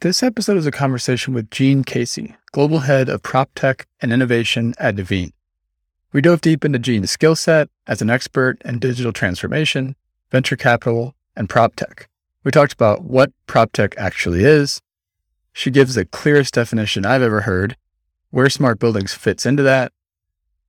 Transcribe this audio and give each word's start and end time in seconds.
This 0.00 0.22
episode 0.22 0.56
is 0.56 0.64
a 0.64 0.70
conversation 0.70 1.34
with 1.34 1.50
Jeanne 1.50 1.84
Casey, 1.84 2.34
Global 2.52 2.78
Head 2.78 3.10
of 3.10 3.22
Prop 3.22 3.50
Tech 3.54 3.86
and 4.00 4.14
Innovation 4.14 4.72
at 4.78 4.96
Nuveen. 4.96 5.32
We 6.14 6.22
dove 6.22 6.40
deep 6.40 6.64
into 6.64 6.78
Gene's 6.78 7.10
skill 7.10 7.36
set 7.36 7.68
as 7.86 8.00
an 8.00 8.08
expert 8.08 8.62
in 8.64 8.78
digital 8.78 9.12
transformation, 9.12 9.94
venture 10.30 10.56
capital, 10.56 11.14
and 11.36 11.50
prop 11.50 11.76
tech. 11.76 12.08
We 12.44 12.50
talked 12.50 12.72
about 12.72 13.04
what 13.04 13.34
prop 13.46 13.72
tech 13.72 13.94
actually 13.98 14.42
is. 14.42 14.80
She 15.52 15.70
gives 15.70 15.96
the 15.96 16.06
clearest 16.06 16.54
definition 16.54 17.04
I've 17.04 17.20
ever 17.20 17.42
heard, 17.42 17.76
where 18.30 18.48
smart 18.48 18.78
buildings 18.78 19.12
fits 19.12 19.44
into 19.44 19.62
that, 19.64 19.92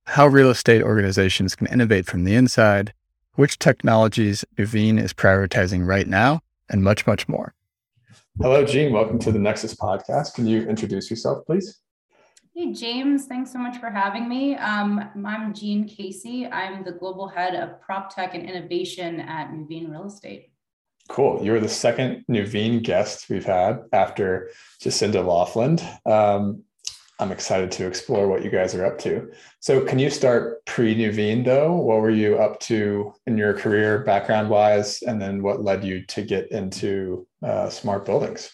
how 0.08 0.26
real 0.26 0.50
estate 0.50 0.82
organizations 0.82 1.56
can 1.56 1.68
innovate 1.68 2.04
from 2.04 2.24
the 2.24 2.34
inside, 2.34 2.92
which 3.36 3.58
technologies 3.58 4.44
Nuveen 4.58 5.02
is 5.02 5.14
prioritizing 5.14 5.86
right 5.86 6.06
now, 6.06 6.42
and 6.68 6.84
much, 6.84 7.06
much 7.06 7.26
more. 7.28 7.54
Hello, 8.40 8.64
Jeanne. 8.64 8.92
Welcome 8.92 9.18
to 9.20 9.30
the 9.30 9.38
Nexus 9.38 9.74
podcast. 9.74 10.34
Can 10.34 10.46
you 10.46 10.62
introduce 10.62 11.10
yourself, 11.10 11.44
please? 11.44 11.80
Hey, 12.54 12.72
James. 12.72 13.26
Thanks 13.26 13.52
so 13.52 13.58
much 13.58 13.76
for 13.76 13.90
having 13.90 14.26
me. 14.26 14.56
Um, 14.56 15.10
I'm 15.24 15.52
Jeanne 15.52 15.86
Casey. 15.86 16.46
I'm 16.46 16.82
the 16.82 16.92
global 16.92 17.28
head 17.28 17.54
of 17.54 17.80
prop 17.82 18.12
tech 18.12 18.34
and 18.34 18.48
innovation 18.48 19.20
at 19.20 19.50
Nuveen 19.50 19.90
Real 19.90 20.06
Estate. 20.06 20.50
Cool. 21.10 21.44
You're 21.44 21.60
the 21.60 21.68
second 21.68 22.24
Nuveen 22.28 22.82
guest 22.82 23.28
we've 23.28 23.44
had 23.44 23.82
after 23.92 24.50
Jacinda 24.82 25.24
Laughlin. 25.24 25.78
Um, 26.06 26.62
I'm 27.22 27.30
excited 27.30 27.70
to 27.72 27.86
explore 27.86 28.26
what 28.26 28.42
you 28.42 28.50
guys 28.50 28.74
are 28.74 28.84
up 28.84 28.98
to. 29.00 29.30
So, 29.60 29.84
can 29.84 30.00
you 30.00 30.10
start 30.10 30.66
pre 30.66 30.92
Nuveen 30.92 31.44
though? 31.44 31.72
What 31.72 32.00
were 32.00 32.10
you 32.10 32.36
up 32.38 32.58
to 32.60 33.14
in 33.28 33.38
your 33.38 33.54
career, 33.54 34.00
background 34.00 34.50
wise, 34.50 35.02
and 35.02 35.22
then 35.22 35.40
what 35.40 35.62
led 35.62 35.84
you 35.84 36.04
to 36.06 36.22
get 36.22 36.50
into 36.50 37.28
uh, 37.40 37.70
smart 37.70 38.04
buildings? 38.04 38.50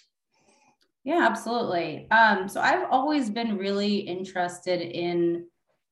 Yeah, 1.02 1.26
absolutely. 1.26 2.10
Um, 2.10 2.46
so, 2.46 2.60
I've 2.60 2.86
always 2.90 3.30
been 3.30 3.56
really 3.56 3.96
interested 3.96 4.82
in, 4.82 5.46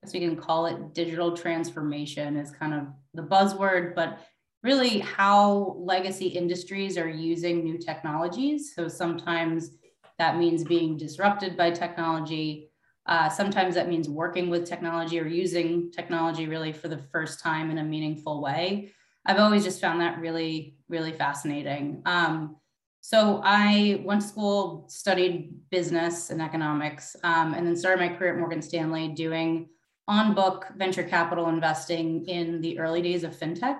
as 0.04 0.12
we 0.12 0.20
can 0.20 0.36
call 0.36 0.66
it, 0.66 0.92
digital 0.92 1.34
transformation 1.34 2.36
is 2.36 2.50
kind 2.50 2.74
of 2.74 2.88
the 3.14 3.22
buzzword, 3.22 3.94
but 3.94 4.18
really 4.62 4.98
how 4.98 5.76
legacy 5.78 6.26
industries 6.26 6.98
are 6.98 7.08
using 7.08 7.64
new 7.64 7.78
technologies. 7.78 8.74
So, 8.74 8.86
sometimes 8.86 9.70
that 10.18 10.38
means 10.38 10.64
being 10.64 10.96
disrupted 10.96 11.56
by 11.56 11.70
technology. 11.70 12.70
Uh, 13.06 13.28
sometimes 13.28 13.74
that 13.74 13.88
means 13.88 14.08
working 14.08 14.50
with 14.50 14.66
technology 14.66 15.20
or 15.20 15.26
using 15.26 15.90
technology 15.92 16.46
really 16.46 16.72
for 16.72 16.88
the 16.88 16.98
first 17.12 17.40
time 17.40 17.70
in 17.70 17.78
a 17.78 17.84
meaningful 17.84 18.42
way. 18.42 18.92
I've 19.24 19.38
always 19.38 19.64
just 19.64 19.80
found 19.80 20.00
that 20.00 20.18
really, 20.18 20.76
really 20.88 21.12
fascinating. 21.12 22.02
Um, 22.06 22.56
so 23.00 23.40
I 23.44 24.02
went 24.04 24.22
to 24.22 24.26
school, 24.26 24.86
studied 24.88 25.52
business 25.70 26.30
and 26.30 26.42
economics, 26.42 27.14
um, 27.22 27.54
and 27.54 27.66
then 27.66 27.76
started 27.76 28.00
my 28.00 28.16
career 28.16 28.32
at 28.32 28.38
Morgan 28.38 28.62
Stanley 28.62 29.08
doing 29.08 29.68
on 30.08 30.34
book 30.34 30.66
venture 30.76 31.02
capital 31.02 31.48
investing 31.48 32.24
in 32.26 32.60
the 32.60 32.78
early 32.78 33.02
days 33.02 33.22
of 33.22 33.36
fintech, 33.36 33.78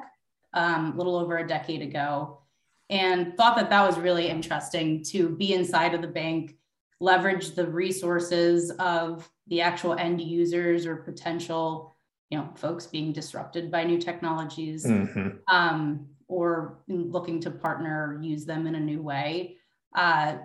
um, 0.55 0.93
a 0.93 0.97
little 0.97 1.17
over 1.17 1.39
a 1.39 1.47
decade 1.47 1.83
ago 1.83 2.41
and 2.91 3.37
thought 3.37 3.57
that 3.57 3.71
that 3.71 3.87
was 3.87 3.99
really 3.99 4.29
interesting 4.29 5.03
to 5.05 5.31
be 5.31 5.55
inside 5.55 5.95
of 5.95 6.03
the 6.03 6.09
bank, 6.09 6.57
leverage 7.01 7.55
the 7.55 7.67
resources 7.67 8.71
of 8.79 9.29
the 9.49 9.61
actual 9.61 9.95
end 9.95 10.21
users 10.21 10.87
or 10.87 10.97
potential, 10.97 11.97
you 12.31 12.39
know, 12.39 12.49
folks 12.55 12.87
being 12.87 13.13
disrupted 13.13 13.71
by 13.71 13.85
new 13.85 13.99
technologies, 13.99 14.87
mm-hmm. 14.87 15.29
um, 15.49 16.07
or 16.29 16.79
looking 16.89 17.41
to 17.41 17.51
partner, 17.51 18.17
or 18.17 18.23
use 18.23 18.45
them 18.45 18.67
in 18.67 18.75
a 18.77 18.81
new 18.81 19.03
way. 19.03 19.57
Uh, 19.95 20.37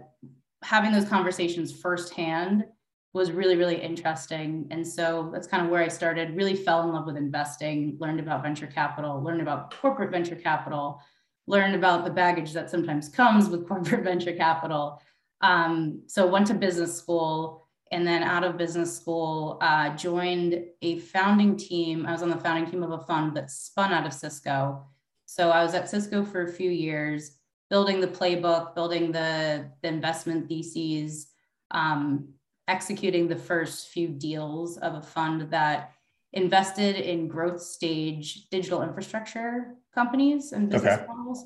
having 0.63 0.91
those 0.91 1.05
conversations 1.07 1.71
firsthand 1.71 2.65
was 3.13 3.31
really 3.31 3.57
really 3.57 3.75
interesting 3.75 4.67
and 4.71 4.87
so 4.87 5.29
that's 5.33 5.47
kind 5.47 5.65
of 5.65 5.69
where 5.69 5.83
i 5.83 5.87
started 5.87 6.35
really 6.35 6.55
fell 6.55 6.83
in 6.83 6.93
love 6.93 7.05
with 7.05 7.17
investing 7.17 7.97
learned 7.99 8.19
about 8.19 8.41
venture 8.41 8.67
capital 8.67 9.21
learned 9.21 9.41
about 9.41 9.73
corporate 9.81 10.11
venture 10.11 10.35
capital 10.35 11.01
learned 11.47 11.75
about 11.75 12.05
the 12.05 12.11
baggage 12.11 12.53
that 12.53 12.69
sometimes 12.69 13.09
comes 13.09 13.49
with 13.49 13.67
corporate 13.67 14.03
venture 14.03 14.33
capital. 14.33 15.01
Um, 15.41 16.03
so 16.07 16.27
went 16.27 16.47
to 16.47 16.53
business 16.53 16.95
school 16.97 17.61
and 17.91 18.07
then 18.07 18.23
out 18.23 18.45
of 18.45 18.57
business 18.57 18.95
school, 18.95 19.57
uh, 19.61 19.95
joined 19.97 20.63
a 20.81 20.99
founding 20.99 21.57
team. 21.57 22.05
I 22.05 22.13
was 22.13 22.23
on 22.23 22.29
the 22.29 22.37
founding 22.37 22.71
team 22.71 22.83
of 22.83 22.91
a 22.91 23.05
fund 23.05 23.35
that 23.35 23.51
spun 23.51 23.91
out 23.91 24.05
of 24.05 24.13
Cisco. 24.13 24.85
So 25.25 25.49
I 25.49 25.61
was 25.61 25.73
at 25.73 25.89
Cisco 25.89 26.23
for 26.23 26.43
a 26.43 26.51
few 26.51 26.71
years, 26.71 27.37
building 27.69 27.99
the 27.99 28.07
playbook, 28.07 28.75
building 28.75 29.11
the, 29.11 29.69
the 29.81 29.89
investment 29.89 30.47
theses, 30.47 31.27
um, 31.71 32.29
executing 32.69 33.27
the 33.27 33.35
first 33.35 33.89
few 33.89 34.07
deals 34.07 34.77
of 34.77 34.95
a 34.95 35.01
fund 35.01 35.49
that 35.51 35.91
invested 36.31 36.95
in 36.95 37.27
growth 37.27 37.61
stage 37.61 38.47
digital 38.49 38.83
infrastructure 38.83 39.75
companies 39.93 40.51
and 40.51 40.69
business 40.69 40.99
okay. 40.99 41.05
models. 41.07 41.45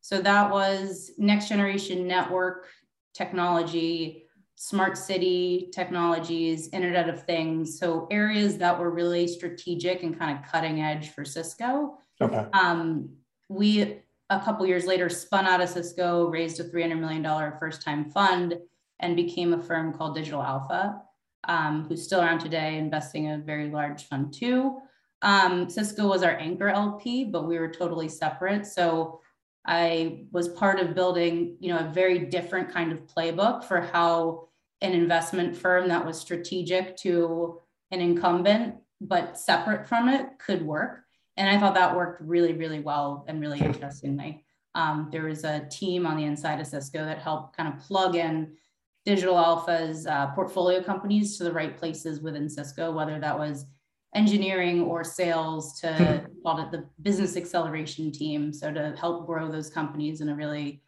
So 0.00 0.20
that 0.20 0.50
was 0.50 1.12
next 1.18 1.48
generation 1.48 2.06
network 2.06 2.68
technology, 3.14 4.24
smart 4.54 4.96
city 4.96 5.70
technologies, 5.72 6.68
Internet 6.72 7.08
of 7.08 7.24
Things. 7.24 7.78
So 7.78 8.06
areas 8.10 8.58
that 8.58 8.78
were 8.78 8.90
really 8.90 9.26
strategic 9.26 10.02
and 10.02 10.18
kind 10.18 10.38
of 10.38 10.50
cutting 10.50 10.80
edge 10.80 11.10
for 11.10 11.24
Cisco. 11.24 11.98
Okay. 12.20 12.46
Um, 12.52 13.10
we 13.48 14.02
a 14.28 14.40
couple 14.40 14.66
years 14.66 14.86
later 14.86 15.08
spun 15.08 15.46
out 15.46 15.60
of 15.60 15.68
Cisco, 15.68 16.26
raised 16.26 16.60
a 16.60 16.64
$300 16.64 16.98
million 16.98 17.52
first 17.58 17.82
time 17.82 18.10
fund, 18.10 18.58
and 19.00 19.14
became 19.14 19.52
a 19.52 19.62
firm 19.62 19.92
called 19.92 20.14
Digital 20.14 20.42
Alpha 20.42 21.02
um, 21.48 21.86
who's 21.88 22.02
still 22.02 22.20
around 22.20 22.40
today, 22.40 22.76
investing 22.76 23.30
a 23.30 23.38
very 23.38 23.70
large 23.70 24.04
fund 24.04 24.32
too. 24.32 24.78
Um, 25.26 25.68
Cisco 25.68 26.06
was 26.06 26.22
our 26.22 26.38
anchor 26.38 26.68
LP, 26.68 27.24
but 27.24 27.48
we 27.48 27.58
were 27.58 27.68
totally 27.68 28.08
separate. 28.08 28.64
So 28.64 29.20
I 29.66 30.26
was 30.30 30.50
part 30.50 30.78
of 30.78 30.94
building, 30.94 31.56
you 31.58 31.68
know, 31.68 31.80
a 31.80 31.90
very 31.92 32.20
different 32.20 32.72
kind 32.72 32.92
of 32.92 33.00
playbook 33.08 33.64
for 33.64 33.80
how 33.80 34.46
an 34.82 34.92
investment 34.92 35.56
firm 35.56 35.88
that 35.88 36.06
was 36.06 36.16
strategic 36.16 36.96
to 36.98 37.60
an 37.90 38.00
incumbent 38.00 38.76
but 39.00 39.36
separate 39.36 39.88
from 39.88 40.08
it 40.08 40.28
could 40.38 40.62
work. 40.62 41.00
And 41.36 41.48
I 41.50 41.58
thought 41.58 41.74
that 41.74 41.96
worked 41.96 42.22
really, 42.22 42.52
really 42.52 42.78
well 42.78 43.24
and 43.26 43.40
really 43.40 43.58
interestingly. 43.58 44.44
Um, 44.76 45.08
there 45.10 45.24
was 45.24 45.42
a 45.42 45.66
team 45.72 46.06
on 46.06 46.16
the 46.16 46.24
inside 46.24 46.60
of 46.60 46.68
Cisco 46.68 47.04
that 47.04 47.18
helped 47.18 47.56
kind 47.56 47.74
of 47.74 47.80
plug 47.80 48.14
in 48.14 48.56
Digital 49.04 49.36
Alpha's 49.36 50.06
uh, 50.06 50.28
portfolio 50.28 50.80
companies 50.84 51.36
to 51.36 51.44
the 51.44 51.52
right 51.52 51.76
places 51.76 52.20
within 52.20 52.48
Cisco, 52.48 52.92
whether 52.92 53.18
that 53.18 53.36
was 53.36 53.66
engineering 54.16 54.82
or 54.82 55.04
sales 55.04 55.78
to 55.80 55.92
hmm. 55.92 56.42
called 56.42 56.60
it 56.60 56.70
the 56.70 56.84
business 57.02 57.36
acceleration 57.36 58.10
team. 58.10 58.52
So 58.52 58.72
to 58.72 58.96
help 58.98 59.26
grow 59.26 59.50
those 59.50 59.70
companies 59.70 60.20
in 60.20 60.30
a 60.30 60.34
really, 60.34 60.82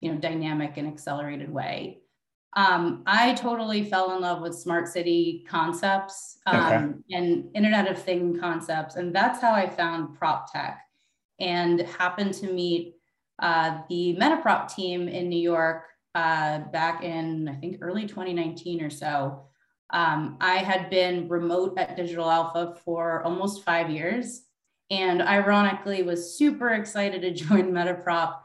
you 0.00 0.12
know, 0.12 0.18
dynamic 0.18 0.76
and 0.76 0.86
accelerated 0.86 1.52
way. 1.52 2.02
Um, 2.56 3.02
I 3.06 3.34
totally 3.34 3.82
fell 3.82 4.14
in 4.14 4.20
love 4.20 4.40
with 4.40 4.54
smart 4.54 4.86
city 4.86 5.44
concepts 5.48 6.38
um, 6.46 6.56
okay. 6.56 7.16
and 7.16 7.50
Internet 7.54 7.90
of 7.90 8.00
Thing 8.00 8.38
concepts, 8.38 8.94
and 8.94 9.12
that's 9.12 9.40
how 9.40 9.52
I 9.52 9.68
found 9.68 10.16
prop 10.16 10.52
tech, 10.52 10.80
and 11.40 11.80
happened 11.80 12.32
to 12.34 12.52
meet 12.52 12.94
uh, 13.40 13.78
the 13.88 14.16
Metaprop 14.20 14.72
team 14.72 15.08
in 15.08 15.28
New 15.28 15.40
York 15.40 15.86
uh, 16.14 16.60
back 16.70 17.02
in, 17.02 17.48
I 17.48 17.54
think, 17.54 17.78
early 17.80 18.06
2019 18.06 18.82
or 18.82 18.90
so. 18.90 19.46
Um, 19.94 20.36
I 20.40 20.56
had 20.56 20.90
been 20.90 21.28
remote 21.28 21.74
at 21.78 21.96
Digital 21.96 22.28
Alpha 22.28 22.76
for 22.84 23.22
almost 23.22 23.62
five 23.62 23.88
years, 23.88 24.42
and 24.90 25.22
ironically, 25.22 26.02
was 26.02 26.36
super 26.36 26.70
excited 26.70 27.22
to 27.22 27.30
join 27.46 27.70
Metaprop 27.70 28.40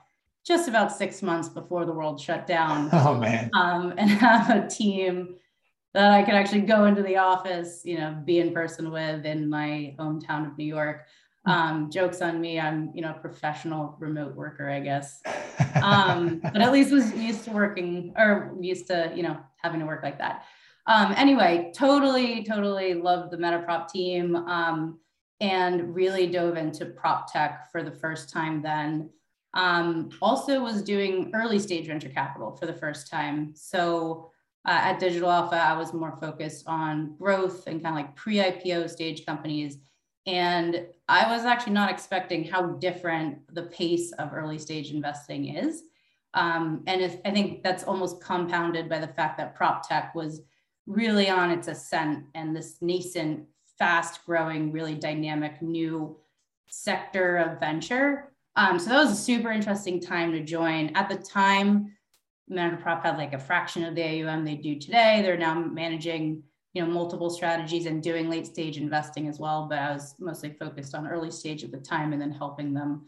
just 0.46 0.70
about 0.70 0.96
six 0.96 1.24
months 1.24 1.50
before 1.50 1.86
the 1.86 1.92
world 1.92 2.22
shut 2.22 2.46
down. 2.46 2.90
Oh 2.94 3.16
man! 3.16 3.50
Um, 3.54 3.96
and 3.98 4.10
have 4.12 4.50
a 4.52 4.70
team 4.70 5.38
that 5.96 6.12
I 6.12 6.22
could 6.22 6.36
actually 6.36 6.62
go 6.62 6.86
into 6.86 7.02
the 7.02 7.18
office, 7.18 7.82
you 7.84 7.98
know, 7.98 8.16
be 8.24 8.40
in 8.40 8.54
person 8.54 8.92
with 8.92 9.26
in 9.26 9.50
my 9.50 9.96
hometown 9.98 10.46
of 10.46 10.56
New 10.56 10.66
York. 10.66 11.08
Um, 11.46 11.90
jokes 11.90 12.22
on 12.22 12.40
me. 12.40 12.60
I'm, 12.60 12.92
you 12.94 13.02
know, 13.02 13.10
a 13.10 13.20
professional 13.20 13.96
remote 13.98 14.36
worker, 14.36 14.70
I 14.70 14.82
guess. 14.82 15.24
Um, 15.82 16.42
but 16.44 16.62
at 16.62 16.72
least 16.72 16.92
was 16.92 17.12
used 17.16 17.44
to 17.46 17.52
working 17.52 18.14
or 18.18 18.56
used 18.60 18.86
to, 18.88 19.12
you 19.16 19.24
know, 19.24 19.38
having 19.58 19.80
to 19.80 19.88
work 19.88 20.04
like 20.04 20.20
that. 20.20 20.46
Um, 20.90 21.14
anyway, 21.16 21.72
totally, 21.76 22.44
totally 22.44 22.96
loved 22.96 23.30
the 23.30 23.38
Metaprop 23.38 23.90
team 23.90 24.36
um, 24.36 24.98
and 25.40 25.94
really 25.94 26.26
dove 26.26 26.58
into 26.58 26.88
prop 26.88 27.32
tech 27.32 27.72
for 27.72 27.84
the 27.84 27.92
first 27.92 28.34
time 28.34 28.64
then. 28.64 29.12
Um, 29.54 30.10
also 30.20 30.64
was 30.64 30.82
doing 30.82 31.30
early 31.36 31.60
stage 31.60 31.86
venture 31.86 32.10
capital 32.10 32.56
for 32.56 32.66
the 32.66 32.74
first 32.74 33.08
time. 33.08 33.54
So 33.56 34.32
uh, 34.68 34.80
at 34.82 35.00
Digital 35.00 35.30
Alpha, 35.30 35.58
I 35.58 35.78
was 35.78 35.94
more 35.94 36.18
focused 36.20 36.68
on 36.68 37.16
growth 37.20 37.68
and 37.68 37.84
kind 37.84 37.96
of 37.96 38.04
like 38.04 38.16
pre-IPO 38.16 38.90
stage 38.90 39.28
companies. 39.28 39.78
And 40.26 40.88
I 41.08 41.32
was 41.32 41.46
actually 41.46 41.74
not 41.74 41.92
expecting 41.92 42.44
how 42.44 42.64
different 42.64 43.54
the 43.54 43.64
pace 43.64 44.12
of 44.14 44.34
early 44.34 44.58
stage 44.58 44.92
investing 44.92 45.56
is. 45.56 45.84
Um, 46.34 46.84
and 46.88 47.00
if, 47.00 47.18
I 47.26 47.30
think 47.30 47.62
that's 47.62 47.84
almost 47.84 48.24
compounded 48.24 48.90
by 48.90 48.98
the 48.98 49.08
fact 49.08 49.38
that 49.38 49.54
prop 49.54 49.88
tech 49.88 50.16
was 50.16 50.42
really 50.90 51.30
on 51.30 51.52
its 51.52 51.68
ascent 51.68 52.26
and 52.34 52.56
this 52.56 52.78
nascent, 52.82 53.46
fast 53.78 54.26
growing, 54.26 54.72
really 54.72 54.96
dynamic 54.96 55.62
new 55.62 56.18
sector 56.68 57.38
of 57.38 57.60
venture. 57.60 58.34
Um, 58.56 58.80
so 58.80 58.90
that 58.90 58.98
was 58.98 59.12
a 59.12 59.22
super 59.22 59.52
interesting 59.52 60.02
time 60.02 60.32
to 60.32 60.44
join. 60.44 60.90
At 60.96 61.08
the 61.08 61.16
time, 61.16 61.96
Metaprop 62.52 63.04
had 63.04 63.18
like 63.18 63.34
a 63.34 63.40
fraction 63.40 63.86
of 63.86 63.94
the 63.94 64.04
AUM 64.04 64.44
they 64.44 64.56
do 64.56 64.80
today. 64.80 65.22
They're 65.22 65.38
now 65.38 65.54
managing, 65.54 66.42
you 66.74 66.84
know, 66.84 66.92
multiple 66.92 67.30
strategies 67.30 67.86
and 67.86 68.02
doing 68.02 68.28
late 68.28 68.48
stage 68.48 68.78
investing 68.78 69.28
as 69.28 69.40
well. 69.40 69.68
But 69.70 69.78
I 69.78 69.94
was 69.94 70.16
mostly 70.20 70.56
focused 70.60 70.96
on 70.96 71.08
early 71.08 71.30
stage 71.30 71.64
at 71.64 71.72
the 71.72 71.78
time 71.78 72.14
and 72.14 72.22
then 72.22 72.32
helping 72.32 72.74
them 72.74 73.08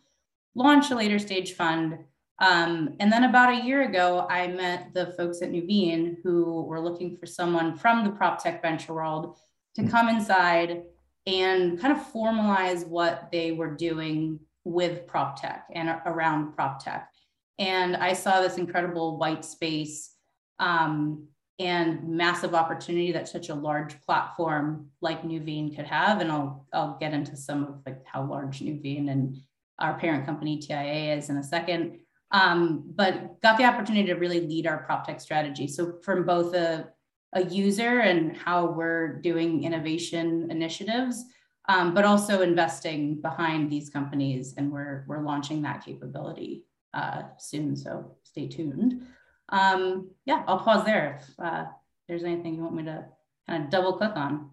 launch 0.53 0.91
a 0.91 0.95
later 0.95 1.17
stage 1.17 1.53
fund. 1.53 1.97
Um, 2.41 2.95
and 2.99 3.11
then 3.11 3.25
about 3.25 3.53
a 3.53 3.63
year 3.63 3.83
ago, 3.83 4.25
I 4.27 4.47
met 4.47 4.95
the 4.95 5.13
folks 5.15 5.43
at 5.43 5.51
Nuveen 5.51 6.17
who 6.23 6.63
were 6.63 6.81
looking 6.81 7.15
for 7.15 7.27
someone 7.27 7.77
from 7.77 8.03
the 8.03 8.09
prop 8.09 8.43
tech 8.43 8.63
venture 8.63 8.95
world 8.95 9.37
to 9.75 9.87
come 9.87 10.09
inside 10.09 10.81
and 11.27 11.79
kind 11.79 11.95
of 11.95 12.11
formalize 12.11 12.85
what 12.85 13.29
they 13.31 13.51
were 13.51 13.75
doing 13.75 14.39
with 14.63 15.05
prop 15.05 15.39
tech 15.39 15.67
and 15.71 15.95
around 16.07 16.53
prop 16.53 16.83
tech. 16.83 17.11
And 17.59 17.95
I 17.95 18.13
saw 18.13 18.41
this 18.41 18.57
incredible 18.57 19.17
white 19.17 19.45
space 19.45 20.15
um, 20.57 21.27
and 21.59 22.07
massive 22.07 22.55
opportunity 22.55 23.11
that 23.11 23.29
such 23.29 23.49
a 23.49 23.55
large 23.55 24.01
platform 24.01 24.87
like 24.99 25.21
Nuveen 25.21 25.75
could 25.75 25.85
have. 25.85 26.21
And 26.21 26.31
I'll, 26.31 26.65
I'll 26.73 26.97
get 26.99 27.13
into 27.13 27.37
some 27.37 27.63
of 27.63 27.75
like 27.85 28.03
how 28.03 28.25
large 28.25 28.61
Nuveen 28.61 29.11
and 29.11 29.37
our 29.77 29.99
parent 29.99 30.25
company 30.25 30.59
TIAA 30.59 31.17
is 31.17 31.29
in 31.29 31.37
a 31.37 31.43
second. 31.43 31.99
Um, 32.31 32.83
but 32.95 33.41
got 33.41 33.57
the 33.57 33.65
opportunity 33.65 34.07
to 34.07 34.13
really 34.15 34.41
lead 34.41 34.65
our 34.65 34.79
prop 34.83 35.05
tech 35.05 35.19
strategy. 35.19 35.67
So 35.67 35.99
from 36.01 36.25
both 36.25 36.55
a, 36.55 36.87
a 37.33 37.43
user 37.43 37.99
and 37.99 38.37
how 38.37 38.67
we're 38.67 39.19
doing 39.21 39.63
innovation 39.63 40.49
initiatives, 40.49 41.25
um, 41.67 41.93
but 41.93 42.05
also 42.05 42.41
investing 42.41 43.21
behind 43.21 43.69
these 43.69 43.89
companies. 43.89 44.53
And 44.57 44.71
we're, 44.71 45.03
we're 45.07 45.23
launching 45.23 45.61
that 45.63 45.83
capability 45.83 46.63
uh, 46.93 47.23
soon. 47.37 47.75
So 47.75 48.15
stay 48.23 48.47
tuned. 48.47 49.05
Um, 49.49 50.11
yeah, 50.25 50.43
I'll 50.47 50.59
pause 50.59 50.85
there 50.85 51.19
if 51.19 51.45
uh, 51.45 51.65
there's 52.07 52.23
anything 52.23 52.55
you 52.55 52.63
want 52.63 52.75
me 52.75 52.83
to 52.83 53.05
kind 53.47 53.65
of 53.65 53.69
double 53.69 53.97
click 53.97 54.15
on. 54.15 54.51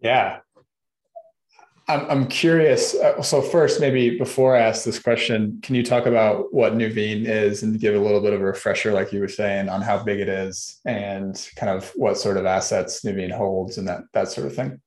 Yeah. 0.00 0.38
I'm, 1.90 2.08
I'm 2.08 2.26
curious. 2.28 2.94
Uh, 2.94 3.20
so 3.20 3.42
first, 3.42 3.80
maybe 3.80 4.16
before 4.16 4.56
I 4.56 4.60
ask 4.60 4.84
this 4.84 4.98
question, 5.00 5.58
can 5.62 5.74
you 5.74 5.82
talk 5.82 6.06
about 6.06 6.54
what 6.54 6.74
Nuveen 6.74 7.26
is 7.26 7.64
and 7.64 7.80
give 7.80 7.96
a 7.96 7.98
little 7.98 8.20
bit 8.20 8.32
of 8.32 8.40
a 8.40 8.44
refresher, 8.44 8.92
like 8.92 9.12
you 9.12 9.18
were 9.18 9.28
saying, 9.28 9.68
on 9.68 9.82
how 9.82 10.02
big 10.02 10.20
it 10.20 10.28
is 10.28 10.80
and 10.84 11.50
kind 11.56 11.70
of 11.70 11.90
what 11.96 12.16
sort 12.16 12.36
of 12.36 12.46
assets 12.46 13.02
Nuveen 13.02 13.32
holds 13.32 13.76
and 13.76 13.88
that 13.88 14.02
that 14.12 14.28
sort 14.28 14.46
of 14.46 14.54
thing? 14.54 14.80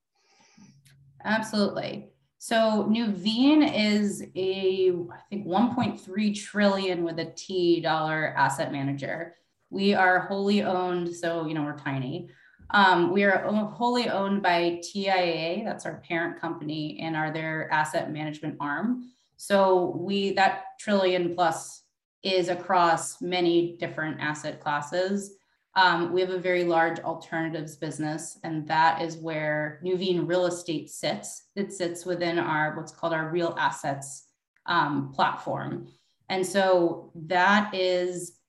Absolutely. 1.25 2.07
So 2.37 2.87
Nuveen 2.89 3.69
is 3.73 4.23
a, 4.35 4.91
I 5.11 5.19
think 5.29 5.45
1.3 5.45 6.41
trillion 6.41 7.03
with 7.03 7.19
a 7.19 7.33
T 7.35 7.81
dollar 7.81 8.33
asset 8.37 8.71
manager. 8.71 9.35
We 9.69 9.93
are 9.93 10.19
wholly 10.19 10.63
owned, 10.63 11.13
so 11.13 11.47
you 11.47 11.53
know 11.53 11.63
we're 11.63 11.77
tiny. 11.77 12.29
Um, 12.71 13.11
we 13.11 13.23
are 13.23 13.39
wholly 13.65 14.09
owned 14.09 14.41
by 14.41 14.81
TIAA, 14.83 15.63
that's 15.63 15.85
our 15.85 16.01
parent 16.07 16.39
company, 16.39 16.99
and 17.01 17.15
are 17.15 17.31
their 17.31 17.71
asset 17.71 18.11
management 18.11 18.57
arm. 18.59 19.11
So 19.37 19.95
we 19.97 20.33
that 20.33 20.63
trillion 20.79 21.35
plus 21.35 21.83
is 22.23 22.49
across 22.49 23.21
many 23.21 23.77
different 23.77 24.19
asset 24.21 24.59
classes. 24.61 25.35
Um, 25.75 26.13
we 26.13 26.21
have 26.21 26.29
a 26.29 26.39
very 26.39 26.63
large 26.63 26.99
alternatives 26.99 27.75
business, 27.75 28.39
and 28.43 28.67
that 28.67 29.01
is 29.01 29.17
where 29.17 29.81
Nuveen 29.83 30.27
Real 30.27 30.45
Estate 30.45 30.89
sits. 30.89 31.47
It 31.55 31.73
sits 31.73 32.05
within 32.05 32.37
our 32.37 32.75
what's 32.75 32.91
called 32.91 33.13
our 33.13 33.29
real 33.29 33.55
assets 33.59 34.27
um, 34.67 35.11
platform. 35.13 35.87
And 36.29 36.45
so 36.45 37.11
that 37.15 37.73
is 37.73 38.39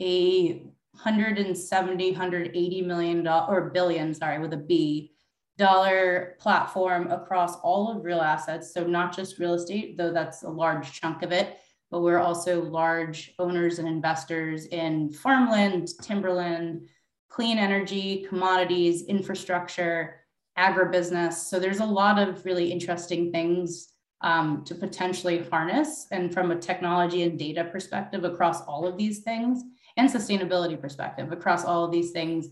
a 0.00 0.66
170, 0.94 2.10
180 2.12 2.82
million 2.82 3.26
or 3.26 3.70
billion, 3.70 4.14
sorry, 4.14 4.38
with 4.38 4.52
a 4.52 4.58
B 4.58 5.12
dollar 5.56 6.36
platform 6.40 7.10
across 7.10 7.56
all 7.60 7.90
of 7.90 8.04
real 8.04 8.20
assets. 8.20 8.72
So 8.72 8.84
not 8.84 9.14
just 9.14 9.38
real 9.38 9.54
estate, 9.54 9.96
though 9.96 10.12
that's 10.12 10.42
a 10.42 10.48
large 10.48 10.92
chunk 10.92 11.22
of 11.22 11.32
it, 11.32 11.58
but 11.90 12.00
we're 12.00 12.18
also 12.18 12.62
large 12.62 13.34
owners 13.38 13.78
and 13.78 13.86
investors 13.86 14.66
in 14.66 15.12
farmland, 15.12 15.88
timberland, 16.02 16.88
clean 17.28 17.58
energy, 17.58 18.26
commodities, 18.28 19.04
infrastructure, 19.04 20.20
agribusiness. 20.58 21.34
So 21.34 21.58
there's 21.58 21.80
a 21.80 21.84
lot 21.84 22.18
of 22.18 22.44
really 22.44 22.70
interesting 22.70 23.30
things 23.30 23.92
um, 24.22 24.64
to 24.64 24.74
potentially 24.74 25.44
harness. 25.50 26.06
And 26.10 26.32
from 26.32 26.50
a 26.50 26.56
technology 26.56 27.22
and 27.24 27.38
data 27.38 27.64
perspective 27.64 28.24
across 28.24 28.62
all 28.62 28.86
of 28.86 28.96
these 28.96 29.20
things 29.20 29.62
and 29.96 30.10
sustainability 30.10 30.80
perspective 30.80 31.32
across 31.32 31.64
all 31.64 31.84
of 31.84 31.92
these 31.92 32.10
things 32.10 32.48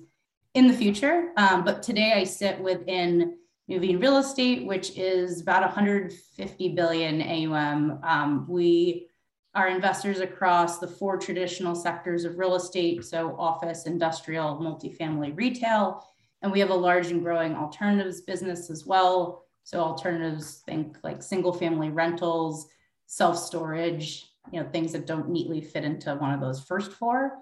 in 0.54 0.68
the 0.68 0.74
future. 0.74 1.32
Um, 1.36 1.64
but 1.64 1.82
today 1.82 2.12
I 2.14 2.24
sit 2.24 2.60
within 2.60 3.36
Nuveen 3.70 4.00
Real 4.00 4.18
Estate, 4.18 4.66
which 4.66 4.96
is 4.98 5.40
about 5.40 5.62
150 5.62 6.68
billion 6.74 7.22
AUM. 7.22 8.00
Um, 8.02 8.46
we 8.48 9.08
are 9.54 9.68
investors 9.68 10.20
across 10.20 10.78
the 10.78 10.88
four 10.88 11.18
traditional 11.18 11.74
sectors 11.74 12.24
of 12.24 12.38
real 12.38 12.54
estate, 12.54 13.04
so 13.04 13.36
office, 13.38 13.86
industrial, 13.86 14.56
multifamily, 14.56 15.36
retail. 15.36 16.06
And 16.40 16.50
we 16.50 16.60
have 16.60 16.70
a 16.70 16.74
large 16.74 17.08
and 17.08 17.22
growing 17.22 17.54
alternatives 17.54 18.22
business 18.22 18.70
as 18.70 18.86
well. 18.86 19.44
So 19.64 19.80
alternatives, 19.80 20.62
think 20.66 20.96
like 21.04 21.22
single 21.22 21.52
family 21.52 21.90
rentals, 21.90 22.66
self-storage, 23.06 24.31
you 24.50 24.60
know, 24.60 24.68
things 24.70 24.92
that 24.92 25.06
don't 25.06 25.28
neatly 25.28 25.60
fit 25.60 25.84
into 25.84 26.14
one 26.16 26.32
of 26.34 26.40
those 26.40 26.60
first 26.60 26.92
four. 26.92 27.38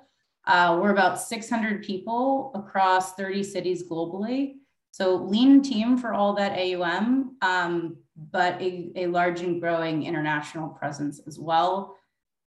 Uh, 0.47 0.78
we're 0.80 0.90
about 0.90 1.21
600 1.21 1.83
people 1.83 2.50
across 2.54 3.14
30 3.14 3.42
cities 3.42 3.88
globally. 3.88 4.54
So 4.90 5.14
lean 5.14 5.62
team 5.62 5.97
for 5.97 6.12
all 6.12 6.35
that 6.35 6.59
AUM, 6.59 7.37
um, 7.42 7.97
but 8.33 8.61
a, 8.61 8.90
a 8.97 9.07
large 9.07 9.40
and 9.40 9.61
growing 9.61 10.04
international 10.04 10.69
presence 10.69 11.21
as 11.26 11.38
well 11.38 11.97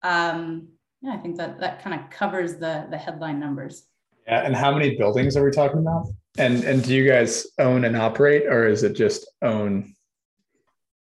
um, 0.04 0.68
yeah, 1.00 1.14
I 1.14 1.16
think 1.16 1.36
that 1.38 1.58
that 1.58 1.82
kind 1.82 1.98
of 1.98 2.08
covers 2.10 2.56
the 2.56 2.86
the 2.90 2.96
headline 2.96 3.40
numbers. 3.40 3.88
Yeah, 4.26 4.42
and 4.46 4.54
how 4.54 4.72
many 4.72 4.96
buildings 4.96 5.36
are 5.36 5.44
we 5.44 5.50
talking 5.50 5.78
about? 5.78 6.06
And 6.38 6.62
and 6.64 6.84
do 6.84 6.94
you 6.94 7.08
guys 7.08 7.46
own 7.58 7.84
and 7.84 7.96
operate, 7.96 8.46
or 8.46 8.68
is 8.68 8.84
it 8.84 8.92
just 8.92 9.26
own? 9.42 9.94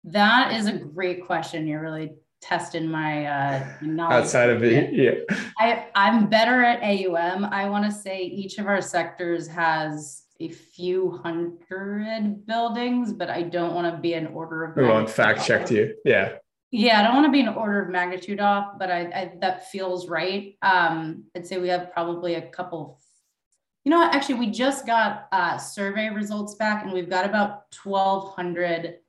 That 0.04 0.54
is 0.54 0.66
a 0.66 0.72
great 0.72 1.26
question. 1.26 1.66
You're 1.66 1.82
really 1.82 2.12
testing 2.42 2.90
my 2.90 3.24
uh, 3.24 3.66
knowledge. 3.80 4.24
Outside 4.24 4.50
of 4.50 4.62
it, 4.62 4.92
yeah. 4.92 5.36
I, 5.58 5.86
I'm 5.94 6.28
better 6.28 6.62
at 6.62 6.82
AUM. 6.82 7.46
I 7.46 7.68
want 7.70 7.84
to 7.86 7.92
say 7.92 8.22
each 8.22 8.58
of 8.58 8.66
our 8.66 8.82
sectors 8.82 9.46
has 9.46 10.24
a 10.40 10.48
few 10.48 11.20
hundred 11.22 12.46
buildings, 12.46 13.12
but 13.12 13.30
I 13.30 13.42
don't 13.42 13.74
want 13.74 13.94
to 13.94 14.00
be 14.00 14.14
an 14.14 14.26
order 14.26 14.64
of. 14.64 14.76
We 14.76 14.82
won't 14.82 15.08
fact 15.08 15.46
check 15.46 15.70
you. 15.70 15.94
Yeah. 16.04 16.34
Yeah, 16.72 17.00
I 17.00 17.02
don't 17.02 17.14
want 17.14 17.26
to 17.26 17.32
be 17.32 17.40
an 17.40 17.48
order 17.48 17.82
of 17.82 17.90
magnitude 17.90 18.40
off, 18.40 18.78
but 18.78 18.90
I, 18.90 19.00
I 19.00 19.32
that 19.40 19.70
feels 19.70 20.08
right. 20.08 20.56
Um, 20.62 21.24
I'd 21.36 21.46
say 21.46 21.58
we 21.58 21.68
have 21.68 21.92
probably 21.92 22.34
a 22.34 22.42
couple. 22.42 22.98
You 23.84 23.90
know, 23.90 24.02
actually, 24.02 24.36
we 24.36 24.50
just 24.50 24.86
got 24.86 25.28
uh, 25.32 25.58
survey 25.58 26.08
results 26.08 26.54
back, 26.54 26.82
and 26.82 26.92
we've 26.92 27.10
got 27.10 27.26
about 27.26 27.70
twelve 27.72 28.34
hundred 28.34 29.00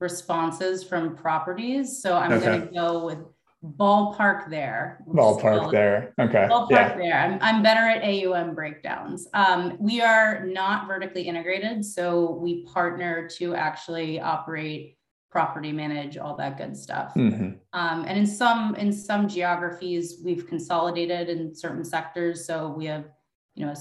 responses 0.00 0.84
from 0.84 1.16
properties. 1.16 2.02
So 2.02 2.16
I'm 2.16 2.32
okay. 2.32 2.44
going 2.44 2.60
to 2.62 2.74
go 2.74 3.04
with 3.04 3.18
ballpark 3.64 4.50
there. 4.50 5.02
Ballpark 5.08 5.72
there. 5.72 6.14
Okay. 6.20 6.46
Ballpark 6.50 6.70
yeah. 6.70 6.96
there. 6.96 7.14
I'm, 7.14 7.38
I'm 7.40 7.62
better 7.62 7.80
at 7.80 8.02
AUM 8.02 8.54
breakdowns. 8.54 9.26
Um, 9.34 9.76
we 9.80 10.00
are 10.00 10.44
not 10.44 10.86
vertically 10.86 11.22
integrated, 11.22 11.84
so 11.84 12.32
we 12.32 12.64
partner 12.64 13.28
to 13.36 13.54
actually 13.54 14.20
operate 14.20 14.98
property 15.30 15.72
manage, 15.72 16.16
all 16.16 16.36
that 16.36 16.56
good 16.56 16.76
stuff. 16.76 17.12
Mm-hmm. 17.14 17.50
Um, 17.72 18.04
and 18.06 18.18
in 18.18 18.26
some 18.26 18.74
in 18.76 18.92
some 18.92 19.28
geographies, 19.28 20.20
we've 20.24 20.46
consolidated 20.46 21.28
in 21.28 21.54
certain 21.54 21.84
sectors, 21.84 22.46
so 22.46 22.68
we 22.68 22.86
have 22.86 23.10
you 23.54 23.66
know 23.66 23.74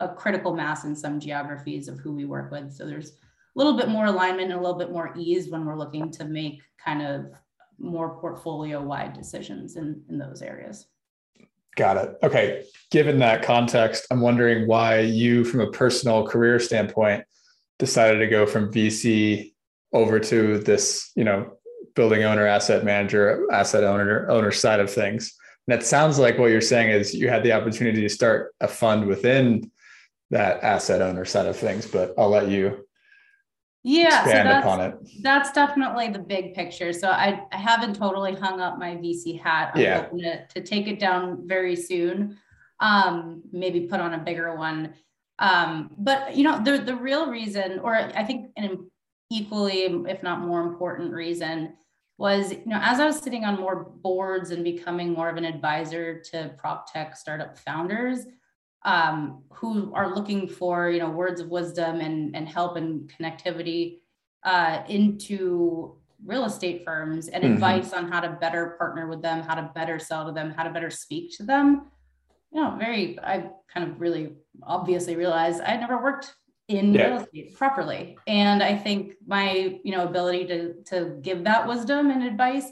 a, 0.00 0.04
a 0.04 0.14
critical 0.14 0.54
mass 0.54 0.84
in 0.84 0.94
some 0.94 1.20
geographies 1.20 1.88
of 1.88 1.98
who 1.98 2.12
we 2.12 2.24
work 2.24 2.50
with. 2.50 2.72
So 2.72 2.86
there's 2.86 3.12
little 3.54 3.76
bit 3.76 3.88
more 3.88 4.06
alignment 4.06 4.50
and 4.50 4.58
a 4.58 4.62
little 4.62 4.78
bit 4.78 4.90
more 4.90 5.14
ease 5.16 5.48
when 5.48 5.64
we're 5.64 5.78
looking 5.78 6.10
to 6.12 6.24
make 6.24 6.60
kind 6.82 7.02
of 7.02 7.26
more 7.78 8.18
portfolio 8.18 8.82
wide 8.82 9.12
decisions 9.12 9.76
in, 9.76 10.02
in 10.08 10.18
those 10.18 10.42
areas. 10.42 10.86
Got 11.76 11.96
it. 11.96 12.16
Okay. 12.22 12.64
Given 12.90 13.18
that 13.18 13.42
context, 13.42 14.06
I'm 14.10 14.20
wondering 14.20 14.68
why 14.68 15.00
you, 15.00 15.44
from 15.44 15.60
a 15.60 15.70
personal 15.70 16.26
career 16.26 16.60
standpoint, 16.60 17.24
decided 17.78 18.18
to 18.18 18.28
go 18.28 18.46
from 18.46 18.72
VC 18.72 19.52
over 19.92 20.20
to 20.20 20.58
this, 20.58 21.10
you 21.16 21.24
know, 21.24 21.56
building 21.96 22.22
owner, 22.22 22.46
asset 22.46 22.84
manager, 22.84 23.46
asset 23.52 23.84
owner, 23.84 24.28
owner 24.30 24.50
side 24.50 24.80
of 24.80 24.90
things. 24.90 25.34
And 25.66 25.76
that 25.76 25.86
sounds 25.86 26.18
like 26.18 26.38
what 26.38 26.50
you're 26.50 26.60
saying 26.60 26.90
is 26.90 27.14
you 27.14 27.28
had 27.28 27.42
the 27.42 27.52
opportunity 27.52 28.02
to 28.02 28.08
start 28.08 28.54
a 28.60 28.68
fund 28.68 29.06
within 29.06 29.70
that 30.30 30.62
asset 30.62 31.02
owner 31.02 31.24
side 31.24 31.46
of 31.46 31.56
things, 31.56 31.86
but 31.86 32.14
I'll 32.18 32.28
let 32.28 32.48
you 32.48 32.83
yeah, 33.84 34.22
expand 34.22 34.48
so 34.48 34.58
upon 34.58 34.80
it. 34.80 35.22
That's 35.22 35.52
definitely 35.52 36.08
the 36.08 36.18
big 36.18 36.54
picture. 36.54 36.92
So 36.94 37.10
I, 37.10 37.42
I 37.52 37.56
haven't 37.56 37.94
totally 37.94 38.34
hung 38.34 38.58
up 38.58 38.78
my 38.78 38.96
VC 38.96 39.38
hat. 39.38 39.72
I'm 39.74 39.80
yeah. 39.82 40.02
hoping 40.02 40.20
to, 40.20 40.46
to 40.46 40.60
take 40.62 40.88
it 40.88 40.98
down 40.98 41.46
very 41.46 41.76
soon. 41.76 42.38
Um, 42.80 43.42
maybe 43.52 43.80
put 43.82 44.00
on 44.00 44.14
a 44.14 44.18
bigger 44.18 44.56
one. 44.56 44.94
Um, 45.38 45.90
but 45.98 46.34
you 46.34 46.44
know, 46.44 46.62
the 46.64 46.78
the 46.78 46.96
real 46.96 47.30
reason, 47.30 47.78
or 47.80 47.94
I 47.94 48.24
think 48.24 48.52
an 48.56 48.90
equally, 49.30 49.82
if 49.82 50.22
not 50.22 50.40
more 50.40 50.62
important 50.62 51.12
reason 51.12 51.74
was, 52.16 52.52
you 52.52 52.62
know, 52.66 52.80
as 52.80 53.00
I 53.00 53.04
was 53.04 53.18
sitting 53.18 53.44
on 53.44 53.60
more 53.60 53.92
boards 54.02 54.50
and 54.50 54.64
becoming 54.64 55.12
more 55.12 55.28
of 55.28 55.36
an 55.36 55.44
advisor 55.44 56.20
to 56.30 56.54
prop 56.56 56.90
tech 56.90 57.16
startup 57.16 57.58
founders 57.58 58.20
um, 58.84 59.42
who 59.50 59.92
are 59.94 60.14
looking 60.14 60.46
for, 60.46 60.90
you 60.90 60.98
know, 60.98 61.10
words 61.10 61.40
of 61.40 61.48
wisdom 61.48 62.00
and, 62.00 62.36
and 62.36 62.48
help 62.48 62.76
and 62.76 63.10
connectivity 63.18 64.00
uh, 64.44 64.82
into 64.88 65.96
real 66.24 66.44
estate 66.44 66.84
firms 66.84 67.28
and 67.28 67.44
mm-hmm. 67.44 67.54
advice 67.54 67.92
on 67.92 68.10
how 68.10 68.20
to 68.20 68.30
better 68.40 68.76
partner 68.78 69.06
with 69.06 69.22
them, 69.22 69.42
how 69.42 69.54
to 69.54 69.70
better 69.74 69.98
sell 69.98 70.26
to 70.26 70.32
them, 70.32 70.50
how 70.50 70.62
to 70.62 70.70
better 70.70 70.90
speak 70.90 71.36
to 71.36 71.42
them. 71.42 71.86
You 72.52 72.62
know, 72.62 72.76
very, 72.78 73.18
I 73.20 73.50
kind 73.72 73.90
of 73.90 74.00
really 74.00 74.34
obviously 74.62 75.16
realized 75.16 75.60
I 75.62 75.76
never 75.76 76.02
worked 76.02 76.34
in 76.68 76.94
yeah. 76.94 77.08
real 77.08 77.22
estate 77.22 77.56
properly. 77.56 78.16
And 78.26 78.62
I 78.62 78.76
think 78.76 79.14
my, 79.26 79.78
you 79.82 79.92
know, 79.92 80.04
ability 80.04 80.46
to 80.46 80.74
to 80.84 81.18
give 81.20 81.44
that 81.44 81.66
wisdom 81.66 82.10
and 82.10 82.22
advice 82.22 82.66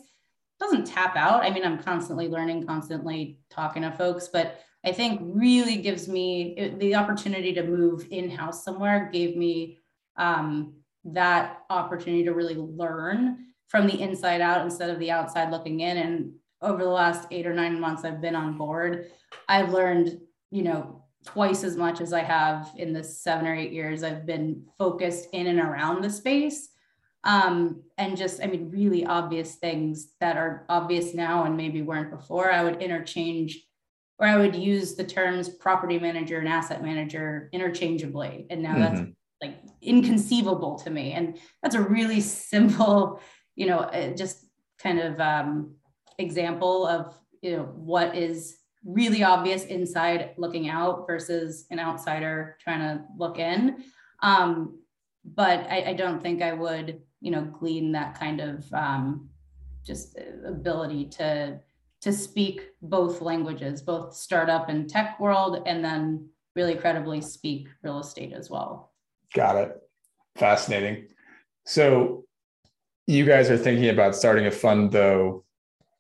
doesn't 0.61 0.87
tap 0.87 1.17
out. 1.17 1.43
I 1.43 1.51
mean, 1.51 1.65
I'm 1.65 1.83
constantly 1.83 2.29
learning, 2.29 2.67
constantly 2.67 3.41
talking 3.51 3.83
to 3.83 3.91
folks, 3.91 4.29
but 4.29 4.61
I 4.85 4.93
think 4.93 5.21
really 5.23 5.77
gives 5.77 6.09
me 6.09 6.75
the 6.79 6.97
opportunity 6.97 7.53
to 7.55 7.63
move 7.63 8.07
in-house 8.11 8.65
somewhere 8.65 9.11
gave 9.13 9.37
me 9.37 9.79
um, 10.17 10.75
that 11.05 11.61
opportunity 11.71 12.25
to 12.25 12.35
really 12.35 12.57
learn 12.57 13.47
from 13.69 13.87
the 13.87 14.01
inside 14.01 14.41
out 14.41 14.65
instead 14.65 14.91
of 14.91 14.99
the 14.99 15.11
outside 15.11 15.51
looking 15.51 15.81
in. 15.81 15.97
And 15.97 16.33
over 16.61 16.83
the 16.83 16.91
last 16.91 17.29
eight 17.31 17.47
or 17.47 17.55
nine 17.55 17.81
months 17.81 18.05
I've 18.05 18.21
been 18.21 18.35
on 18.35 18.59
board, 18.59 19.07
I've 19.49 19.73
learned, 19.73 20.21
you 20.51 20.63
know, 20.63 21.05
twice 21.25 21.63
as 21.63 21.77
much 21.77 22.01
as 22.01 22.13
I 22.13 22.21
have 22.21 22.73
in 22.77 22.93
the 22.93 23.05
seven 23.05 23.47
or 23.47 23.55
eight 23.55 23.73
years 23.73 24.03
I've 24.03 24.27
been 24.27 24.65
focused 24.79 25.29
in 25.33 25.47
and 25.47 25.61
around 25.61 26.03
the 26.03 26.11
space. 26.11 26.69
Um, 27.25 27.85
and 27.99 28.17
just, 28.17 28.43
I 28.43 28.49
mean, 28.49 28.71
really 28.71 29.07
obvious 29.07 29.55
things 29.55 30.15
that 30.19 30.37
are 30.37 30.67
obvious 30.69 31.15
now 31.15 31.45
and 31.45 31.57
maybe 31.57 31.81
weren't 31.81 32.11
before. 32.11 32.51
I 32.51 32.65
would 32.65 32.83
interchange 32.83 33.61
or 34.19 34.27
I 34.27 34.37
would 34.37 34.55
use 34.55 34.95
the 34.95 35.05
terms 35.05 35.49
property 35.49 35.99
manager 35.99 36.39
and 36.39 36.49
asset 36.49 36.83
manager 36.83 37.49
interchangeably. 37.53 38.47
And 38.51 38.63
now 38.63 38.75
mm-hmm. 38.75 38.81
that's 38.83 39.11
like 39.41 39.59
inconceivable 39.81 40.79
to 40.81 40.91
me. 40.91 41.13
And 41.13 41.39
that's 41.63 41.75
a 41.75 41.83
really 41.83 42.21
simple, 42.21 43.21
you 43.57 43.67
know, 43.67 43.81
uh, 43.81 44.15
just 44.15 44.47
kind 44.79 45.01
of 45.01 45.21
um, 45.21 45.75
example 46.19 46.87
of, 46.87 47.15
you 47.41 47.57
know, 47.57 47.63
what 47.75 48.17
is 48.17 48.59
really 48.85 49.23
obvious 49.23 49.65
inside 49.65 50.31
looking 50.37 50.69
out 50.69 51.07
versus 51.07 51.67
an 51.71 51.79
outsider 51.79 52.57
trying 52.61 52.81
to 52.81 53.05
look 53.17 53.39
in. 53.39 53.85
Um, 54.23 54.81
but 55.25 55.61
I, 55.71 55.91
I, 55.91 55.93
don't 55.93 56.21
think 56.21 56.43
I 56.43 56.53
would, 56.53 57.01
you 57.21 57.31
know, 57.31 57.43
glean 57.43 57.93
that 57.93 58.19
kind 58.19 58.41
of 58.41 58.73
um, 58.73 59.29
just 59.85 60.19
ability 60.45 61.07
to 61.07 61.61
to 62.03 62.13
speak 62.13 62.71
both 62.83 63.21
languages, 63.21 63.81
both 63.81 64.15
startup 64.15 64.69
and 64.69 64.89
tech 64.89 65.19
world, 65.19 65.63
and 65.67 65.85
then 65.85 66.29
really 66.55 66.75
credibly 66.75 67.21
speak 67.21 67.69
real 67.83 68.01
estate 68.01 68.33
as 68.33 68.51
well. 68.51 68.93
Got 69.35 69.57
it. 69.57 69.83
Fascinating. 70.37 71.09
So 71.65 72.25
you 73.07 73.25
guys 73.25 73.51
are 73.51 73.57
thinking 73.57 73.89
about 73.89 74.15
starting 74.15 74.47
a 74.47 74.51
fund 74.51 74.93
though 74.93 75.45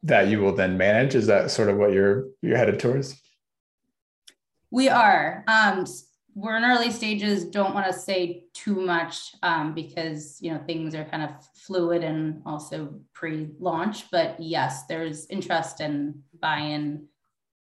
that 0.02 0.28
you 0.28 0.40
will 0.40 0.54
then 0.54 0.76
manage? 0.76 1.14
Is 1.14 1.26
that 1.28 1.50
sort 1.50 1.68
of 1.68 1.76
what 1.76 1.92
you're 1.92 2.26
you're 2.42 2.56
headed 2.56 2.80
towards? 2.80 3.20
We 4.70 4.88
are. 4.88 5.44
Um, 5.46 5.84
we're 6.34 6.56
in 6.56 6.64
early 6.64 6.90
stages. 6.90 7.44
Don't 7.44 7.74
want 7.74 7.86
to 7.86 7.92
say 7.92 8.44
too 8.54 8.74
much 8.74 9.34
um, 9.42 9.74
because 9.74 10.38
you 10.40 10.52
know 10.52 10.60
things 10.66 10.94
are 10.94 11.04
kind 11.04 11.22
of 11.22 11.30
fluid 11.54 12.02
and 12.02 12.42
also 12.46 12.94
pre-launch. 13.14 14.10
But 14.10 14.36
yes, 14.38 14.86
there's 14.86 15.26
interest 15.26 15.80
and 15.80 16.14
buy-in 16.40 17.06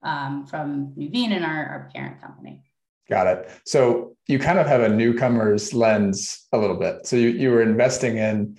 um, 0.04 0.46
from 0.46 0.94
Nuveen 0.98 1.32
and 1.32 1.46
our, 1.46 1.66
our 1.66 1.92
parent 1.94 2.22
company. 2.22 2.64
Got 3.10 3.28
it. 3.28 3.50
So 3.66 4.16
you 4.28 4.40
kind 4.40 4.58
of 4.58 4.68
have 4.68 4.82
a 4.82 4.90
newcomer's 4.90 5.74
lens 5.74 6.48
a 6.54 6.58
little 6.58 6.78
bit. 6.78 7.06
So 7.06 7.18
you, 7.18 7.30
you 7.30 7.52
were 7.52 7.62
investing 7.62 8.18
in 8.18 8.58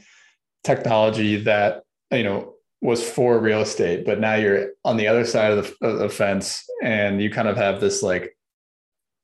technology 0.63 1.37
that 1.37 1.85
you 2.11 2.23
know 2.23 2.55
was 2.83 3.09
for 3.09 3.39
real 3.39 3.61
estate, 3.61 4.05
but 4.05 4.21
now 4.21 4.35
you're 4.35 4.71
on 4.85 4.97
the 4.97 5.07
other 5.07 5.25
side 5.25 5.53
of 5.53 5.73
the, 5.81 5.87
of 5.87 5.99
the 6.01 6.09
fence 6.09 6.65
and 6.83 7.23
you 7.23 7.31
kind 7.31 7.47
of 7.47 7.57
have 7.57 7.81
this 7.81 8.03
like 8.03 8.37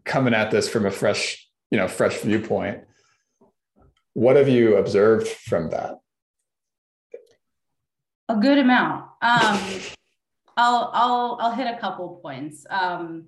coming 0.08 0.34
at 0.34 0.50
this 0.50 0.68
from 0.68 0.86
a 0.86 0.90
fresh, 0.90 1.46
you 1.70 1.78
know, 1.78 1.88
fresh 1.88 2.18
viewpoint. 2.20 2.80
What 4.14 4.36
have 4.36 4.48
you 4.48 4.76
observed 4.76 5.28
from 5.28 5.70
that? 5.70 5.98
A 8.28 8.36
good 8.36 8.58
amount. 8.58 9.04
Um, 9.22 9.60
I'll 10.56 10.90
I'll 10.92 11.38
I'll 11.40 11.52
hit 11.52 11.72
a 11.72 11.78
couple 11.78 12.18
points. 12.20 12.66
Um, 12.68 13.26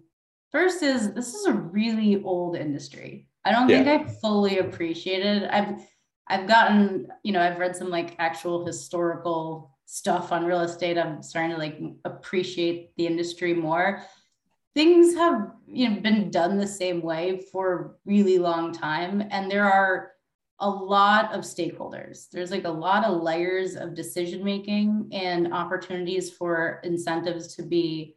first 0.50 0.82
is 0.82 1.12
this 1.12 1.34
is 1.34 1.46
a 1.46 1.52
really 1.52 2.22
old 2.22 2.56
industry. 2.56 3.28
I 3.44 3.52
don't 3.52 3.68
yeah. 3.68 3.84
think 3.84 4.08
I 4.08 4.12
fully 4.14 4.58
appreciated. 4.58 5.44
It. 5.44 5.50
I've 5.52 5.80
I've 6.26 6.48
gotten 6.48 7.06
you 7.22 7.32
know 7.32 7.40
I've 7.40 7.58
read 7.58 7.76
some 7.76 7.88
like 7.88 8.16
actual 8.18 8.66
historical 8.66 9.70
stuff 9.90 10.30
on 10.30 10.44
real 10.44 10.60
estate, 10.60 10.96
I'm 10.96 11.20
starting 11.20 11.50
to 11.50 11.58
like 11.58 11.80
appreciate 12.04 12.94
the 12.96 13.08
industry 13.08 13.52
more. 13.52 14.04
Things 14.74 15.14
have 15.16 15.52
you 15.66 15.88
know 15.88 16.00
been 16.00 16.30
done 16.30 16.58
the 16.58 16.66
same 16.66 17.02
way 17.02 17.40
for 17.52 17.74
a 17.74 18.08
really 18.08 18.38
long 18.38 18.72
time, 18.72 19.22
and 19.30 19.50
there 19.50 19.70
are 19.70 20.12
a 20.60 20.68
lot 20.68 21.32
of 21.32 21.40
stakeholders. 21.40 22.28
There's 22.30 22.50
like 22.50 22.64
a 22.64 22.70
lot 22.70 23.04
of 23.04 23.22
layers 23.22 23.76
of 23.76 23.94
decision 23.94 24.44
making 24.44 25.08
and 25.10 25.52
opportunities 25.52 26.30
for 26.30 26.80
incentives 26.84 27.54
to 27.56 27.62
be 27.62 28.16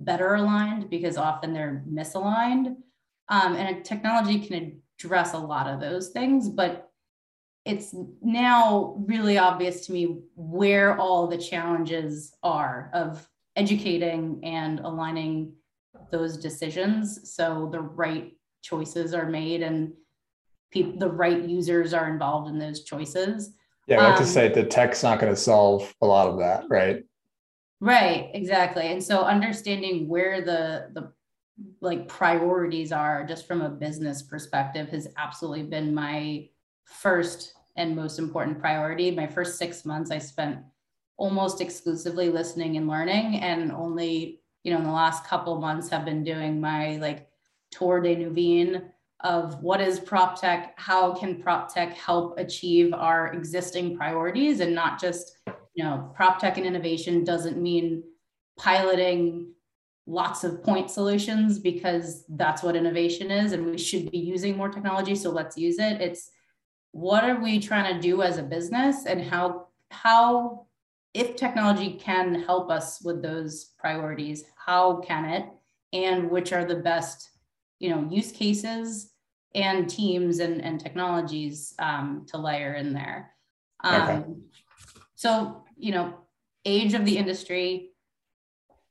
better 0.00 0.34
aligned 0.34 0.90
because 0.90 1.16
often 1.16 1.52
they're 1.52 1.84
misaligned. 1.88 2.76
Um, 3.28 3.54
and 3.54 3.84
technology 3.84 4.40
can 4.40 4.80
address 4.98 5.32
a 5.32 5.38
lot 5.38 5.68
of 5.68 5.80
those 5.80 6.10
things, 6.10 6.48
but 6.48 6.90
it's 7.64 7.94
now 8.22 8.94
really 9.06 9.38
obvious 9.38 9.86
to 9.86 9.92
me 9.92 10.20
where 10.36 10.98
all 10.98 11.26
the 11.26 11.38
challenges 11.38 12.34
are 12.42 12.90
of 12.94 13.28
educating 13.56 14.40
and 14.44 14.80
aligning 14.80 15.52
those 16.10 16.36
decisions. 16.36 17.34
So 17.34 17.68
the 17.70 17.80
right 17.80 18.32
choices 18.62 19.14
are 19.14 19.26
made 19.26 19.62
and 19.62 19.92
pe- 20.72 20.96
the 20.96 21.10
right 21.10 21.42
users 21.42 21.94
are 21.94 22.08
involved 22.08 22.48
in 22.48 22.58
those 22.58 22.84
choices. 22.84 23.54
Yeah 23.86 24.00
i 24.00 24.08
like 24.08 24.16
um, 24.16 24.24
to 24.24 24.28
say 24.28 24.48
the 24.48 24.64
tech's 24.64 25.04
not 25.04 25.20
going 25.20 25.32
to 25.32 25.40
solve 25.40 25.94
a 26.02 26.06
lot 26.06 26.28
of 26.28 26.38
that 26.38 26.64
right? 26.68 27.04
Right 27.78 28.30
exactly. 28.32 28.86
And 28.86 29.02
so 29.02 29.20
understanding 29.20 30.08
where 30.08 30.40
the 30.40 30.88
the 30.94 31.12
like 31.80 32.08
priorities 32.08 32.92
are 32.92 33.24
just 33.26 33.46
from 33.46 33.62
a 33.62 33.68
business 33.68 34.22
perspective 34.22 34.88
has 34.90 35.08
absolutely 35.16 35.62
been 35.62 35.94
my 35.94 36.48
first 36.84 37.54
and 37.76 37.94
most 37.94 38.18
important 38.18 38.58
priority. 38.58 39.10
My 39.10 39.26
first 39.26 39.58
six 39.58 39.84
months, 39.84 40.10
I 40.10 40.18
spent 40.18 40.58
almost 41.16 41.60
exclusively 41.60 42.30
listening 42.30 42.76
and 42.76 42.88
learning, 42.88 43.40
and 43.40 43.72
only 43.72 44.40
you 44.66 44.72
know 44.72 44.78
in 44.78 44.84
the 44.84 44.90
last 44.90 45.24
couple 45.24 45.60
months 45.60 45.88
have 45.88 46.04
been 46.04 46.24
doing 46.24 46.60
my 46.60 46.96
like 46.96 47.28
tour 47.70 48.00
de 48.00 48.16
Nuveen 48.16 48.82
of 49.20 49.62
what 49.62 49.80
is 49.80 50.00
prop 50.00 50.40
tech 50.40 50.74
how 50.76 51.14
can 51.14 51.40
prop 51.40 51.72
tech 51.72 51.96
help 51.96 52.36
achieve 52.36 52.92
our 52.92 53.32
existing 53.32 53.96
priorities 53.96 54.58
and 54.58 54.74
not 54.74 55.00
just 55.00 55.38
you 55.74 55.84
know 55.84 56.10
prop 56.16 56.40
tech 56.40 56.56
and 56.56 56.66
innovation 56.66 57.22
doesn't 57.22 57.62
mean 57.62 58.02
piloting 58.58 59.52
lots 60.08 60.42
of 60.42 60.64
point 60.64 60.90
solutions 60.90 61.60
because 61.60 62.24
that's 62.30 62.64
what 62.64 62.74
innovation 62.74 63.30
is 63.30 63.52
and 63.52 63.64
we 63.64 63.78
should 63.78 64.10
be 64.10 64.18
using 64.18 64.56
more 64.56 64.68
technology 64.68 65.14
so 65.14 65.30
let's 65.30 65.56
use 65.56 65.78
it. 65.78 66.00
It's 66.00 66.30
what 66.90 67.22
are 67.24 67.40
we 67.40 67.60
trying 67.60 67.94
to 67.94 68.00
do 68.00 68.22
as 68.22 68.38
a 68.38 68.42
business 68.42 69.06
and 69.06 69.22
how 69.22 69.66
how 69.90 70.65
if 71.16 71.34
technology 71.34 71.94
can 71.94 72.42
help 72.42 72.70
us 72.70 73.00
with 73.02 73.22
those 73.22 73.72
priorities 73.78 74.44
how 74.66 74.96
can 74.96 75.24
it? 75.24 75.46
And 75.92 76.28
which 76.28 76.52
are 76.52 76.64
the 76.64 76.76
best 76.76 77.30
you 77.78 77.90
know 77.90 78.06
use 78.10 78.32
cases 78.32 79.12
and 79.54 79.88
teams 79.88 80.40
and, 80.40 80.62
and 80.62 80.80
technologies 80.80 81.74
um, 81.78 82.26
to 82.28 82.36
layer 82.36 82.74
in 82.74 82.92
there. 82.92 83.30
Um, 83.84 84.02
okay. 84.02 84.24
so 85.14 85.64
you 85.76 85.92
know 85.92 86.14
age 86.64 86.94
of 86.94 87.04
the 87.04 87.16
industry 87.16 87.90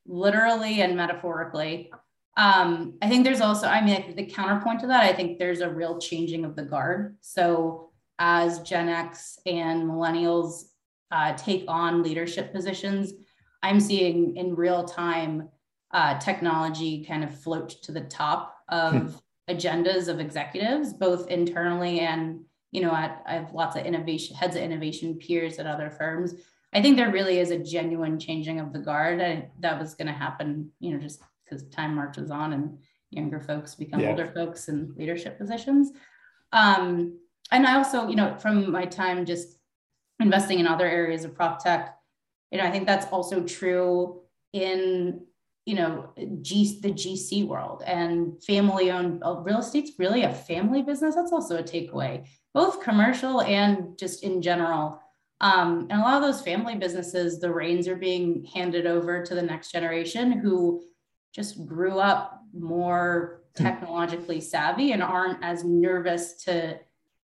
literally 0.08 0.82
and 0.82 0.96
metaphorically. 0.96 1.92
Um, 2.38 2.98
i 3.02 3.08
think 3.08 3.24
there's 3.24 3.42
also 3.42 3.68
i 3.68 3.80
mean 3.84 4.14
the 4.16 4.26
counterpoint 4.26 4.82
to 4.82 4.88
that 4.88 5.04
i 5.04 5.14
think 5.14 5.40
there's 5.40 5.62
a 5.62 5.70
real 5.70 6.00
changing 6.00 6.46
of 6.46 6.56
the 6.56 6.64
guard. 6.64 7.18
So 7.22 7.92
as 8.18 8.62
gen 8.62 8.88
x 8.88 9.40
and 9.46 9.84
millennials 9.84 10.66
uh, 11.12 11.34
take 11.34 11.66
on 11.68 12.04
leadership 12.04 12.52
positions 12.54 13.14
i'm 13.64 13.80
seeing 13.80 14.36
in 14.36 14.56
real 14.56 14.84
time 14.84 15.50
uh, 15.92 16.18
technology 16.20 17.06
kind 17.06 17.24
of 17.24 17.40
float 17.40 17.70
to 17.70 17.92
the 17.94 18.02
top 18.02 18.58
of 18.68 18.94
hmm. 18.94 19.08
agendas 19.50 20.10
of 20.10 20.20
executives, 20.20 20.92
both 20.92 21.30
internally 21.30 22.02
and 22.02 22.42
you 22.72 22.82
know, 22.82 22.94
at, 22.94 23.24
I 23.26 23.36
have 23.36 23.54
lots 23.54 23.78
of 23.78 23.86
innovation 23.86 24.36
heads 24.36 24.58
of 24.58 24.62
innovation 24.62 25.16
peers 25.16 25.60
at 25.60 25.66
other 25.66 25.90
firms. 25.90 26.34
I 26.74 26.82
think 26.82 26.98
there 26.98 27.10
really 27.10 27.40
is 27.40 27.52
a 27.52 27.58
genuine 27.58 28.20
changing 28.20 28.60
of 28.60 28.74
the 28.74 28.80
guard. 28.80 29.22
and 29.22 29.46
that 29.62 29.80
was 29.80 29.96
going 29.96 30.08
to 30.08 30.14
happen, 30.14 30.70
you 30.82 30.92
know, 30.92 31.00
just 31.00 31.22
because 31.46 31.64
time 31.70 31.96
marches 31.96 32.32
on 32.32 32.52
and 32.52 32.78
younger 33.12 33.40
folks 33.40 33.76
become 33.76 34.02
yeah. 34.02 34.10
older 34.10 34.28
folks 34.28 34.68
in 34.68 34.94
leadership 34.98 35.38
positions. 35.38 35.94
Um, 36.52 37.18
and 37.50 37.66
I 37.66 37.76
also, 37.76 38.10
you 38.10 38.18
know, 38.18 38.36
from 38.36 38.70
my 38.70 38.84
time 38.84 39.26
just 39.26 39.58
investing 40.20 40.60
in 40.60 40.68
other 40.68 40.88
areas 40.88 41.24
of 41.26 41.36
prop 41.36 41.64
tech, 41.64 41.98
you 42.52 42.58
know, 42.58 42.66
I 42.66 42.72
think 42.72 42.86
that's 42.86 43.08
also 43.08 43.44
true 43.44 44.22
in 44.54 45.26
you 45.66 45.74
know, 45.74 46.10
G, 46.42 46.80
the 46.82 46.92
GC 46.92 47.48
world 47.48 47.82
and 47.86 48.42
family 48.44 48.92
owned 48.92 49.24
uh, 49.26 49.38
real 49.38 49.60
estate's 49.60 49.94
really 49.98 50.22
a 50.22 50.32
family 50.32 50.84
business. 50.84 51.16
That's 51.16 51.32
also 51.32 51.58
a 51.58 51.64
takeaway, 51.64 52.26
both 52.54 52.84
commercial 52.84 53.42
and 53.42 53.98
just 53.98 54.24
in 54.24 54.44
general. 54.44 55.02
Um, 55.42 55.88
and 55.90 56.00
a 56.00 56.04
lot 56.04 56.18
of 56.18 56.22
those 56.22 56.42
family 56.42 56.76
businesses, 56.76 57.40
the 57.40 57.52
reins 57.52 57.88
are 57.88 57.96
being 57.96 58.46
handed 58.54 58.86
over 58.86 59.26
to 59.26 59.36
the 59.36 59.42
next 59.42 59.72
generation 59.72 60.34
who 60.34 60.84
just 61.34 61.66
grew 61.66 62.00
up 62.00 62.44
more 62.54 63.42
hmm. 63.58 63.64
technologically 63.64 64.42
savvy 64.42 64.92
and 64.92 65.02
aren't 65.02 65.44
as 65.44 65.64
nervous 65.64 66.44
to 66.44 66.80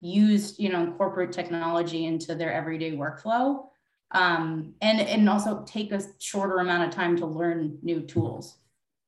use, 0.03 0.59
you 0.59 0.69
know, 0.69 0.93
corporate 0.99 1.33
technology 1.33 2.05
into 2.05 2.35
their 2.35 2.53
everyday 2.53 2.93
workflow 2.93 3.65
um, 4.13 4.75
and 4.83 5.01
and 5.01 5.29
also 5.29 5.65
take 5.67 5.91
a 5.93 6.03
shorter 6.19 6.59
amount 6.59 6.85
of 6.85 6.95
time 6.95 7.17
to 7.17 7.27
learn 7.27 7.79
new 7.83 8.01
tools. 8.01 8.59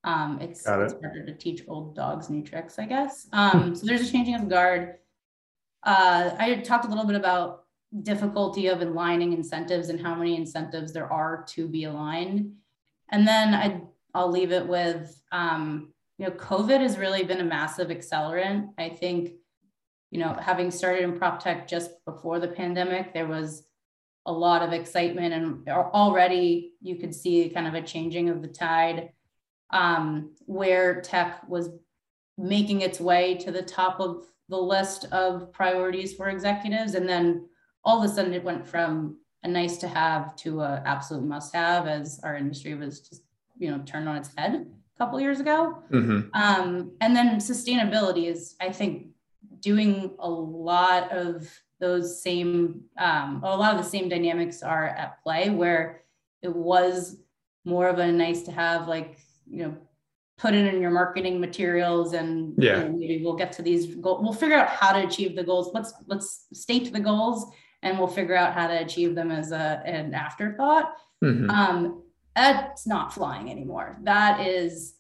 Um, 0.03 0.39
it's, 0.41 0.67
it. 0.67 0.81
it's 0.81 0.95
harder 1.03 1.25
to 1.25 1.35
teach 1.35 1.63
old 1.69 1.95
dogs 1.95 2.29
new 2.29 2.43
tricks, 2.43 2.79
I 2.79 2.87
guess. 2.87 3.27
Um, 3.33 3.75
so 3.75 3.87
there's 3.87 4.07
a 4.07 4.13
changing 4.13 4.35
of 4.35 4.49
guard. 4.49 4.97
Uh, 5.83 6.31
I 6.39 6.57
talked 6.57 6.85
a 6.85 6.89
little 6.89 7.07
bit 7.07 7.17
about 7.17 7.65
difficulty 8.03 8.67
of 8.67 8.83
aligning 8.83 9.33
incentives 9.33 9.89
and 9.89 10.01
how 10.01 10.15
many 10.15 10.37
incentives 10.37 10.93
there 10.93 11.11
are 11.11 11.45
to 11.49 11.69
be 11.69 11.85
aligned. 11.85 12.53
And 13.13 13.27
then 13.27 13.55
I, 13.55 13.81
I'll 14.15 14.31
leave 14.31 14.53
it 14.53 14.67
with, 14.67 15.19
um, 15.33 15.93
you 16.19 16.27
know, 16.27 16.33
COVID 16.33 16.81
has 16.81 16.99
really 16.99 17.25
been 17.25 17.41
a 17.41 17.45
massive 17.45 17.89
accelerant. 17.89 18.71
I 18.79 18.91
think, 18.91 19.33
you 20.15 20.21
know, 20.21 20.33
having 20.41 20.71
started 20.71 21.03
in 21.03 21.19
prop 21.19 21.43
tech 21.43 21.67
just 21.67 21.91
before 22.05 22.39
the 22.39 22.47
pandemic, 22.47 23.13
there 23.13 23.27
was 23.27 23.65
a 24.27 24.33
lot 24.33 24.63
of 24.63 24.73
excitement 24.73 25.35
and 25.35 25.69
already 25.69 26.73
you 26.81 26.95
could 26.95 27.13
see 27.13 27.49
kind 27.49 27.67
of 27.67 27.75
a 27.75 27.83
changing 27.83 28.29
of 28.29 28.41
the 28.41 28.47
tide 28.47 29.11
um, 29.71 30.31
where 30.47 31.01
tech 31.01 31.43
was 31.49 31.69
making 32.39 32.81
its 32.81 33.01
way 33.01 33.35
to 33.35 33.51
the 33.51 33.61
top 33.61 33.99
of 33.99 34.25
the 34.49 34.57
list 34.57 35.07
of 35.11 35.53
priorities 35.53 36.15
for 36.15 36.29
executives 36.29 36.95
and 36.95 37.09
then 37.09 37.49
all 37.85 37.99
of 37.99 38.09
a 38.09 38.15
sudden 38.15 38.33
it 38.33 38.45
went 38.45 38.65
from 38.65 39.19
a 39.43 39.49
nice 39.49 39.79
to 39.79 39.89
have 39.89 40.37
to 40.37 40.61
a 40.61 40.81
absolute 40.87 41.25
must 41.25 41.53
have 41.53 41.89
as 41.89 42.21
our 42.23 42.37
industry 42.37 42.75
was 42.75 43.01
just 43.01 43.23
you 43.59 43.69
know 43.69 43.83
turned 43.85 44.09
on 44.09 44.17
its 44.17 44.31
head 44.37 44.55
a 44.55 44.99
couple 44.99 45.21
years 45.21 45.41
ago 45.41 45.83
mm-hmm. 45.91 46.21
um, 46.41 46.93
and 47.01 47.17
then 47.17 47.37
sustainability 47.37 48.31
is 48.31 48.55
i 48.61 48.71
think 48.71 49.09
doing 49.65 50.15
a 50.19 50.31
lot 50.31 51.11
of 51.11 51.51
those 51.81 52.23
same, 52.23 52.83
um, 52.99 53.41
a 53.43 53.57
lot 53.57 53.75
of 53.75 53.83
the 53.83 53.91
same 53.91 54.09
dynamics 54.09 54.63
are 54.63 54.87
at 54.87 55.23
play 55.23 55.51
where 55.51 56.03
it 56.43 56.55
was 56.55 57.17
more 57.65 57.89
of 57.89 57.99
a 57.99 58.13
nice 58.13 58.43
to 58.43 58.53
have, 58.53 58.87
like, 58.87 59.19
you 59.47 59.63
know, 59.63 59.77
put 60.37 60.55
it 60.55 60.73
in 60.73 60.81
your 60.81 60.91
marketing 60.91 61.41
materials 61.41 62.13
and 62.13 62.55
yeah. 62.59 62.79
You 62.79 62.85
know, 62.85 62.97
maybe 62.97 63.23
we'll 63.23 63.37
get 63.37 63.53
to 63.53 63.63
these 63.63 63.95
goals. 63.97 64.21
We'll 64.23 64.33
figure 64.33 64.57
out 64.57 64.69
how 64.69 64.93
to 64.93 65.07
achieve 65.07 65.37
the 65.37 65.45
goals. 65.45 65.71
Let's, 65.73 65.95
let's 66.07 66.47
state 66.53 66.93
the 66.93 67.01
goals 67.01 67.51
and 67.83 67.99
we'll 67.99 68.09
figure 68.09 68.37
out 68.37 68.53
how 68.53 68.67
to 68.67 68.83
achieve 68.83 69.15
them 69.15 69.31
as 69.31 69.53
a, 69.53 69.83
an 69.85 70.13
afterthought. 70.15 70.93
Mm-hmm. 71.23 71.51
Um, 71.51 72.03
that's 72.35 72.87
not 72.87 73.15
flying 73.15 73.51
anymore. 73.51 73.99
That 74.03 74.47
is 74.47 74.95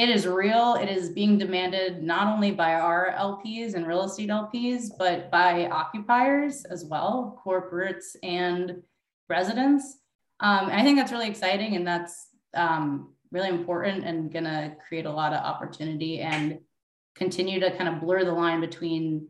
it 0.00 0.08
is 0.08 0.26
real. 0.26 0.76
It 0.76 0.88
is 0.88 1.10
being 1.10 1.36
demanded 1.36 2.02
not 2.02 2.26
only 2.26 2.52
by 2.52 2.72
our 2.72 3.14
LPs 3.18 3.74
and 3.74 3.86
real 3.86 4.04
estate 4.04 4.30
LPs, 4.30 4.88
but 4.98 5.30
by 5.30 5.66
occupiers 5.66 6.64
as 6.64 6.86
well, 6.86 7.38
corporates 7.44 8.16
and 8.22 8.82
residents. 9.28 9.98
Um, 10.40 10.70
I 10.72 10.82
think 10.82 10.96
that's 10.96 11.12
really 11.12 11.28
exciting 11.28 11.76
and 11.76 11.86
that's 11.86 12.28
um, 12.54 13.12
really 13.30 13.50
important 13.50 14.04
and 14.04 14.32
going 14.32 14.46
to 14.46 14.74
create 14.88 15.04
a 15.04 15.12
lot 15.12 15.34
of 15.34 15.44
opportunity 15.44 16.20
and 16.20 16.60
continue 17.14 17.60
to 17.60 17.70
kind 17.76 17.94
of 17.94 18.00
blur 18.00 18.24
the 18.24 18.32
line 18.32 18.62
between 18.62 19.28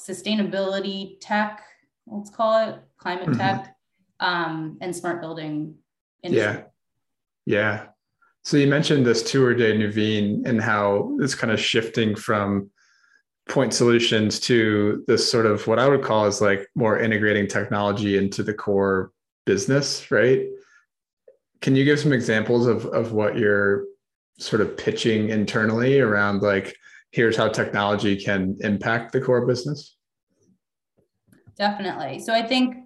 sustainability 0.00 1.18
tech, 1.20 1.62
let's 2.06 2.30
call 2.30 2.66
it 2.66 2.78
climate 2.96 3.28
mm-hmm. 3.28 3.38
tech, 3.38 3.76
um, 4.20 4.78
and 4.80 4.96
smart 4.96 5.20
building. 5.20 5.74
Industry. 6.22 6.62
Yeah. 7.44 7.82
Yeah. 7.84 7.86
So 8.44 8.56
you 8.56 8.66
mentioned 8.66 9.06
this 9.06 9.22
tour 9.30 9.54
de 9.54 9.72
Nuveen 9.76 10.46
and 10.46 10.60
how 10.60 11.16
it's 11.20 11.34
kind 11.34 11.52
of 11.52 11.60
shifting 11.60 12.16
from 12.16 12.70
point 13.48 13.72
solutions 13.72 14.40
to 14.40 15.04
this 15.06 15.30
sort 15.30 15.46
of 15.46 15.66
what 15.66 15.78
I 15.78 15.88
would 15.88 16.02
call 16.02 16.26
is 16.26 16.40
like 16.40 16.66
more 16.74 16.98
integrating 16.98 17.46
technology 17.46 18.16
into 18.16 18.42
the 18.42 18.54
core 18.54 19.12
business, 19.46 20.10
right? 20.10 20.46
Can 21.60 21.76
you 21.76 21.84
give 21.84 22.00
some 22.00 22.12
examples 22.12 22.66
of, 22.66 22.86
of 22.86 23.12
what 23.12 23.36
you're 23.36 23.84
sort 24.38 24.60
of 24.60 24.76
pitching 24.76 25.28
internally 25.28 26.00
around 26.00 26.42
like, 26.42 26.74
here's 27.10 27.36
how 27.36 27.48
technology 27.48 28.16
can 28.16 28.56
impact 28.60 29.12
the 29.12 29.20
core 29.20 29.46
business? 29.46 29.96
Definitely. 31.56 32.20
So 32.20 32.32
I 32.32 32.42
think 32.42 32.76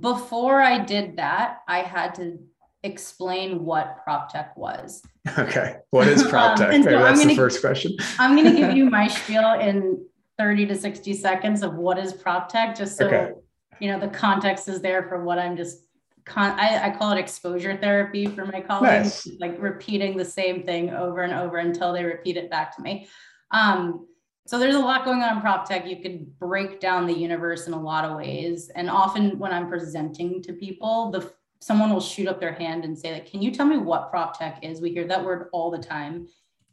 before 0.00 0.60
I 0.60 0.78
did 0.78 1.18
that, 1.18 1.58
I 1.68 1.80
had 1.80 2.14
to 2.16 2.38
explain 2.84 3.64
what 3.64 4.02
prop 4.04 4.32
tech 4.32 4.56
was. 4.56 5.02
Okay. 5.38 5.78
What 5.90 6.06
is 6.06 6.22
prop 6.22 6.56
tech? 6.58 6.72
um, 6.72 6.82
so 6.82 6.90
that's 6.90 7.20
gonna, 7.20 7.32
the 7.32 7.36
first 7.36 7.62
question. 7.62 7.96
I'm 8.18 8.36
going 8.36 8.54
to 8.54 8.56
give 8.56 8.76
you 8.76 8.90
my 8.90 9.08
spiel 9.22 9.54
in 9.54 10.04
30 10.38 10.66
to 10.66 10.74
60 10.74 11.14
seconds 11.14 11.62
of 11.62 11.74
what 11.74 11.98
is 11.98 12.12
prop 12.12 12.50
tech, 12.50 12.76
just 12.76 12.98
so 12.98 13.06
okay. 13.06 13.32
you 13.80 13.90
know 13.90 13.98
the 13.98 14.08
context 14.08 14.68
is 14.68 14.82
there 14.82 15.04
for 15.04 15.24
what 15.24 15.38
I'm 15.38 15.56
just 15.56 15.78
con- 16.26 16.58
I, 16.58 16.88
I 16.88 16.96
call 16.96 17.12
it 17.12 17.18
exposure 17.18 17.76
therapy 17.76 18.26
for 18.26 18.44
my 18.44 18.60
colleagues, 18.60 19.26
nice. 19.26 19.36
like 19.40 19.56
repeating 19.60 20.16
the 20.16 20.24
same 20.24 20.62
thing 20.62 20.90
over 20.90 21.22
and 21.22 21.32
over 21.32 21.56
until 21.56 21.92
they 21.92 22.04
repeat 22.04 22.36
it 22.36 22.50
back 22.50 22.76
to 22.76 22.82
me. 22.82 23.08
Um, 23.50 24.06
so 24.46 24.58
there's 24.58 24.74
a 24.74 24.80
lot 24.80 25.06
going 25.06 25.22
on 25.22 25.36
in 25.36 25.40
prop 25.40 25.66
tech. 25.66 25.86
You 25.86 26.02
could 26.02 26.38
break 26.38 26.80
down 26.80 27.06
the 27.06 27.16
universe 27.16 27.66
in 27.66 27.72
a 27.72 27.80
lot 27.80 28.04
of 28.04 28.16
ways. 28.16 28.70
And 28.74 28.90
often 28.90 29.38
when 29.38 29.52
I'm 29.52 29.70
presenting 29.70 30.42
to 30.42 30.52
people, 30.52 31.10
the 31.10 31.32
someone 31.64 31.90
will 31.90 32.00
shoot 32.00 32.28
up 32.28 32.40
their 32.40 32.52
hand 32.52 32.84
and 32.84 32.98
say 32.98 33.12
like 33.14 33.30
can 33.30 33.40
you 33.40 33.50
tell 33.50 33.64
me 33.64 33.78
what 33.78 34.10
prop 34.10 34.38
tech 34.38 34.58
is? 34.62 34.82
We 34.82 34.90
hear 34.90 35.06
that 35.06 35.24
word 35.24 35.48
all 35.52 35.70
the 35.70 35.78
time. 35.78 36.28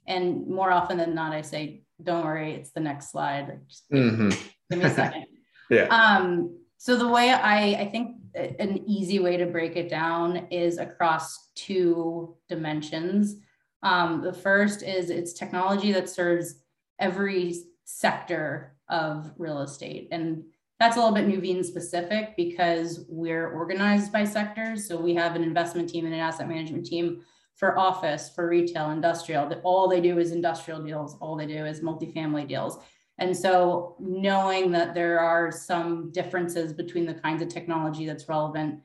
And 0.05 0.47
more 0.47 0.71
often 0.71 0.97
than 0.97 1.15
not 1.15 1.31
i 1.31 1.41
say 1.41 1.83
don't 2.03 2.25
worry 2.25 2.53
it's 2.53 2.71
the 2.71 2.81
next 2.81 3.11
slide. 3.11 3.61
Just 3.69 3.89
mm-hmm. 3.89 4.29
give 4.69 4.79
me 4.79 4.85
a 4.85 4.89
second. 4.89 5.25
Yeah. 5.69 5.83
Um 5.83 6.57
so 6.77 6.97
the 6.97 7.07
way 7.07 7.31
i 7.31 7.81
i 7.83 7.85
think 7.85 8.17
an 8.35 8.83
easy 8.85 9.19
way 9.19 9.37
to 9.37 9.45
break 9.45 9.77
it 9.77 9.89
down 9.89 10.47
is 10.51 10.77
across 10.77 11.51
two 11.55 12.35
dimensions. 12.49 13.35
Um, 13.83 14.21
the 14.21 14.33
first 14.33 14.83
is 14.83 15.09
it's 15.09 15.33
technology 15.33 15.91
that 15.93 16.09
serves 16.09 16.55
every 16.99 17.55
sector 17.85 18.75
of 18.89 19.31
real 19.37 19.61
estate. 19.61 20.09
And 20.11 20.43
that's 20.81 20.97
a 20.97 20.99
little 20.99 21.13
bit 21.13 21.27
Nuveen 21.27 21.63
specific 21.63 22.35
because 22.35 23.05
we're 23.07 23.51
organized 23.51 24.11
by 24.11 24.23
sectors. 24.23 24.87
So 24.87 24.99
we 24.99 25.13
have 25.13 25.35
an 25.35 25.43
investment 25.43 25.87
team 25.87 26.05
and 26.05 26.13
an 26.15 26.19
asset 26.19 26.49
management 26.49 26.87
team 26.87 27.21
for 27.55 27.77
office, 27.77 28.31
for 28.33 28.49
retail, 28.49 28.89
industrial. 28.89 29.47
That 29.47 29.61
all 29.63 29.87
they 29.87 30.01
do 30.01 30.17
is 30.17 30.31
industrial 30.31 30.81
deals. 30.81 31.17
All 31.21 31.35
they 31.35 31.45
do 31.45 31.67
is 31.67 31.81
multifamily 31.81 32.47
deals. 32.47 32.79
And 33.19 33.37
so 33.37 33.95
knowing 33.99 34.71
that 34.71 34.95
there 34.95 35.19
are 35.19 35.51
some 35.51 36.11
differences 36.11 36.73
between 36.73 37.05
the 37.05 37.13
kinds 37.13 37.43
of 37.43 37.49
technology 37.49 38.07
that's 38.07 38.27
relevant 38.27 38.79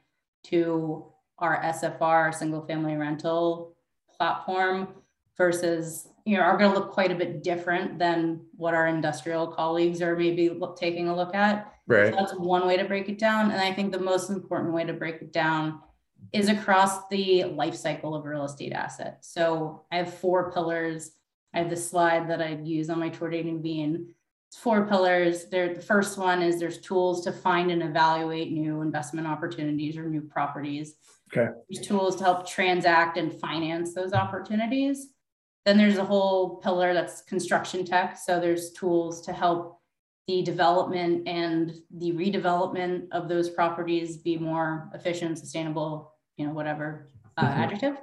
to 0.44 1.06
our 1.38 1.62
SFR, 1.62 2.34
single 2.34 2.66
family 2.66 2.96
rental 2.96 3.74
platform 4.14 4.88
versus 5.38 6.08
you 6.26 6.36
know 6.36 6.42
are 6.42 6.58
going 6.58 6.70
to 6.70 6.78
look 6.78 6.92
quite 6.92 7.12
a 7.12 7.14
bit 7.14 7.42
different 7.42 7.98
than 7.98 8.40
what 8.56 8.74
our 8.74 8.86
industrial 8.86 9.46
colleagues 9.46 10.02
are 10.02 10.14
maybe 10.14 10.50
look, 10.50 10.78
taking 10.78 11.08
a 11.08 11.16
look 11.16 11.34
at. 11.34 11.72
Right. 11.86 12.12
So 12.12 12.16
that's 12.16 12.34
one 12.34 12.66
way 12.66 12.76
to 12.76 12.84
break 12.84 13.08
it 13.08 13.18
down, 13.18 13.50
and 13.50 13.60
I 13.60 13.72
think 13.72 13.92
the 13.92 14.00
most 14.00 14.30
important 14.30 14.72
way 14.72 14.84
to 14.84 14.92
break 14.92 15.16
it 15.22 15.32
down 15.32 15.80
is 16.32 16.48
across 16.48 17.06
the 17.08 17.44
life 17.44 17.76
cycle 17.76 18.14
of 18.14 18.24
a 18.24 18.28
real 18.28 18.44
estate 18.44 18.72
asset. 18.72 19.18
So 19.20 19.84
I 19.92 19.96
have 19.98 20.12
four 20.12 20.50
pillars. 20.52 21.12
I 21.54 21.58
have 21.60 21.70
the 21.70 21.76
slide 21.76 22.28
that 22.28 22.42
I 22.42 22.58
use 22.62 22.90
on 22.90 22.98
my 22.98 23.08
tour 23.08 23.30
de 23.30 23.42
Nuveen. 23.42 24.06
It's 24.48 24.58
four 24.58 24.86
pillars. 24.86 25.46
There, 25.46 25.74
the 25.74 25.80
first 25.80 26.18
one 26.18 26.42
is 26.42 26.58
there's 26.58 26.80
tools 26.80 27.24
to 27.24 27.32
find 27.32 27.70
and 27.70 27.82
evaluate 27.82 28.52
new 28.52 28.80
investment 28.80 29.26
opportunities 29.26 29.96
or 29.96 30.08
new 30.08 30.20
properties. 30.20 30.96
Okay. 31.32 31.52
There's 31.68 31.86
tools 31.86 32.16
to 32.16 32.24
help 32.24 32.48
transact 32.48 33.16
and 33.16 33.32
finance 33.32 33.94
those 33.94 34.12
opportunities. 34.12 35.08
Then 35.64 35.78
there's 35.78 35.98
a 35.98 36.04
whole 36.04 36.56
pillar 36.56 36.94
that's 36.94 37.22
construction 37.22 37.84
tech. 37.84 38.18
So 38.18 38.38
there's 38.38 38.72
tools 38.72 39.20
to 39.22 39.32
help 39.32 39.75
the 40.26 40.42
development 40.42 41.26
and 41.28 41.74
the 41.96 42.12
redevelopment 42.12 43.06
of 43.12 43.28
those 43.28 43.48
properties 43.48 44.16
be 44.16 44.36
more 44.36 44.90
efficient, 44.92 45.38
sustainable, 45.38 46.12
you 46.36 46.46
know, 46.46 46.52
whatever 46.52 47.08
uh, 47.36 47.44
mm-hmm. 47.44 47.60
adjective. 47.60 47.96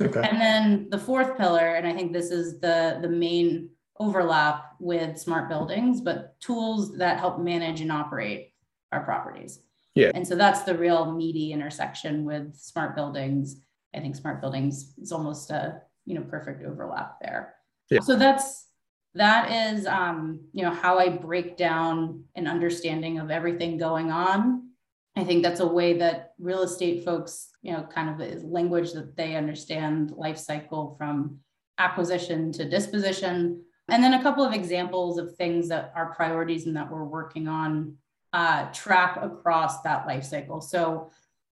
Okay. 0.00 0.28
And 0.28 0.40
then 0.40 0.88
the 0.90 0.98
fourth 0.98 1.36
pillar, 1.36 1.74
and 1.74 1.86
I 1.86 1.92
think 1.92 2.12
this 2.12 2.30
is 2.30 2.58
the 2.60 2.98
the 3.02 3.08
main 3.08 3.70
overlap 3.98 4.76
with 4.78 5.18
smart 5.18 5.48
buildings, 5.48 6.00
but 6.00 6.40
tools 6.40 6.96
that 6.96 7.18
help 7.18 7.38
manage 7.38 7.82
and 7.82 7.92
operate 7.92 8.54
our 8.92 9.04
properties. 9.04 9.60
Yeah. 9.94 10.10
And 10.14 10.26
so 10.26 10.36
that's 10.36 10.62
the 10.62 10.76
real 10.76 11.12
meaty 11.12 11.52
intersection 11.52 12.24
with 12.24 12.54
smart 12.56 12.96
buildings. 12.96 13.60
I 13.94 14.00
think 14.00 14.16
smart 14.16 14.40
buildings 14.40 14.94
is 14.98 15.12
almost 15.12 15.50
a 15.50 15.82
you 16.06 16.14
know 16.14 16.22
perfect 16.22 16.64
overlap 16.64 17.20
there. 17.20 17.54
Yeah. 17.90 18.00
So 18.00 18.16
that's 18.16 18.66
that 19.14 19.50
is 19.50 19.86
um, 19.86 20.40
you 20.52 20.62
know 20.62 20.72
how 20.72 20.98
I 20.98 21.08
break 21.08 21.56
down 21.56 22.24
an 22.36 22.46
understanding 22.46 23.18
of 23.18 23.30
everything 23.30 23.78
going 23.78 24.10
on. 24.10 24.68
I 25.16 25.24
think 25.24 25.42
that's 25.42 25.60
a 25.60 25.66
way 25.66 25.98
that 25.98 26.34
real 26.38 26.62
estate 26.62 27.04
folks, 27.04 27.50
you 27.62 27.72
know, 27.72 27.82
kind 27.82 28.08
of 28.08 28.20
is 28.20 28.44
language 28.44 28.92
that 28.92 29.16
they 29.16 29.34
understand 29.34 30.12
life 30.12 30.38
cycle 30.38 30.94
from 30.96 31.40
acquisition 31.78 32.52
to 32.52 32.68
disposition. 32.68 33.62
And 33.88 34.04
then 34.04 34.14
a 34.14 34.22
couple 34.22 34.44
of 34.44 34.52
examples 34.52 35.18
of 35.18 35.34
things 35.34 35.68
that 35.68 35.92
are 35.96 36.14
priorities 36.14 36.66
and 36.66 36.76
that 36.76 36.90
we're 36.90 37.04
working 37.04 37.48
on 37.48 37.96
uh, 38.32 38.66
track 38.66 39.18
across 39.20 39.82
that 39.82 40.06
life 40.06 40.24
cycle. 40.24 40.60
So, 40.60 41.10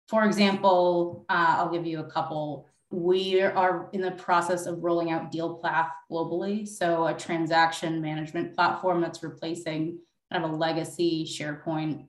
for 0.07 0.23
example, 0.23 1.25
uh, 1.29 1.55
I'll 1.57 1.71
give 1.71 1.85
you 1.85 1.99
a 1.99 2.09
couple. 2.09 2.67
We 2.91 3.41
are 3.41 3.89
in 3.93 4.01
the 4.01 4.11
process 4.11 4.65
of 4.65 4.83
rolling 4.83 5.11
out 5.11 5.31
DealPath 5.31 5.91
globally. 6.11 6.67
So, 6.67 7.07
a 7.07 7.13
transaction 7.13 8.01
management 8.01 8.53
platform 8.53 9.01
that's 9.01 9.23
replacing 9.23 9.99
kind 10.31 10.43
of 10.43 10.51
a 10.51 10.55
legacy 10.55 11.25
SharePoint. 11.25 12.05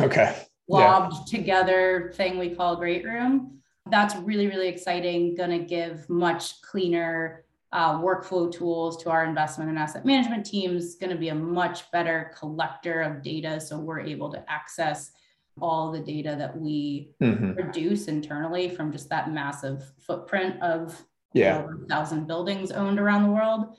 Okay. 0.00 0.42
Lobbed 0.68 1.14
yeah. 1.14 1.38
together 1.38 2.12
thing 2.14 2.38
we 2.38 2.50
call 2.50 2.76
Great 2.76 3.04
Room. 3.04 3.58
That's 3.90 4.14
really, 4.16 4.46
really 4.46 4.68
exciting. 4.68 5.34
Going 5.34 5.50
to 5.50 5.64
give 5.64 6.08
much 6.08 6.62
cleaner 6.62 7.44
uh, 7.72 7.98
workflow 7.98 8.50
tools 8.50 8.96
to 9.02 9.10
our 9.10 9.24
investment 9.24 9.70
and 9.70 9.78
asset 9.78 10.04
management 10.04 10.44
teams 10.44 10.96
going 10.96 11.10
to 11.10 11.16
be 11.16 11.28
a 11.28 11.34
much 11.34 11.90
better 11.92 12.32
collector 12.36 13.00
of 13.02 13.22
data 13.22 13.60
so 13.60 13.78
we're 13.78 14.00
able 14.00 14.28
to 14.28 14.44
access 14.50 15.12
all 15.60 15.90
the 15.90 16.00
data 16.00 16.34
that 16.38 16.58
we 16.58 17.10
mm-hmm. 17.22 17.52
produce 17.52 18.06
internally 18.06 18.68
from 18.68 18.92
just 18.92 19.08
that 19.08 19.30
massive 19.30 19.92
footprint 19.98 20.60
of 20.62 21.00
yeah. 21.32 21.66
thousand 21.88 22.26
buildings 22.26 22.70
owned 22.70 22.98
around 22.98 23.22
the 23.22 23.30
world 23.30 23.76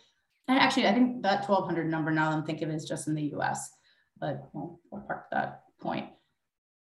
and 0.48 0.58
actually 0.58 0.88
i 0.88 0.94
think 0.94 1.22
that 1.22 1.48
1200 1.48 1.90
number 1.90 2.12
now 2.12 2.32
i'm 2.32 2.44
thinking 2.44 2.70
of 2.70 2.76
is 2.76 2.86
just 2.86 3.08
in 3.08 3.16
the 3.16 3.24
us 3.24 3.72
but 4.20 4.50
we'll, 4.54 4.80
we'll 4.90 5.02
park 5.02 5.26
that 5.32 5.64
point. 5.80 6.06
point 6.06 6.16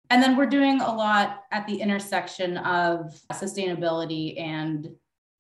and 0.10 0.21
then 0.21 0.38
we're 0.38 0.45
doing 0.45 0.82
a 0.82 0.93
lot 0.93 1.43
at 1.52 1.65
the 1.67 1.76
intersection 1.76 2.58
of 2.58 3.13
sustainability 3.34 4.39
and 4.39 4.89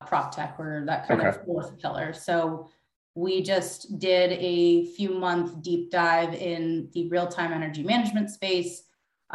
prop 0.05 0.35
tech 0.35 0.55
or 0.59 0.83
that 0.87 1.07
kind 1.07 1.21
okay. 1.21 1.29
of 1.29 1.45
fourth 1.45 1.77
pillar. 1.79 2.13
So 2.13 2.69
we 3.15 3.41
just 3.41 3.97
did 3.99 4.33
a 4.33 4.85
few 4.87 5.11
month 5.11 5.61
deep 5.61 5.91
dive 5.91 6.33
in 6.33 6.89
the 6.93 7.07
real 7.09 7.27
time 7.27 7.53
energy 7.53 7.83
management 7.83 8.29
space 8.29 8.83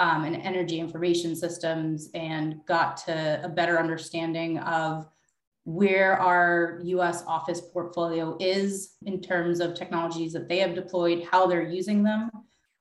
um, 0.01 0.25
and 0.25 0.35
energy 0.37 0.81
information 0.81 1.37
systems 1.37 2.09
and 2.15 2.65
got 2.67 2.97
to 2.97 3.41
a 3.45 3.49
better 3.51 3.79
understanding 3.79 4.59
of 4.61 5.07
where 5.65 6.19
our 6.19 6.81
US 6.85 7.23
office 7.27 7.61
portfolio 7.61 8.35
is 8.41 8.95
in 9.05 9.21
terms 9.21 9.61
of 9.61 9.75
technologies 9.75 10.33
that 10.33 10.49
they 10.49 10.57
have 10.61 10.75
deployed, 10.75 11.29
how 11.31 11.47
they're 11.47 11.69
using 11.69 12.03
them. 12.03 12.31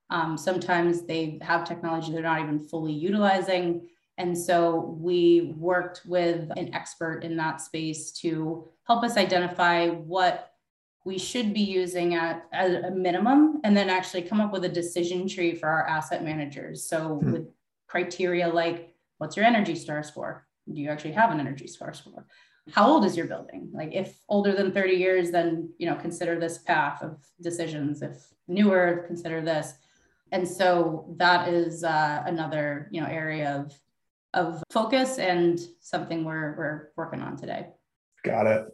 Um, 0.10 0.38
sometimes 0.38 1.02
they 1.02 1.40
have 1.42 1.68
technology 1.68 2.14
they're 2.14 2.22
not 2.22 2.42
even 2.42 2.58
fully 2.58 2.94
utilizing. 2.94 3.90
And 4.18 4.36
so 4.36 4.96
we 4.98 5.54
worked 5.58 6.04
with 6.06 6.50
an 6.56 6.74
expert 6.74 7.26
in 7.26 7.36
that 7.36 7.60
space 7.60 8.14
to 8.22 8.66
help 8.88 9.04
us 9.04 9.18
identify 9.18 9.90
what 9.90 10.49
we 11.10 11.18
should 11.18 11.56
be 11.56 11.62
using 11.62 12.14
at, 12.14 12.46
at 12.54 12.86
a 12.86 12.92
minimum 12.92 13.60
and 13.64 13.76
then 13.76 13.90
actually 13.90 14.22
come 14.22 14.40
up 14.40 14.54
with 14.54 14.64
a 14.64 14.70
decision 14.70 15.28
tree 15.28 15.56
for 15.56 15.68
our 15.68 15.88
asset 15.88 16.24
managers. 16.24 16.88
So 16.88 17.16
hmm. 17.16 17.32
with 17.32 17.48
criteria 17.88 18.48
like 18.48 18.94
what's 19.18 19.36
your 19.36 19.48
energy 19.48 19.74
star 19.74 20.04
score? 20.04 20.46
Do 20.72 20.80
you 20.80 20.90
actually 20.92 21.14
have 21.14 21.32
an 21.32 21.40
energy 21.40 21.66
star 21.66 21.94
score? 21.94 22.28
How 22.72 22.88
old 22.88 23.06
is 23.06 23.18
your 23.18 23.26
building? 23.26 23.72
Like 23.74 23.90
if 23.92 24.20
older 24.30 24.54
than 24.54 24.72
30 24.72 24.94
years, 24.94 25.32
then 25.32 25.74
you 25.80 25.88
know 25.90 25.96
consider 25.96 26.40
this 26.40 26.60
path 26.60 27.02
of 27.02 27.18
decisions. 27.42 28.04
If 28.04 28.18
newer, 28.48 29.04
consider 29.08 29.42
this. 29.42 29.74
And 30.32 30.48
so 30.48 31.12
that 31.18 31.48
is 31.48 31.84
uh, 31.84 32.22
another 32.28 32.88
you 32.92 33.02
know 33.02 33.08
area 33.08 33.50
of 33.56 33.74
of 34.36 34.64
focus 34.70 35.18
and 35.18 35.60
something 35.80 36.24
we're 36.24 36.56
we're 36.56 36.90
working 36.96 37.22
on 37.22 37.36
today. 37.36 37.66
Got 38.24 38.46
it. 38.46 38.66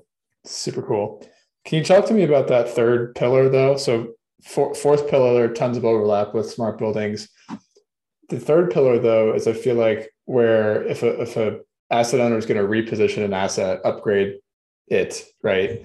Super 0.43 0.81
cool. 0.81 1.25
Can 1.65 1.79
you 1.79 1.83
talk 1.83 2.05
to 2.05 2.13
me 2.13 2.23
about 2.23 2.47
that 2.47 2.69
third 2.69 3.15
pillar 3.15 3.49
though? 3.49 3.75
So 3.77 4.13
for, 4.43 4.75
fourth 4.75 5.09
pillar, 5.09 5.33
there 5.33 5.45
are 5.45 5.53
tons 5.53 5.77
of 5.77 5.85
overlap 5.85 6.33
with 6.33 6.49
smart 6.49 6.77
buildings. 6.77 7.27
The 8.29 8.39
third 8.39 8.71
pillar 8.71 8.99
though 8.99 9.33
is 9.33 9.47
I 9.47 9.53
feel 9.53 9.75
like 9.75 10.09
where 10.25 10.83
if 10.83 11.03
a 11.03 11.21
if 11.21 11.37
a 11.37 11.59
asset 11.91 12.19
owner 12.19 12.37
is 12.37 12.45
going 12.45 12.61
to 12.61 12.67
reposition 12.67 13.23
an 13.23 13.33
asset, 13.33 13.81
upgrade 13.83 14.37
it, 14.87 15.23
right? 15.41 15.83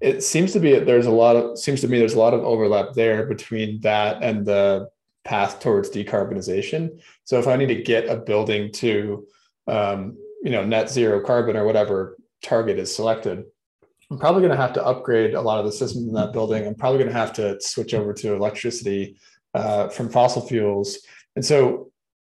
It 0.00 0.22
seems 0.22 0.52
to 0.52 0.60
be 0.60 0.78
there's 0.78 1.06
a 1.06 1.10
lot 1.10 1.36
of 1.36 1.58
seems 1.58 1.80
to 1.82 1.88
me 1.88 1.98
there's 1.98 2.14
a 2.14 2.18
lot 2.18 2.34
of 2.34 2.42
overlap 2.42 2.94
there 2.94 3.26
between 3.26 3.80
that 3.82 4.22
and 4.22 4.44
the 4.44 4.88
path 5.24 5.60
towards 5.60 5.90
decarbonization. 5.90 7.00
So 7.24 7.38
if 7.38 7.46
I 7.46 7.56
need 7.56 7.68
to 7.68 7.82
get 7.82 8.08
a 8.08 8.16
building 8.16 8.72
to, 8.72 9.26
um, 9.68 10.16
you 10.42 10.50
know, 10.50 10.64
net 10.64 10.90
zero 10.90 11.20
carbon 11.20 11.56
or 11.56 11.64
whatever 11.64 12.16
target 12.42 12.78
is 12.78 12.94
selected, 12.94 13.44
I'm 14.10 14.18
probably 14.18 14.40
going 14.40 14.50
to 14.50 14.56
have 14.56 14.72
to 14.72 14.84
upgrade 14.84 15.34
a 15.34 15.40
lot 15.40 15.60
of 15.60 15.66
the 15.66 15.72
systems 15.72 16.08
in 16.08 16.14
that 16.14 16.32
building. 16.32 16.66
I'm 16.66 16.74
probably 16.74 16.98
going 16.98 17.12
to 17.12 17.18
have 17.18 17.32
to 17.34 17.60
switch 17.60 17.94
over 17.94 18.12
to 18.14 18.34
electricity 18.34 19.16
uh, 19.54 19.88
from 19.88 20.08
fossil 20.08 20.42
fuels. 20.42 20.98
And 21.36 21.44
so 21.44 21.92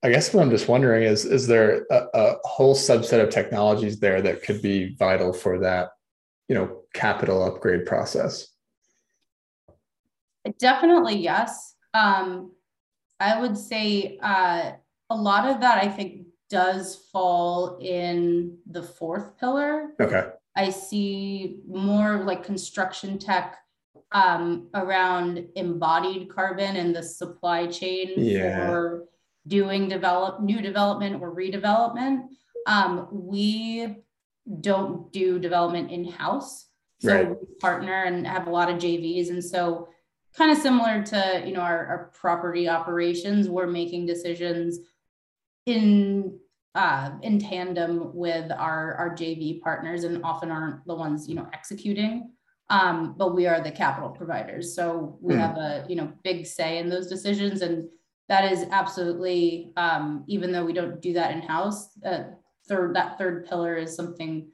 I 0.04 0.10
guess 0.10 0.34
what 0.34 0.42
I'm 0.42 0.50
just 0.50 0.68
wondering 0.68 1.04
is, 1.04 1.24
is 1.26 1.48
there 1.48 1.86
a, 1.90 2.08
a 2.14 2.36
whole 2.44 2.76
subset 2.76 3.24
of 3.24 3.30
technologies 3.30 4.00
there 4.00 4.22
that 4.22 4.44
could 4.44 4.62
be 4.62 4.96
vital 4.96 5.32
for 5.32 5.60
that, 5.60 5.92
you 6.50 6.56
know, 6.56 6.82
capital 6.94 7.44
upgrade 7.44 7.86
process? 7.86 8.48
Definitely, 10.60 11.18
yes. 11.18 11.76
Um, 11.94 12.52
I 13.20 13.40
would 13.40 13.58
say 13.58 14.18
uh, 14.22 14.72
a 15.10 15.16
lot 15.16 15.48
of 15.48 15.62
that 15.62 15.84
I 15.84 15.88
think 15.88 16.26
does 16.50 16.96
fall 17.14 17.78
in 17.80 18.58
the 18.70 18.84
fourth 18.84 19.38
pillar. 19.38 19.92
Okay. 20.02 20.28
I 20.56 20.70
see 20.70 21.60
more 21.68 22.24
like 22.24 22.44
construction 22.44 23.18
tech 23.18 23.58
um, 24.12 24.68
around 24.74 25.48
embodied 25.56 26.30
carbon 26.30 26.76
and 26.76 26.96
the 26.96 27.04
supply 27.04 27.68
chain 27.68 28.14
yeah. 28.18 28.68
for 28.68 29.06
doing 29.48 29.88
develop 29.88 30.42
new 30.42 30.62
development 30.62 31.22
or 31.22 31.34
redevelopment. 31.34 32.28
Um, 32.68 33.08
we 33.12 34.04
don't 34.60 35.12
do 35.14 35.40
development 35.40 35.92
in 35.92 36.06
house, 36.06 36.68
so 37.00 37.14
right. 37.14 37.30
we 37.30 37.36
partner 37.60 38.04
and 38.04 38.28
have 38.28 38.48
a 38.48 38.52
lot 38.52 38.70
of 38.70 38.78
JVs, 38.78 39.30
and 39.30 39.44
so 39.44 39.88
kind 40.36 40.52
of 40.52 40.58
similar 40.58 41.04
to 41.04 41.44
you 41.46 41.54
know 41.54 41.62
our, 41.62 41.86
our 41.88 42.12
property 42.14 42.70
operations 42.70 43.50
we're 43.50 43.68
making 43.68 44.06
decisions 44.06 44.80
in 45.66 46.38
uh, 46.76 47.12
in 47.22 47.40
tandem 47.40 48.14
with 48.16 48.52
our 48.52 48.96
our 48.96 49.16
jv 49.16 49.62
partners 49.62 50.04
and 50.04 50.24
often 50.24 50.52
aren't 50.52 50.86
the 50.86 50.96
ones 50.96 51.28
you 51.28 51.36
know 51.36 51.48
executing 51.54 52.32
um, 52.70 53.16
but 53.18 53.36
we 53.36 53.48
are 53.48 53.60
the 53.62 53.72
capital 53.72 54.10
providers 54.10 54.74
so 54.74 55.18
we 55.22 55.34
mm. 55.34 55.38
have 55.38 55.58
a 55.58 55.86
you 55.90 55.96
know 55.96 56.12
big 56.24 56.46
say 56.46 56.78
in 56.78 56.90
those 56.90 57.08
decisions 57.08 57.62
and 57.62 57.90
that 58.30 58.50
is 58.50 58.66
absolutely 58.72 59.74
um, 59.76 60.24
even 60.28 60.52
though 60.52 60.64
we 60.64 60.72
don't 60.72 61.02
do 61.02 61.12
that 61.14 61.32
in 61.32 61.42
house 61.42 61.90
uh, 62.06 62.24
third 62.68 62.96
that 62.96 63.18
third 63.18 63.46
pillar 63.46 63.76
is 63.76 63.94
something 63.94 64.48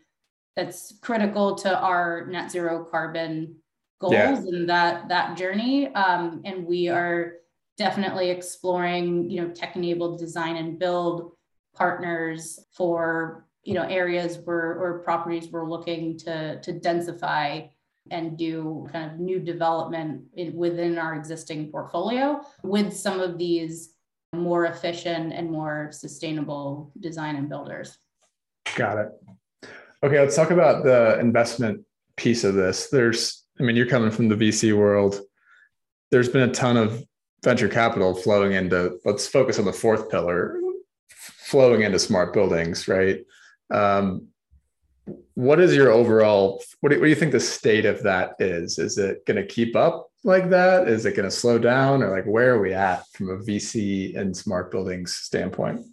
that's 0.55 0.95
critical 1.01 1.53
to 1.53 1.79
our 1.79 2.25
net 2.31 2.49
zero 2.49 2.83
carbon 2.83 3.55
goals 3.99 4.13
yeah. 4.13 4.35
and 4.35 4.67
that 4.67 5.07
that 5.07 5.37
journey 5.37 5.93
um, 5.93 6.41
and 6.45 6.65
we 6.65 6.89
are 6.89 7.33
definitely 7.77 8.31
exploring 8.31 9.29
you 9.29 9.39
know 9.39 9.49
tech 9.49 9.75
enabled 9.75 10.17
design 10.17 10.57
and 10.57 10.79
build 10.79 11.36
partners 11.77 12.59
for 12.73 13.45
you 13.63 13.73
know 13.73 13.83
areas 13.83 14.39
where 14.45 14.79
or 14.81 14.99
properties 14.99 15.49
we're 15.51 15.69
looking 15.69 16.17
to 16.17 16.59
to 16.61 16.73
densify 16.73 17.69
and 18.09 18.37
do 18.37 18.87
kind 18.91 19.11
of 19.11 19.19
new 19.19 19.39
development 19.39 20.23
in, 20.35 20.55
within 20.55 20.97
our 20.97 21.15
existing 21.15 21.69
portfolio 21.69 22.41
with 22.63 22.95
some 22.95 23.19
of 23.19 23.37
these 23.37 23.93
more 24.33 24.65
efficient 24.65 25.33
and 25.33 25.49
more 25.49 25.89
sustainable 25.91 26.91
design 26.99 27.35
and 27.35 27.49
builders. 27.49 27.97
Got 28.75 28.97
it. 28.97 29.69
Okay, 30.03 30.19
let's 30.19 30.35
talk 30.35 30.51
about 30.51 30.83
the 30.83 31.19
investment 31.19 31.83
piece 32.17 32.43
of 32.43 32.55
this. 32.55 32.89
There's, 32.89 33.45
I 33.59 33.63
mean, 33.63 33.75
you're 33.75 33.87
coming 33.87 34.11
from 34.11 34.27
the 34.29 34.35
VC 34.35 34.77
world. 34.77 35.19
There's 36.11 36.29
been 36.29 36.49
a 36.49 36.53
ton 36.53 36.77
of 36.77 37.03
venture 37.43 37.69
capital 37.69 38.13
flowing 38.13 38.53
into, 38.53 38.99
let's 39.05 39.27
focus 39.27 39.59
on 39.59 39.65
the 39.65 39.73
fourth 39.73 40.09
pillar, 40.09 40.59
flowing 41.47 41.81
into 41.81 41.97
smart 41.97 42.33
buildings, 42.33 42.89
right? 42.89 43.25
Um, 43.71 44.27
what 45.35 45.61
is 45.61 45.73
your 45.73 45.91
overall 45.91 46.61
what 46.81 46.91
do, 46.91 46.99
what 46.99 47.05
do, 47.05 47.09
you 47.09 47.15
think 47.15 47.31
the 47.31 47.39
state 47.39 47.85
of 47.85 48.03
that 48.03 48.31
is? 48.39 48.77
Is 48.77 48.97
it 48.97 49.25
going 49.25 49.37
to 49.37 49.45
keep 49.45 49.73
up 49.73 50.11
like 50.25 50.49
that? 50.49 50.89
Is 50.89 51.05
it 51.05 51.15
going 51.15 51.29
to 51.29 51.35
slow 51.35 51.57
down? 51.57 52.03
Or 52.03 52.09
like 52.09 52.25
where 52.25 52.55
are 52.55 52.61
we 52.61 52.73
at 52.73 53.07
from 53.13 53.29
a 53.29 53.37
vc 53.37 54.17
and 54.17 54.35
smart 54.35 54.71
buildings 54.71 55.15
standpoint? 55.15 55.85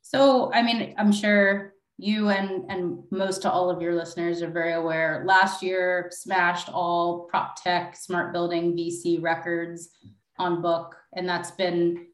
So 0.00 0.50
i 0.52 0.62
mean 0.62 0.94
i'm 0.96 1.12
sure 1.12 1.74
you 1.98 2.30
and 2.30 2.64
and 2.70 3.02
most 3.10 3.44
of 3.44 3.52
all 3.52 3.70
of 3.70 3.82
your 3.82 3.94
listeners 3.94 4.40
are 4.40 4.50
very 4.50 4.72
aware. 4.72 5.24
Last 5.26 5.62
year 5.62 6.10
smashed 6.10 6.70
all 6.70 7.26
prop 7.30 7.62
tech 7.62 7.96
smart 7.96 8.32
building 8.32 8.74
vc 8.74 9.22
records 9.22 9.90
on 10.38 10.62
book. 10.62 10.96
And 11.14 11.28
that's 11.28 11.50
been 11.50 12.06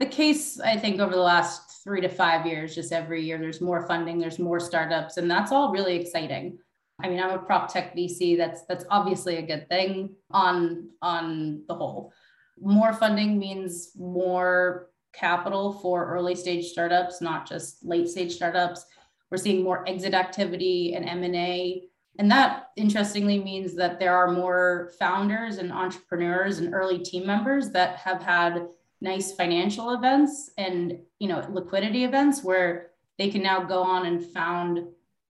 the 0.00 0.06
case, 0.06 0.58
I 0.60 0.76
think, 0.76 1.00
over 1.00 1.14
the 1.14 1.20
last 1.20 1.63
three 1.84 2.00
to 2.00 2.08
five 2.08 2.46
years, 2.46 2.74
just 2.74 2.92
every 2.92 3.22
year, 3.22 3.38
there's 3.38 3.60
more 3.60 3.86
funding, 3.86 4.18
there's 4.18 4.38
more 4.38 4.58
startups, 4.58 5.18
and 5.18 5.30
that's 5.30 5.52
all 5.52 5.70
really 5.70 5.94
exciting. 5.96 6.58
I 7.02 7.08
mean, 7.08 7.20
I'm 7.20 7.30
a 7.30 7.38
prop 7.38 7.72
tech 7.72 7.94
VC. 7.94 8.36
That's 8.36 8.64
that's 8.66 8.84
obviously 8.90 9.36
a 9.36 9.42
good 9.42 9.68
thing 9.68 10.14
on 10.30 10.88
on 11.02 11.62
the 11.68 11.74
whole. 11.74 12.12
More 12.60 12.92
funding 12.92 13.38
means 13.38 13.90
more 13.96 14.90
capital 15.12 15.72
for 15.74 16.06
early 16.06 16.34
stage 16.34 16.66
startups, 16.66 17.20
not 17.20 17.48
just 17.48 17.84
late 17.84 18.08
stage 18.08 18.34
startups. 18.34 18.84
We're 19.30 19.38
seeing 19.38 19.64
more 19.64 19.88
exit 19.88 20.14
activity 20.14 20.94
and 20.94 21.08
M&A. 21.08 21.84
And 22.18 22.30
that 22.30 22.68
interestingly 22.76 23.42
means 23.42 23.74
that 23.74 23.98
there 23.98 24.16
are 24.16 24.30
more 24.30 24.92
founders 24.98 25.58
and 25.58 25.72
entrepreneurs 25.72 26.58
and 26.58 26.72
early 26.72 27.00
team 27.00 27.26
members 27.26 27.70
that 27.70 27.96
have 27.96 28.22
had 28.22 28.68
nice 29.04 29.32
financial 29.32 29.90
events 29.90 30.50
and 30.56 30.98
you 31.20 31.28
know 31.28 31.46
liquidity 31.50 32.04
events 32.04 32.42
where 32.42 32.90
they 33.18 33.30
can 33.30 33.42
now 33.42 33.62
go 33.62 33.82
on 33.82 34.06
and 34.06 34.24
found 34.32 34.80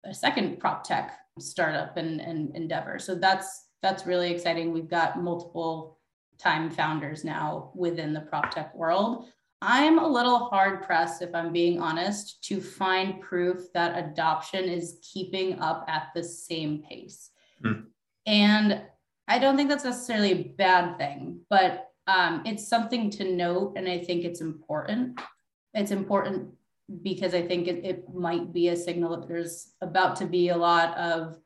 a 0.04 0.14
second 0.14 0.58
prop 0.58 0.84
tech 0.84 1.18
startup 1.40 1.96
and, 1.96 2.20
and 2.20 2.54
endeavor. 2.56 2.98
So 2.98 3.14
that's 3.14 3.66
that's 3.82 4.06
really 4.06 4.30
exciting. 4.30 4.72
We've 4.72 4.88
got 4.88 5.20
multiple 5.20 5.98
time 6.38 6.70
founders 6.70 7.24
now 7.24 7.72
within 7.74 8.14
the 8.14 8.20
prop 8.20 8.50
tech 8.50 8.74
world. 8.74 9.26
I'm 9.60 9.98
a 9.98 10.06
little 10.06 10.50
hard 10.50 10.82
pressed 10.82 11.22
if 11.22 11.34
i'm 11.34 11.50
being 11.52 11.80
honest 11.80 12.42
to 12.44 12.60
find 12.60 13.20
proof 13.20 13.72
that 13.72 13.96
adoption 13.96 14.64
is 14.64 14.98
keeping 15.00 15.58
up 15.58 15.86
at 15.88 16.08
the 16.14 16.22
same 16.22 16.82
pace. 16.82 17.30
Hmm. 17.62 17.84
and 18.26 18.82
i 19.28 19.38
don't 19.38 19.56
think 19.56 19.68
that's 19.70 19.84
necessarily 19.84 20.32
a 20.32 20.42
bad 20.58 20.98
thing 20.98 21.40
but 21.48 21.93
um, 22.06 22.42
it's 22.44 22.66
something 22.68 23.10
to 23.10 23.32
note, 23.34 23.74
and 23.76 23.88
I 23.88 23.98
think 23.98 24.24
it's 24.24 24.40
important. 24.40 25.20
It's 25.72 25.90
important 25.90 26.50
because 27.02 27.34
I 27.34 27.42
think 27.42 27.66
it, 27.66 27.84
it 27.84 28.14
might 28.14 28.52
be 28.52 28.68
a 28.68 28.76
signal 28.76 29.16
that 29.16 29.28
there's 29.28 29.72
about 29.80 30.16
to 30.16 30.26
be 30.26 30.50
a 30.50 30.56
lot 30.56 30.96
of 30.98 31.38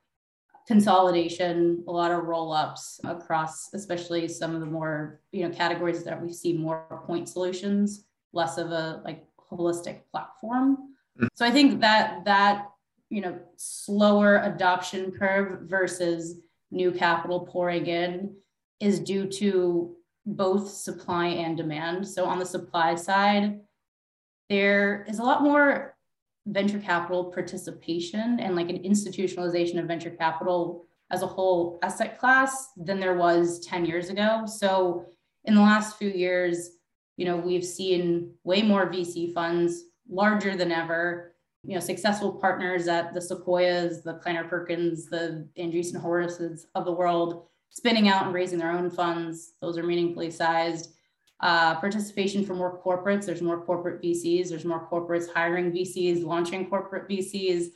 consolidation, 0.66 1.82
a 1.86 1.92
lot 1.92 2.10
of 2.10 2.24
roll 2.24 2.52
ups 2.52 3.00
across, 3.04 3.72
especially 3.72 4.28
some 4.28 4.54
of 4.54 4.60
the 4.60 4.66
more 4.66 5.20
you 5.32 5.46
know 5.46 5.54
categories 5.54 6.04
that 6.04 6.20
we 6.20 6.32
see 6.32 6.52
more 6.52 7.02
point 7.06 7.28
solutions, 7.28 8.06
less 8.32 8.58
of 8.58 8.72
a 8.72 9.00
like 9.04 9.24
holistic 9.50 10.00
platform. 10.10 10.76
Mm-hmm. 11.16 11.26
So 11.34 11.46
I 11.46 11.50
think 11.52 11.80
that 11.80 12.24
that 12.24 12.66
you 13.10 13.20
know 13.20 13.38
slower 13.56 14.38
adoption 14.38 15.12
curve 15.12 15.68
versus 15.68 16.40
new 16.70 16.90
capital 16.90 17.46
pouring 17.46 17.86
in 17.86 18.34
is 18.80 19.00
due 19.00 19.26
to 19.26 19.96
both 20.28 20.68
supply 20.68 21.26
and 21.26 21.56
demand. 21.56 22.06
So 22.06 22.24
on 22.26 22.38
the 22.38 22.46
supply 22.46 22.94
side, 22.94 23.60
there 24.48 25.04
is 25.08 25.18
a 25.18 25.22
lot 25.22 25.42
more 25.42 25.96
venture 26.46 26.78
capital 26.78 27.24
participation 27.32 28.38
and 28.40 28.54
like 28.56 28.70
an 28.70 28.82
institutionalization 28.82 29.78
of 29.78 29.86
venture 29.86 30.10
capital 30.10 30.86
as 31.10 31.22
a 31.22 31.26
whole 31.26 31.78
asset 31.82 32.18
class 32.18 32.68
than 32.76 33.00
there 33.00 33.16
was 33.16 33.60
10 33.60 33.86
years 33.86 34.10
ago. 34.10 34.44
So 34.46 35.06
in 35.44 35.54
the 35.54 35.60
last 35.60 35.96
few 35.96 36.10
years, 36.10 36.70
you 37.16 37.24
know, 37.24 37.36
we've 37.36 37.64
seen 37.64 38.32
way 38.44 38.62
more 38.62 38.90
VC 38.90 39.32
funds 39.32 39.84
larger 40.08 40.56
than 40.56 40.72
ever, 40.72 41.34
you 41.64 41.74
know, 41.74 41.80
successful 41.80 42.32
partners 42.32 42.86
at 42.86 43.14
the 43.14 43.20
Sequoias, 43.20 44.02
the 44.02 44.14
Kleiner 44.14 44.44
Perkins, 44.44 45.06
the 45.06 45.48
Andreessen 45.58 46.00
Horowitz 46.00 46.66
of 46.74 46.84
the 46.84 46.92
world 46.92 47.46
spinning 47.70 48.08
out 48.08 48.24
and 48.24 48.34
raising 48.34 48.58
their 48.58 48.72
own 48.72 48.90
funds. 48.90 49.52
Those 49.60 49.78
are 49.78 49.82
meaningfully 49.82 50.30
sized. 50.30 50.94
Uh, 51.40 51.78
participation 51.78 52.44
for 52.44 52.54
more 52.54 52.82
corporates. 52.82 53.26
There's 53.26 53.42
more 53.42 53.64
corporate 53.64 54.02
VCs. 54.02 54.48
There's 54.48 54.64
more 54.64 54.88
corporates 54.90 55.32
hiring 55.32 55.70
VCs, 55.70 56.24
launching 56.24 56.68
corporate 56.68 57.08
VCs. 57.08 57.68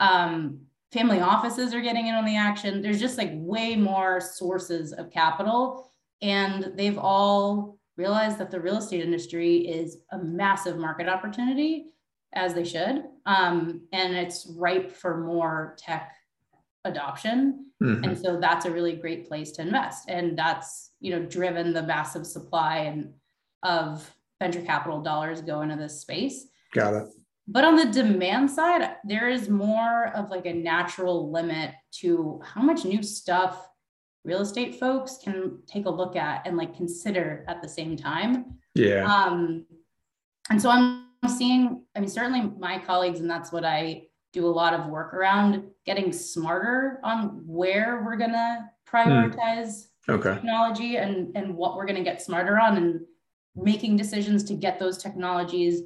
Um, 0.00 0.60
family 0.92 1.20
offices 1.20 1.72
are 1.74 1.80
getting 1.80 2.08
in 2.08 2.14
on 2.14 2.24
the 2.24 2.36
action. 2.36 2.82
There's 2.82 3.00
just 3.00 3.18
like 3.18 3.30
way 3.34 3.76
more 3.76 4.20
sources 4.20 4.92
of 4.92 5.12
capital. 5.12 5.90
And 6.22 6.72
they've 6.76 6.98
all 6.98 7.78
realized 7.96 8.38
that 8.38 8.50
the 8.50 8.60
real 8.60 8.78
estate 8.78 9.02
industry 9.02 9.58
is 9.58 9.98
a 10.10 10.18
massive 10.18 10.78
market 10.78 11.08
opportunity, 11.08 11.86
as 12.32 12.54
they 12.54 12.64
should. 12.64 13.04
Um, 13.26 13.82
and 13.92 14.14
it's 14.14 14.52
ripe 14.56 14.90
for 14.90 15.18
more 15.18 15.76
tech 15.78 16.14
adoption. 16.84 17.66
Mm-hmm. 17.82 18.04
And 18.04 18.18
so 18.18 18.38
that's 18.40 18.66
a 18.66 18.70
really 18.70 18.96
great 18.96 19.28
place 19.28 19.52
to 19.52 19.62
invest. 19.62 20.08
And 20.08 20.38
that's, 20.38 20.90
you 21.00 21.10
know, 21.10 21.24
driven 21.24 21.72
the 21.72 21.82
massive 21.82 22.26
supply 22.26 22.78
and 22.78 23.12
of 23.62 24.14
venture 24.40 24.62
capital 24.62 25.00
dollars 25.00 25.40
go 25.40 25.62
into 25.62 25.76
this 25.76 26.00
space. 26.00 26.46
Got 26.74 26.94
it. 26.94 27.08
But 27.46 27.64
on 27.64 27.76
the 27.76 27.86
demand 27.86 28.50
side, 28.50 28.96
there 29.04 29.28
is 29.28 29.48
more 29.48 30.08
of 30.14 30.30
like 30.30 30.46
a 30.46 30.52
natural 30.52 31.30
limit 31.30 31.72
to 32.00 32.40
how 32.44 32.62
much 32.62 32.84
new 32.84 33.02
stuff 33.02 33.68
real 34.24 34.40
estate 34.40 34.76
folks 34.76 35.18
can 35.22 35.58
take 35.66 35.84
a 35.84 35.90
look 35.90 36.16
at 36.16 36.46
and 36.46 36.56
like 36.56 36.74
consider 36.74 37.44
at 37.48 37.60
the 37.60 37.68
same 37.68 37.96
time. 37.96 38.58
Yeah. 38.74 39.04
Um, 39.04 39.66
and 40.50 40.60
so 40.60 40.70
I'm 40.70 41.04
seeing, 41.28 41.84
I 41.94 42.00
mean, 42.00 42.08
certainly 42.08 42.50
my 42.58 42.78
colleagues, 42.78 43.20
and 43.20 43.28
that's 43.28 43.52
what 43.52 43.64
I 43.64 44.04
do 44.34 44.46
a 44.46 44.48
lot 44.48 44.74
of 44.74 44.86
work 44.86 45.14
around 45.14 45.62
getting 45.86 46.12
smarter 46.12 47.00
on 47.04 47.40
where 47.46 48.02
we're 48.04 48.16
going 48.16 48.32
to 48.32 48.68
prioritize 48.86 49.86
hmm. 50.04 50.12
okay. 50.12 50.34
technology 50.34 50.96
and, 50.96 51.34
and 51.36 51.56
what 51.56 51.76
we're 51.76 51.86
going 51.86 51.96
to 51.96 52.02
get 52.02 52.20
smarter 52.20 52.58
on 52.58 52.76
and 52.76 53.00
making 53.56 53.96
decisions 53.96 54.42
to 54.42 54.54
get 54.54 54.78
those 54.78 54.98
technologies 54.98 55.82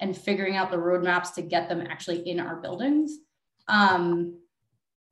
and 0.00 0.16
figuring 0.16 0.56
out 0.56 0.70
the 0.70 0.76
roadmaps 0.76 1.34
to 1.34 1.42
get 1.42 1.68
them 1.68 1.82
actually 1.82 2.26
in 2.28 2.40
our 2.40 2.56
buildings. 2.56 3.18
Um, 3.68 4.38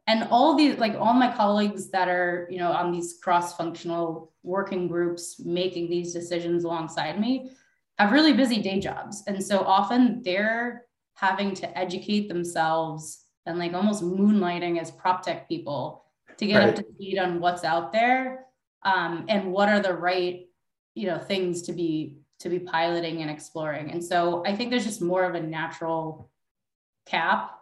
and 0.07 0.27
all 0.31 0.57
these, 0.57 0.79
like 0.79 0.95
all 0.95 1.13
my 1.13 1.31
colleagues 1.31 1.91
that 1.91 2.09
are, 2.09 2.49
you 2.51 2.57
know, 2.57 2.73
on 2.73 2.91
these 2.91 3.19
cross-functional 3.23 4.33
working 4.43 4.89
groups 4.89 5.39
making 5.45 5.91
these 5.91 6.15
decisions 6.15 6.65
alongside 6.65 7.21
me 7.21 7.51
have 7.99 8.13
really 8.13 8.33
busy 8.33 8.63
day 8.63 8.81
jobs. 8.81 9.23
And 9.27 9.45
so 9.45 9.61
often 9.61 10.23
they're 10.23 10.85
having 11.19 11.53
to 11.53 11.79
educate 11.79 12.29
themselves 12.29 13.25
and 13.45 13.59
like 13.59 13.73
almost 13.73 14.05
moonlighting 14.05 14.81
as 14.81 14.91
prop 14.93 15.23
tech 15.23 15.49
people 15.49 16.05
to 16.37 16.47
get 16.47 16.59
right. 16.59 16.69
up 16.69 16.75
to 16.77 16.85
speed 16.95 17.19
on 17.19 17.41
what's 17.41 17.65
out 17.65 17.93
there 17.93 18.47
um, 18.85 19.25
and 19.29 19.51
what 19.51 19.69
are 19.69 19.81
the 19.81 19.93
right 19.93 20.47
you 20.95 21.07
know 21.07 21.19
things 21.19 21.63
to 21.63 21.73
be 21.73 22.19
to 22.39 22.49
be 22.49 22.61
piloting 22.61 23.21
and 23.21 23.31
exploring 23.31 23.91
and 23.91 24.05
so 24.05 24.45
i 24.47 24.55
think 24.55 24.71
there's 24.71 24.85
just 24.85 25.03
more 25.03 25.25
of 25.25 25.35
a 25.35 25.41
natural 25.41 26.31
cap 27.07 27.59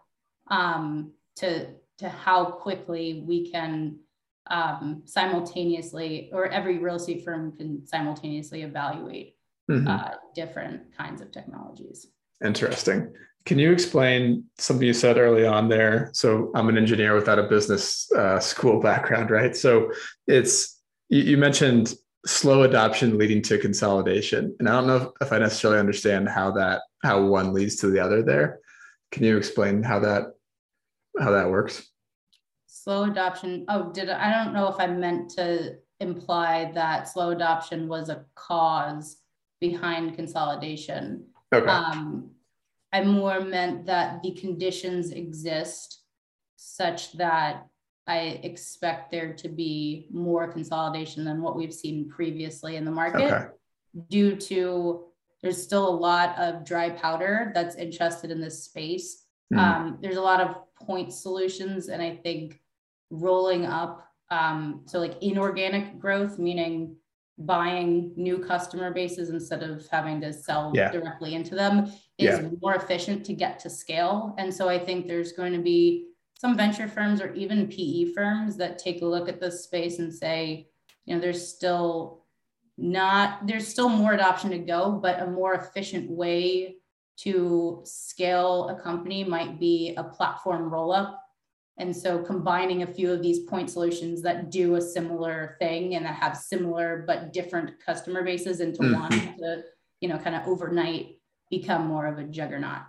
um, 0.51 1.13
to 1.37 1.67
to 1.99 2.09
how 2.11 2.45
quickly 2.45 3.25
we 3.27 3.51
can 3.51 3.99
um, 4.51 5.03
simultaneously 5.07 6.29
or 6.33 6.47
every 6.49 6.79
real 6.79 6.97
estate 6.97 7.25
firm 7.25 7.57
can 7.57 7.87
simultaneously 7.87 8.63
evaluate 8.63 9.35
mm-hmm. 9.71 9.89
uh, 9.89 10.11
different 10.35 10.95
kinds 10.97 11.23
of 11.23 11.33
technologies 11.33 12.09
interesting 12.45 13.11
can 13.47 13.59
you 13.59 13.73
explain 13.73 14.45
something 14.59 14.87
you 14.87 14.93
said 14.93 15.17
early 15.17 15.47
on 15.47 15.69
there 15.69 16.11
so 16.13 16.51
i'm 16.55 16.69
an 16.69 16.77
engineer 16.77 17.15
without 17.15 17.39
a 17.39 17.45
business 17.45 18.11
uh, 18.13 18.39
school 18.39 18.81
background 18.81 19.31
right 19.31 19.57
so 19.57 19.91
it's 20.27 20.81
you, 21.09 21.23
you 21.23 21.37
mentioned 21.37 21.95
slow 22.27 22.65
adoption 22.65 23.17
leading 23.17 23.41
to 23.41 23.59
consolidation. 23.59 24.55
And 24.59 24.69
I 24.69 24.73
don't 24.73 24.87
know 24.87 25.13
if, 25.21 25.33
I 25.33 25.39
necessarily 25.39 25.79
understand 25.79 26.29
how 26.29 26.51
that 26.53 26.83
how 27.03 27.25
one 27.25 27.53
leads 27.53 27.77
to 27.77 27.89
the 27.89 28.01
other 28.01 28.23
there. 28.23 28.61
Can 29.13 29.23
you 29.23 29.37
explain 29.37 29.83
how 29.83 30.01
that 30.01 30.33
how 31.19 31.31
that 31.31 31.49
works? 31.49 31.89
Slow 32.67 33.05
adoption. 33.05 33.65
Oh, 33.69 33.91
did 33.93 34.11
I, 34.11 34.29
I 34.29 34.45
don't 34.45 34.53
know 34.53 34.69
if 34.69 34.79
I 34.79 34.87
meant 34.87 35.31
to 35.31 35.77
imply 36.01 36.73
that 36.75 37.09
slow 37.09 37.31
adoption 37.31 37.89
was 37.89 38.09
a 38.09 38.25
cause 38.35 39.19
behind 39.61 40.17
consolidation. 40.17 41.25
Okay. 41.55 41.67
Um, 41.67 42.31
I 42.93 43.03
more 43.03 43.41
meant 43.41 43.87
that 43.87 44.23
the 44.23 44.33
conditions 44.33 45.11
exist 45.11 46.03
such 46.57 47.13
that 47.13 47.67
I 48.07 48.41
expect 48.43 49.11
there 49.11 49.33
to 49.35 49.49
be 49.49 50.07
more 50.11 50.47
consolidation 50.47 51.25
than 51.25 51.43
what 51.43 51.57
we've 51.57 51.75
seen 51.75 52.09
previously 52.09 52.77
in 52.77 52.85
the 52.85 52.91
market 52.91 53.33
okay. 53.33 53.47
due 54.09 54.37
to 54.37 55.07
there's 55.43 55.63
still 55.63 55.89
a 55.89 55.91
lot 55.91 56.37
of 56.39 56.65
dry 56.65 56.91
powder 56.91 57.53
that's 57.55 57.77
interested 57.77 58.31
in 58.31 58.41
this 58.41 58.65
space. 58.65 59.25
Mm. 59.53 59.59
Um, 59.59 59.99
there's 60.01 60.17
a 60.17 60.23
lot 60.23 60.41
of 60.41 60.57
point 60.75 61.13
solutions, 61.13 61.89
and 61.89 62.03
I 62.03 62.17
think 62.17 62.61
rolling 63.11 63.67
up, 63.67 64.09
um, 64.31 64.83
so 64.87 64.99
like 64.99 65.23
inorganic 65.23 65.99
growth, 65.99 66.39
meaning 66.39 66.97
buying 67.39 68.13
new 68.17 68.39
customer 68.39 68.93
bases 68.93 69.29
instead 69.31 69.63
of 69.63 69.87
having 69.89 70.21
to 70.23 70.33
sell 70.33 70.73
yeah. 70.75 70.91
directly 70.91 71.35
into 71.35 71.55
them, 71.55 71.93
is 72.19 72.41
yeah. 72.41 72.49
more 72.63 72.75
efficient 72.75 73.25
to 73.27 73.33
get 73.33 73.59
to 73.61 73.71
scale. 73.71 74.35
And 74.39 74.53
so 74.53 74.69
I 74.69 74.79
think 74.79 75.07
there's 75.07 75.33
going 75.33 75.53
to 75.53 75.59
be 75.59 76.09
some 76.39 76.57
venture 76.57 76.89
firms 76.89 77.21
or 77.21 77.33
even 77.35 77.69
PE 77.69 78.13
firms 78.13 78.57
that 78.57 78.79
take 78.79 79.03
a 79.03 79.07
look 79.07 79.29
at 79.29 79.41
this 79.41 79.65
space 79.65 79.99
and 79.99 80.13
say, 80.13 80.69
you 81.05 81.15
know, 81.15 81.21
there's 81.21 81.47
still 81.47 82.25
not, 82.79 83.47
there's 83.47 83.67
still 83.67 83.89
more 83.89 84.13
adoption 84.13 84.51
to 84.51 84.59
go, 84.59 84.93
but 84.93 85.21
a 85.21 85.27
more 85.27 85.55
efficient 85.55 86.11
way 86.11 86.77
to 87.19 87.81
scale 87.85 88.69
a 88.69 88.81
company 88.81 89.25
might 89.25 89.59
be 89.59 89.95
a 89.97 90.05
platform 90.05 90.71
roll 90.71 90.93
up. 90.93 91.23
And 91.79 91.95
so 91.95 92.23
combining 92.23 92.83
a 92.83 92.87
few 92.87 93.13
of 93.13 93.23
these 93.23 93.41
point 93.41 93.71
solutions 93.71 94.23
that 94.23 94.51
do 94.51 94.77
a 94.77 94.81
similar 94.81 95.57
thing 95.59 95.95
and 95.95 96.05
that 96.05 96.15
have 96.15 96.37
similar 96.37 97.05
but 97.07 97.33
different 97.33 97.79
customer 97.85 98.23
bases 98.23 98.61
into 98.61 98.83
mm. 98.83 98.99
one 98.99 99.11
to, 99.11 99.63
you 100.01 100.09
know, 100.09 100.19
kind 100.19 100.37
of 100.37 100.47
overnight 100.47 101.16
become 101.51 101.87
more 101.87 102.07
of 102.07 102.19
a 102.19 102.25
juggernaut. 102.25 102.83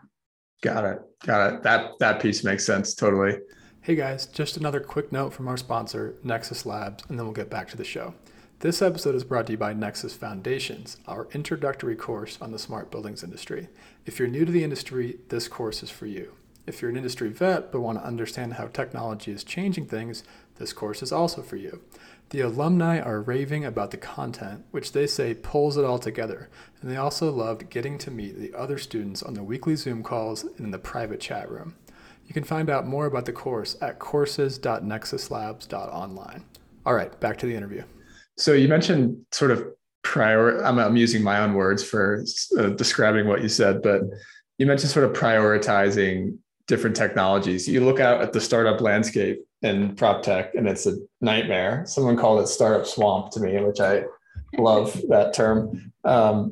Got 0.62 0.86
it. 0.86 1.02
Got 1.26 1.54
it. 1.54 1.64
That 1.64 1.92
that 2.00 2.22
piece 2.22 2.44
makes 2.44 2.66
sense 2.66 2.96
totally. 2.96 3.40
Hey 3.82 3.96
guys, 3.96 4.26
just 4.26 4.58
another 4.58 4.80
quick 4.80 5.12
note 5.12 5.34
from 5.34 5.48
our 5.48 5.58
sponsor, 5.58 6.16
Nexus 6.24 6.66
Labs, 6.66 7.04
and 7.08 7.18
then 7.18 7.26
we'll 7.26 7.34
get 7.34 7.50
back 7.50 7.70
to 7.70 7.78
the 7.78 7.84
show. 7.84 8.16
This 8.60 8.82
episode 8.82 9.14
is 9.14 9.24
brought 9.24 9.46
to 9.46 9.54
you 9.54 9.58
by 9.58 9.74
Nexus 9.74 10.16
Foundations, 10.16 10.98
our 11.08 11.28
introductory 11.32 11.96
course 11.96 12.40
on 12.42 12.52
the 12.52 12.60
smart 12.60 12.90
buildings 12.90 13.24
industry. 13.24 13.70
If 14.06 14.18
you're 14.18 14.28
new 14.28 14.46
to 14.46 14.52
the 14.52 14.64
industry, 14.64 15.20
this 15.30 15.48
course 15.48 15.84
is 15.84 15.92
for 15.92 16.08
you. 16.08 16.34
If 16.66 16.82
you're 16.82 16.90
an 16.90 16.98
industry 16.98 17.30
vet 17.30 17.72
but 17.72 17.82
want 17.82 18.00
to 18.00 18.06
understand 18.06 18.56
how 18.56 18.68
technology 18.68 19.32
is 19.32 19.44
changing 19.44 19.86
things, 19.86 20.24
this 20.56 20.74
course 20.74 21.04
is 21.04 21.12
also 21.12 21.44
for 21.44 21.56
you. 21.56 21.82
The 22.30 22.42
alumni 22.42 23.00
are 23.00 23.22
raving 23.22 23.64
about 23.64 23.92
the 23.92 23.98
content, 23.98 24.66
which 24.72 24.92
they 24.92 25.08
say 25.08 25.34
pulls 25.34 25.78
it 25.78 25.86
all 25.86 25.98
together, 25.98 26.50
and 26.82 26.92
they 26.92 26.98
also 26.98 27.32
loved 27.32 27.70
getting 27.70 27.98
to 28.00 28.12
meet 28.12 28.38
the 28.38 28.54
other 28.54 28.78
students 28.78 29.24
on 29.24 29.34
the 29.34 29.44
weekly 29.44 29.78
Zoom 29.78 30.04
calls 30.04 30.44
and 30.44 30.60
in 30.60 30.72
the 30.72 30.78
private 30.78 31.22
chat 31.22 31.50
room. 31.50 31.76
You 32.26 32.34
can 32.34 32.44
find 32.44 32.70
out 32.70 32.86
more 32.86 33.06
about 33.06 33.24
the 33.24 33.32
course 33.32 33.78
at 33.82 34.00
courses.nexuslabs.online. 34.00 36.44
All 36.86 36.94
right, 36.94 37.18
back 37.22 37.38
to 37.38 37.46
the 37.46 37.56
interview. 37.56 37.84
So 38.38 38.52
you 38.52 38.68
mentioned 38.68 39.26
sort 39.32 39.52
of 39.52 39.66
prior, 40.04 40.62
I'm, 40.66 40.80
I'm 40.80 40.98
using 40.98 41.24
my 41.24 41.40
own 41.40 41.54
words 41.54 41.82
for 41.82 42.26
uh, 42.60 42.72
describing 42.72 43.28
what 43.28 43.42
you 43.42 43.48
said, 43.48 43.82
but 43.82 44.02
you 44.58 44.66
mentioned 44.66 44.92
sort 44.92 45.06
of 45.06 45.14
prioritizing 45.14 46.38
different 46.68 46.98
technologies. 46.98 47.70
You 47.70 47.86
look 47.86 48.02
out 48.02 48.22
at 48.22 48.34
the 48.34 48.42
startup 48.42 48.82
landscape 48.82 49.47
in 49.62 49.96
prop 49.96 50.22
tech 50.22 50.56
and 50.56 50.68
it's 50.68 50.86
a 50.86 50.98
nightmare. 51.22 51.84
Someone 51.86 52.18
called 52.18 52.42
it 52.42 52.48
startup 52.48 52.86
swamp 52.86 53.32
to 53.32 53.40
me, 53.40 53.60
which 53.64 53.80
I 53.80 54.04
love 54.58 55.02
that 55.10 55.34
term. 55.34 55.92
Um, 56.04 56.52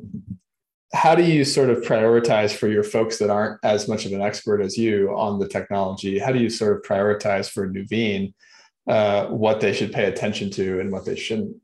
how 0.92 1.14
do 1.14 1.22
you 1.22 1.44
sort 1.44 1.68
of 1.68 1.78
prioritize 1.78 2.56
for 2.56 2.68
your 2.68 2.84
folks 2.84 3.18
that 3.18 3.30
aren't 3.30 3.58
as 3.64 3.88
much 3.88 4.06
of 4.06 4.12
an 4.12 4.22
expert 4.22 4.60
as 4.60 4.78
you 4.78 5.10
on 5.16 5.38
the 5.38 5.48
technology? 5.48 6.18
How 6.18 6.32
do 6.32 6.38
you 6.38 6.48
sort 6.48 6.76
of 6.76 6.82
prioritize 6.82 7.50
for 7.50 7.68
Nuveen 7.68 8.32
uh, 8.88 9.26
what 9.26 9.60
they 9.60 9.72
should 9.72 9.92
pay 9.92 10.06
attention 10.06 10.50
to 10.52 10.80
and 10.80 10.90
what 10.90 11.04
they 11.04 11.16
shouldn't? 11.16 11.56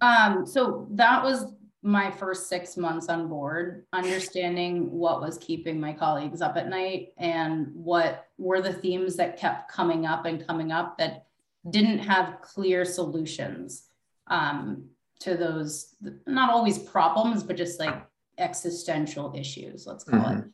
Um, 0.00 0.46
so 0.46 0.86
that 0.92 1.22
was 1.22 1.52
my 1.84 2.10
first 2.10 2.48
six 2.48 2.78
months 2.78 3.10
on 3.10 3.28
board, 3.28 3.84
understanding 3.92 4.90
what 4.90 5.20
was 5.20 5.36
keeping 5.36 5.78
my 5.78 5.92
colleagues 5.92 6.40
up 6.40 6.56
at 6.56 6.70
night 6.70 7.12
and 7.18 7.68
what 7.74 8.28
were 8.38 8.62
the 8.62 8.72
themes 8.72 9.16
that 9.16 9.36
kept 9.36 9.70
coming 9.70 10.06
up 10.06 10.24
and 10.24 10.46
coming 10.46 10.72
up 10.72 10.96
that 10.96 11.26
didn't 11.68 11.98
have 11.98 12.40
clear 12.40 12.86
solutions 12.86 13.88
um, 14.28 14.86
to 15.20 15.36
those, 15.36 15.94
not 16.26 16.48
always 16.48 16.78
problems, 16.78 17.42
but 17.42 17.54
just 17.54 17.78
like 17.78 18.02
existential 18.38 19.34
issues, 19.36 19.86
let's 19.86 20.04
call 20.04 20.20
mm-hmm. 20.20 20.38
it. 20.38 20.44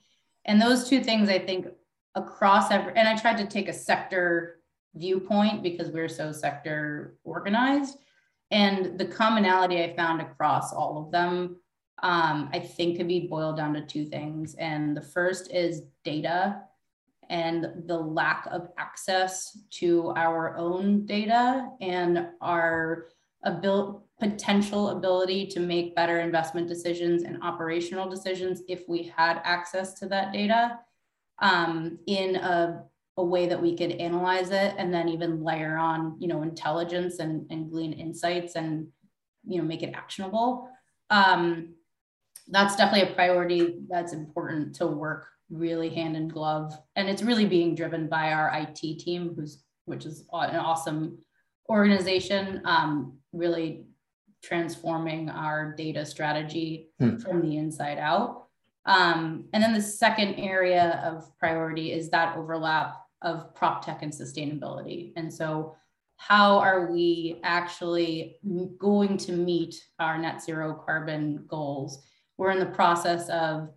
And 0.47 0.61
those 0.61 0.89
two 0.89 1.01
things, 1.01 1.29
I 1.29 1.39
think, 1.39 1.69
across 2.17 2.73
every, 2.73 2.93
and 2.97 3.09
I 3.09 3.17
tried 3.17 3.39
to 3.39 3.47
take 3.47 3.69
a 3.69 3.73
sector 3.73 4.59
viewpoint 4.97 5.63
because 5.63 5.91
we're 5.91 6.09
so 6.09 6.33
sector 6.33 7.15
organized 7.23 7.99
and 8.51 8.99
the 8.99 9.05
commonality 9.05 9.83
I 9.83 9.95
found 9.95 10.21
across 10.21 10.73
all 10.73 11.05
of 11.05 11.13
them, 11.13 11.57
um, 12.03 12.49
I 12.53 12.59
think 12.59 12.97
could 12.97 13.09
be 13.09 13.29
boiled 13.29 13.57
down 13.57 13.75
to 13.75 13.83
two 13.85 14.07
things. 14.07 14.55
And 14.55 14.97
the 14.97 15.03
first 15.03 15.53
is 15.53 15.83
data 16.05 16.63
and 17.29 17.85
the 17.87 17.97
lack 17.97 18.47
of 18.51 18.69
access 18.77 19.57
to 19.71 20.13
our 20.17 20.57
own 20.57 21.07
data 21.07 21.69
and 21.81 22.27
our 22.41 23.07
abil- 23.45 24.05
potential 24.19 24.91
ability 24.91 25.47
to 25.47 25.61
make 25.61 25.95
better 25.95 26.21
investment 26.21 26.69
decisions 26.69 27.23
and 27.23 27.41
operational 27.43 28.09
decisions 28.09 28.63
if 28.69 28.89
we 28.89 29.05
had 29.17 29.41
access 29.45 29.95
to 29.95 30.07
that 30.07 30.33
data 30.33 30.79
um, 31.39 31.99
in 32.07 32.37
a 32.37 32.85
a 33.17 33.25
way 33.25 33.47
that 33.47 33.61
we 33.61 33.77
could 33.77 33.93
analyze 33.93 34.51
it 34.51 34.75
and 34.79 34.93
then 34.93 35.09
even 35.09 35.43
layer 35.43 35.77
on 35.77 36.17
you 36.19 36.29
know 36.29 36.43
intelligence 36.43 37.19
and, 37.19 37.47
and 37.51 37.71
glean 37.71 37.93
insights 37.93 38.57
and 38.57 38.89
you 39.47 39.59
know 39.59 39.65
make 39.65 39.83
it 39.83 39.95
actionable. 39.95 40.69
Um, 41.11 41.75
that's 42.49 42.77
definitely 42.77 43.11
a 43.11 43.15
priority 43.15 43.81
that's 43.89 44.13
important 44.13 44.75
to 44.77 44.87
work 44.87 45.27
really 45.51 45.89
hand 45.89 46.17
in 46.17 46.29
glove. 46.29 46.73
And 46.97 47.09
it's 47.09 47.23
really 47.23 47.47
being 47.47 47.75
driven 47.75 48.09
by 48.09 48.33
our 48.33 48.51
it 48.51 48.99
team 48.99 49.35
who's 49.35 49.63
which 49.87 50.07
is 50.07 50.25
an 50.33 50.57
awesome 50.57 51.19
organization 51.69 52.63
um, 52.65 53.19
really 53.33 53.85
transforming 54.43 55.29
our 55.29 55.75
data 55.77 56.07
strategy 56.07 56.91
hmm. 56.99 57.17
from 57.17 57.43
the 57.43 57.57
inside 57.57 57.99
out 57.99 58.40
um, 58.87 59.45
and 59.53 59.63
then 59.63 59.75
the 59.75 59.83
second 59.83 60.35
area 60.35 61.03
of 61.05 61.37
priority 61.39 61.93
is 61.93 62.11
that 62.11 62.37
overlap 62.37 62.97
of 63.23 63.55
prop 63.55 63.85
tech 63.85 64.03
and 64.03 64.13
sustainability. 64.13 65.13
And 65.17 65.33
so, 65.33 65.77
how 66.17 66.59
are 66.59 66.91
we 66.93 67.41
actually 67.45 68.37
going 68.79 69.17
to 69.19 69.33
meet 69.33 69.75
our 69.99 70.19
net 70.19 70.43
zero 70.43 70.75
carbon 70.85 71.45
goals? 71.49 72.03
We're 72.37 72.51
in 72.51 72.59
the 72.59 72.67
process 72.67 73.29
of 73.31 73.71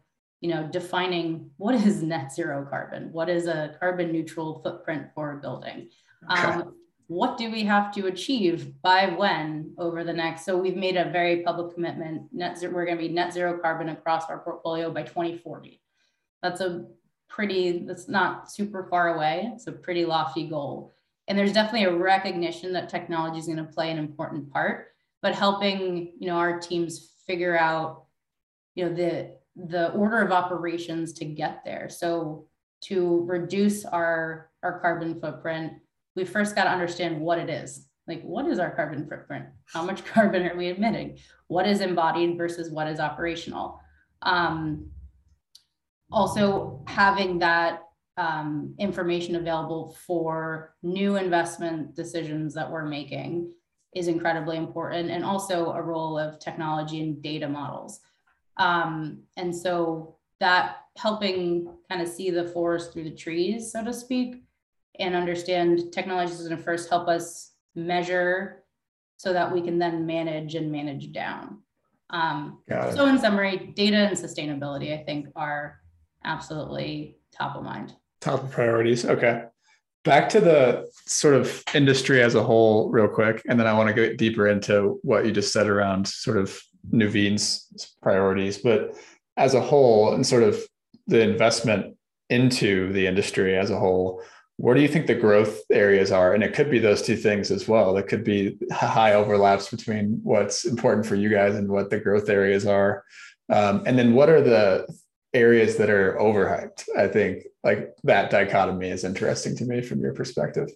you 0.43 0.49
know 0.49 0.67
defining 0.67 1.49
what 1.55 1.73
is 1.73 2.03
net 2.03 2.31
zero 2.33 2.67
carbon 2.69 3.09
what 3.13 3.29
is 3.29 3.47
a 3.47 3.77
carbon 3.79 4.11
neutral 4.11 4.61
footprint 4.61 5.07
for 5.15 5.37
a 5.37 5.41
building 5.41 5.89
okay. 6.29 6.41
um, 6.41 6.72
what 7.07 7.37
do 7.37 7.51
we 7.51 7.63
have 7.63 7.93
to 7.93 8.07
achieve 8.07 8.73
by 8.81 9.07
when 9.07 9.73
over 9.77 10.03
the 10.03 10.13
next 10.13 10.45
so 10.45 10.57
we've 10.57 10.77
made 10.77 10.95
a 10.95 11.11
very 11.11 11.43
public 11.43 11.73
commitment 11.73 12.21
net 12.31 12.57
zero 12.57 12.73
we're 12.73 12.85
going 12.85 12.97
to 12.97 13.03
be 13.03 13.09
net 13.09 13.33
zero 13.33 13.57
carbon 13.59 13.89
across 13.89 14.29
our 14.29 14.39
portfolio 14.39 14.89
by 14.89 15.03
2040 15.03 15.81
that's 16.41 16.61
a 16.61 16.85
pretty, 17.33 17.79
that's 17.79 18.07
not 18.07 18.51
super 18.51 18.85
far 18.89 19.15
away. 19.15 19.49
It's 19.55 19.65
a 19.65 19.71
pretty 19.71 20.05
lofty 20.05 20.47
goal. 20.47 20.91
and 21.27 21.37
there's 21.37 21.53
definitely 21.53 21.85
a 21.85 21.95
recognition 21.95 22.73
that 22.73 22.89
technology 22.89 23.39
is 23.39 23.47
going 23.47 23.57
to 23.57 23.63
play 23.63 23.89
an 23.89 23.97
important 23.97 24.51
part 24.51 24.87
but 25.21 25.33
helping 25.33 26.11
you 26.19 26.27
know 26.27 26.35
our 26.35 26.59
teams 26.59 27.13
figure 27.25 27.57
out 27.57 28.03
you 28.75 28.83
know 28.83 28.93
the 28.93 29.37
the 29.55 29.91
order 29.91 30.19
of 30.21 30.31
operations 30.31 31.13
to 31.13 31.23
get 31.23 31.63
there 31.63 31.87
so 31.89 32.45
to 32.81 33.23
reduce 33.25 33.85
our 33.85 34.49
our 34.63 34.81
carbon 34.81 35.17
footprint 35.21 35.71
we 36.15 36.25
first 36.25 36.55
got 36.55 36.65
to 36.65 36.71
understand 36.71 37.19
what 37.19 37.39
it 37.39 37.49
is. 37.49 37.87
Like 38.07 38.21
what 38.23 38.47
is 38.47 38.59
our 38.59 38.71
carbon 38.71 39.07
footprint? 39.07 39.45
How 39.65 39.83
much 39.83 40.05
carbon 40.13 40.45
are 40.47 40.55
we 40.55 40.69
emitting? 40.69 41.17
What 41.47 41.67
is 41.67 41.81
embodied 41.81 42.37
versus 42.37 42.69
what 42.69 42.87
is 42.87 42.99
operational? 42.99 43.79
Um, 44.21 44.89
also 46.11 46.83
having 46.87 47.39
that 47.39 47.83
um, 48.17 48.75
information 48.77 49.35
available 49.35 49.95
for 50.05 50.75
new 50.83 51.15
investment 51.15 51.95
decisions 51.95 52.53
that 52.53 52.69
we're 52.69 52.85
making 52.85 53.51
is 53.95 54.07
incredibly 54.07 54.57
important 54.57 55.09
and 55.09 55.23
also 55.23 55.71
a 55.71 55.81
role 55.81 56.17
of 56.17 56.39
technology 56.39 57.01
and 57.01 57.21
data 57.21 57.47
models. 57.47 57.99
Um, 58.57 59.23
and 59.37 59.55
so 59.55 60.17
that 60.39 60.77
helping 60.97 61.67
kind 61.89 62.01
of 62.01 62.07
see 62.07 62.29
the 62.29 62.47
forest 62.49 62.93
through 62.93 63.05
the 63.05 63.15
trees 63.15 63.71
so 63.71 63.83
to 63.83 63.93
speak 63.93 64.43
and 64.99 65.15
understand 65.15 65.91
technology 65.91 66.33
is 66.33 66.47
going 66.47 66.57
to 66.57 66.63
first 66.63 66.89
help 66.89 67.07
us 67.07 67.51
measure 67.75 68.63
so 69.17 69.33
that 69.33 69.51
we 69.51 69.61
can 69.61 69.79
then 69.79 70.05
manage 70.05 70.55
and 70.55 70.71
manage 70.71 71.11
down. 71.11 71.59
Um, 72.09 72.59
so 72.69 73.07
in 73.07 73.17
summary 73.17 73.73
data 73.75 73.97
and 73.97 74.15
sustainability 74.15 74.93
i 74.93 75.03
think 75.03 75.29
are 75.35 75.79
absolutely 76.23 77.17
top 77.31 77.55
of 77.55 77.63
mind. 77.63 77.95
Top 78.21 78.43
of 78.43 78.51
priorities 78.51 79.05
okay. 79.05 79.45
Back 80.03 80.29
to 80.29 80.41
the 80.41 80.89
sort 81.07 81.33
of 81.33 81.63
industry 81.73 82.21
as 82.21 82.35
a 82.35 82.43
whole 82.43 82.91
real 82.91 83.07
quick 83.07 83.41
and 83.47 83.59
then 83.59 83.65
i 83.65 83.73
want 83.73 83.87
to 83.87 83.95
get 83.95 84.17
deeper 84.17 84.47
into 84.47 84.99
what 85.01 85.25
you 85.25 85.31
just 85.31 85.51
said 85.51 85.67
around 85.67 86.07
sort 86.07 86.37
of 86.37 86.61
nuveen's 86.91 87.95
priorities. 88.01 88.57
But 88.57 88.95
as 89.37 89.53
a 89.53 89.61
whole 89.61 90.13
and 90.13 90.25
sort 90.25 90.43
of 90.43 90.61
the 91.07 91.21
investment 91.21 91.97
into 92.29 92.91
the 92.93 93.07
industry 93.07 93.57
as 93.57 93.69
a 93.69 93.79
whole 93.79 94.21
where 94.57 94.75
do 94.75 94.81
you 94.81 94.87
think 94.87 95.07
the 95.07 95.15
growth 95.15 95.61
areas 95.71 96.11
are? 96.11 96.33
And 96.33 96.43
it 96.43 96.53
could 96.53 96.69
be 96.69 96.79
those 96.79 97.01
two 97.01 97.15
things 97.15 97.51
as 97.51 97.67
well. 97.67 97.93
There 97.93 98.03
could 98.03 98.23
be 98.23 98.57
high 98.71 99.13
overlaps 99.13 99.69
between 99.69 100.19
what's 100.23 100.65
important 100.65 101.05
for 101.05 101.15
you 101.15 101.29
guys 101.29 101.55
and 101.55 101.69
what 101.69 101.89
the 101.89 101.99
growth 101.99 102.29
areas 102.29 102.65
are. 102.65 103.03
Um, 103.51 103.83
and 103.85 103.97
then 103.97 104.13
what 104.13 104.29
are 104.29 104.41
the 104.41 104.87
areas 105.33 105.77
that 105.77 105.89
are 105.89 106.17
overhyped? 106.19 106.87
I 106.97 107.07
think 107.07 107.43
like 107.63 107.95
that 108.03 108.29
dichotomy 108.29 108.89
is 108.89 109.03
interesting 109.03 109.55
to 109.57 109.65
me 109.65 109.81
from 109.81 110.01
your 110.01 110.13
perspective. 110.13 110.69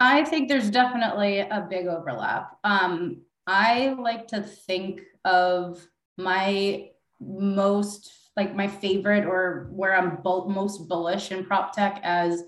I 0.00 0.24
think 0.24 0.48
there's 0.48 0.70
definitely 0.70 1.40
a 1.40 1.66
big 1.68 1.86
overlap. 1.86 2.56
Um, 2.64 3.22
i 3.46 3.96
like 3.98 4.28
to 4.28 4.42
think 4.42 5.00
of 5.24 5.84
my 6.18 6.90
most 7.18 8.12
like 8.38 8.54
my 8.54 8.68
favorite 8.68 9.26
or 9.26 9.68
where 9.72 9.94
i'm 9.94 10.18
most 10.22 10.88
bullish 10.88 11.30
in 11.32 11.44
prop 11.44 11.74
tech 11.74 12.00
as 12.02 12.44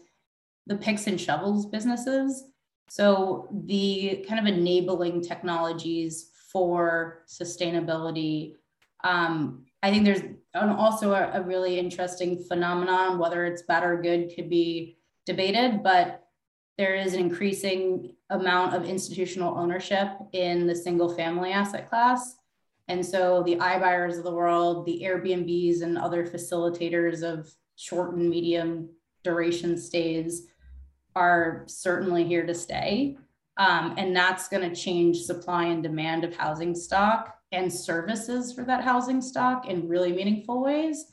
the 0.67 0.77
picks 0.77 1.07
and 1.07 1.21
shovels 1.21 1.67
businesses 1.67 2.45
so 2.89 3.49
the 3.67 4.25
kind 4.27 4.41
of 4.41 4.47
enabling 4.47 5.21
technologies 5.21 6.31
for 6.53 7.25
sustainability 7.29 8.55
um, 9.03 9.65
I 9.83 9.91
think 9.91 10.05
there's 10.05 10.23
also 10.55 11.13
a, 11.13 11.31
a, 11.35 11.43
really 11.43 11.79
interesting 11.79 12.43
phenomenon, 12.45 13.19
whether 13.19 13.47
it's 13.47 13.63
bad 13.63 13.83
or 13.83 14.01
good 14.01 14.33
could 14.35 14.51
be 14.51 14.99
debated, 15.25 15.83
but 15.83 16.25
there 16.77 16.95
is 16.95 17.15
an 17.15 17.21
increasing 17.21 18.15
amount 18.31 18.75
of 18.75 18.85
institutional 18.85 19.57
ownership 19.57 20.09
in 20.33 20.67
the 20.67 20.75
single 20.75 21.15
family 21.15 21.53
asset 21.53 21.89
class. 21.89 22.37
And 22.91 23.07
so 23.07 23.45
the 23.45 23.55
iBuyers 23.55 24.19
of 24.19 24.25
the 24.25 24.33
world, 24.33 24.85
the 24.85 25.03
Airbnbs 25.05 25.83
and 25.83 25.97
other 25.97 26.27
facilitators 26.27 27.23
of 27.23 27.49
short 27.77 28.17
and 28.17 28.29
medium 28.29 28.89
duration 29.23 29.79
stays 29.79 30.49
are 31.15 31.63
certainly 31.69 32.25
here 32.25 32.45
to 32.45 32.53
stay. 32.53 33.17
Um, 33.59 33.95
and 33.97 34.15
that's 34.15 34.49
going 34.49 34.69
to 34.69 34.75
change 34.75 35.19
supply 35.19 35.67
and 35.67 35.85
demand 35.85 36.25
of 36.25 36.35
housing 36.35 36.75
stock 36.75 37.37
and 37.53 37.73
services 37.73 38.53
for 38.53 38.65
that 38.65 38.83
housing 38.83 39.23
stock 39.23 39.69
in 39.69 39.87
really 39.87 40.13
meaningful 40.13 40.61
ways. 40.61 41.05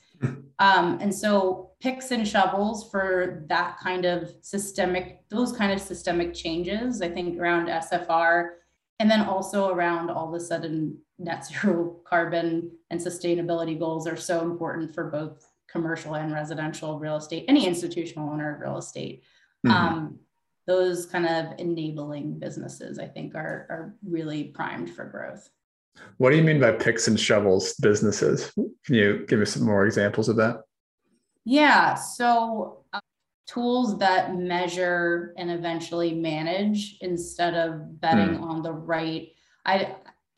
Um, 0.58 0.98
and 1.00 1.14
so 1.14 1.74
picks 1.80 2.10
and 2.10 2.28
shovels 2.28 2.90
for 2.90 3.46
that 3.50 3.78
kind 3.78 4.06
of 4.06 4.32
systemic, 4.42 5.30
those 5.30 5.56
kind 5.56 5.72
of 5.72 5.80
systemic 5.80 6.34
changes, 6.34 7.04
I 7.04 7.10
think 7.10 7.40
around 7.40 7.68
SFR, 7.68 8.54
and 8.98 9.12
then 9.12 9.22
also 9.22 9.70
around 9.70 10.10
all 10.10 10.28
of 10.28 10.34
a 10.34 10.44
sudden 10.44 10.98
net 11.20 11.45
zero 11.45 11.97
carbon 12.05 12.72
and 12.89 12.99
sustainability 12.99 13.78
goals 13.78 14.07
are 14.07 14.18
so 14.18 14.41
important 14.41 14.93
for 14.93 15.09
both 15.09 15.51
commercial 15.68 16.15
and 16.15 16.34
residential 16.34 16.99
real 16.99 17.18
estate, 17.18 17.45
any 17.47 17.68
institutional 17.68 18.30
owner 18.30 18.55
of 18.55 18.61
real 18.61 18.78
estate. 18.78 19.24
Mm-hmm. 19.65 19.76
Um, 19.76 20.20
those 20.65 21.05
kind 21.05 21.26
of 21.26 21.59
enabling 21.59 22.39
businesses, 22.39 22.99
I 22.99 23.07
think, 23.07 23.36
are, 23.36 23.68
are 23.70 23.95
really 24.05 24.45
primed 24.45 24.93
for 24.93 25.05
growth. 25.05 25.49
What 26.18 26.30
do 26.32 26.38
you 26.38 26.43
mean 26.43 26.59
by 26.59 26.74
picks 26.74 27.07
and 27.07 27.20
shovels 27.20 27.74
businesses? 27.76 28.51
Can 28.86 28.95
you 28.95 29.26
give 29.28 29.41
us 29.41 29.51
some 29.51 29.65
more 29.65 29.86
examples 29.86 30.30
of 30.30 30.36
that? 30.36 30.61
Yeah. 31.45 31.95
So, 31.95 32.84
uh, 32.93 32.99
tools 33.47 33.97
that 33.99 34.36
measure 34.36 35.34
and 35.38 35.49
eventually 35.49 36.13
manage 36.13 36.97
instead 36.99 37.53
of 37.53 37.99
betting 38.01 38.39
mm. 38.39 38.41
on 38.41 38.61
the 38.61 38.74
right. 38.74 39.30
I 39.65 39.95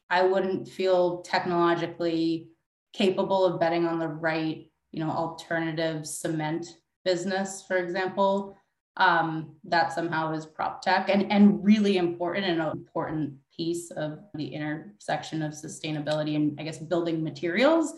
I 0.10 0.24
wouldn't 0.24 0.68
feel 0.68 1.22
technologically 1.22 2.50
capable 2.94 3.46
of 3.46 3.60
betting 3.60 3.86
on 3.86 4.00
the 4.00 4.08
right, 4.08 4.70
you 4.92 5.00
know, 5.00 5.12
alternative 5.12 6.08
cement 6.08 6.78
business, 7.06 7.64
for 7.68 7.78
example. 7.78 8.56
Um, 8.98 9.56
that 9.64 9.94
somehow 9.94 10.34
is 10.34 10.46
prop 10.46 10.82
tech 10.82 11.08
and, 11.08 11.32
and 11.32 11.64
really 11.64 11.96
important 11.96 12.46
and 12.46 12.60
an 12.60 12.68
important 12.68 13.36
piece 13.56 13.92
of 13.92 14.20
the 14.34 14.48
intersection 14.48 15.42
of 15.42 15.54
sustainability 15.54 16.36
and 16.36 16.60
I 16.60 16.64
guess 16.64 16.80
building 16.80 17.24
materials 17.24 17.94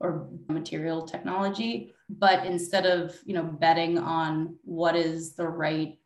or 0.00 0.30
material 0.48 1.02
technology. 1.02 1.94
But 2.08 2.46
instead 2.46 2.86
of 2.86 3.14
you 3.26 3.34
know 3.34 3.42
betting 3.42 3.98
on 3.98 4.56
what 4.62 4.96
is 4.96 5.34
the 5.34 5.48
right 5.48 5.98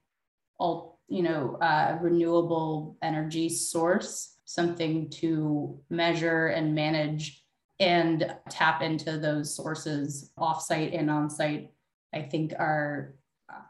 you 1.09 1.23
know 1.23 1.57
uh, 1.61 1.99
renewable 2.01 2.97
energy 3.03 3.49
source, 3.49 4.32
something 4.55 5.09
to 5.11 5.81
measure 5.91 6.49
and 6.49 6.75
manage 6.75 7.43
and 7.81 8.35
tap 8.49 8.83
into 8.83 9.19
those 9.19 9.55
sources 9.55 10.31
offsite 10.39 10.97
and 10.99 11.09
onsite, 11.09 11.69
I 12.15 12.23
think 12.23 12.53
are 12.59 13.15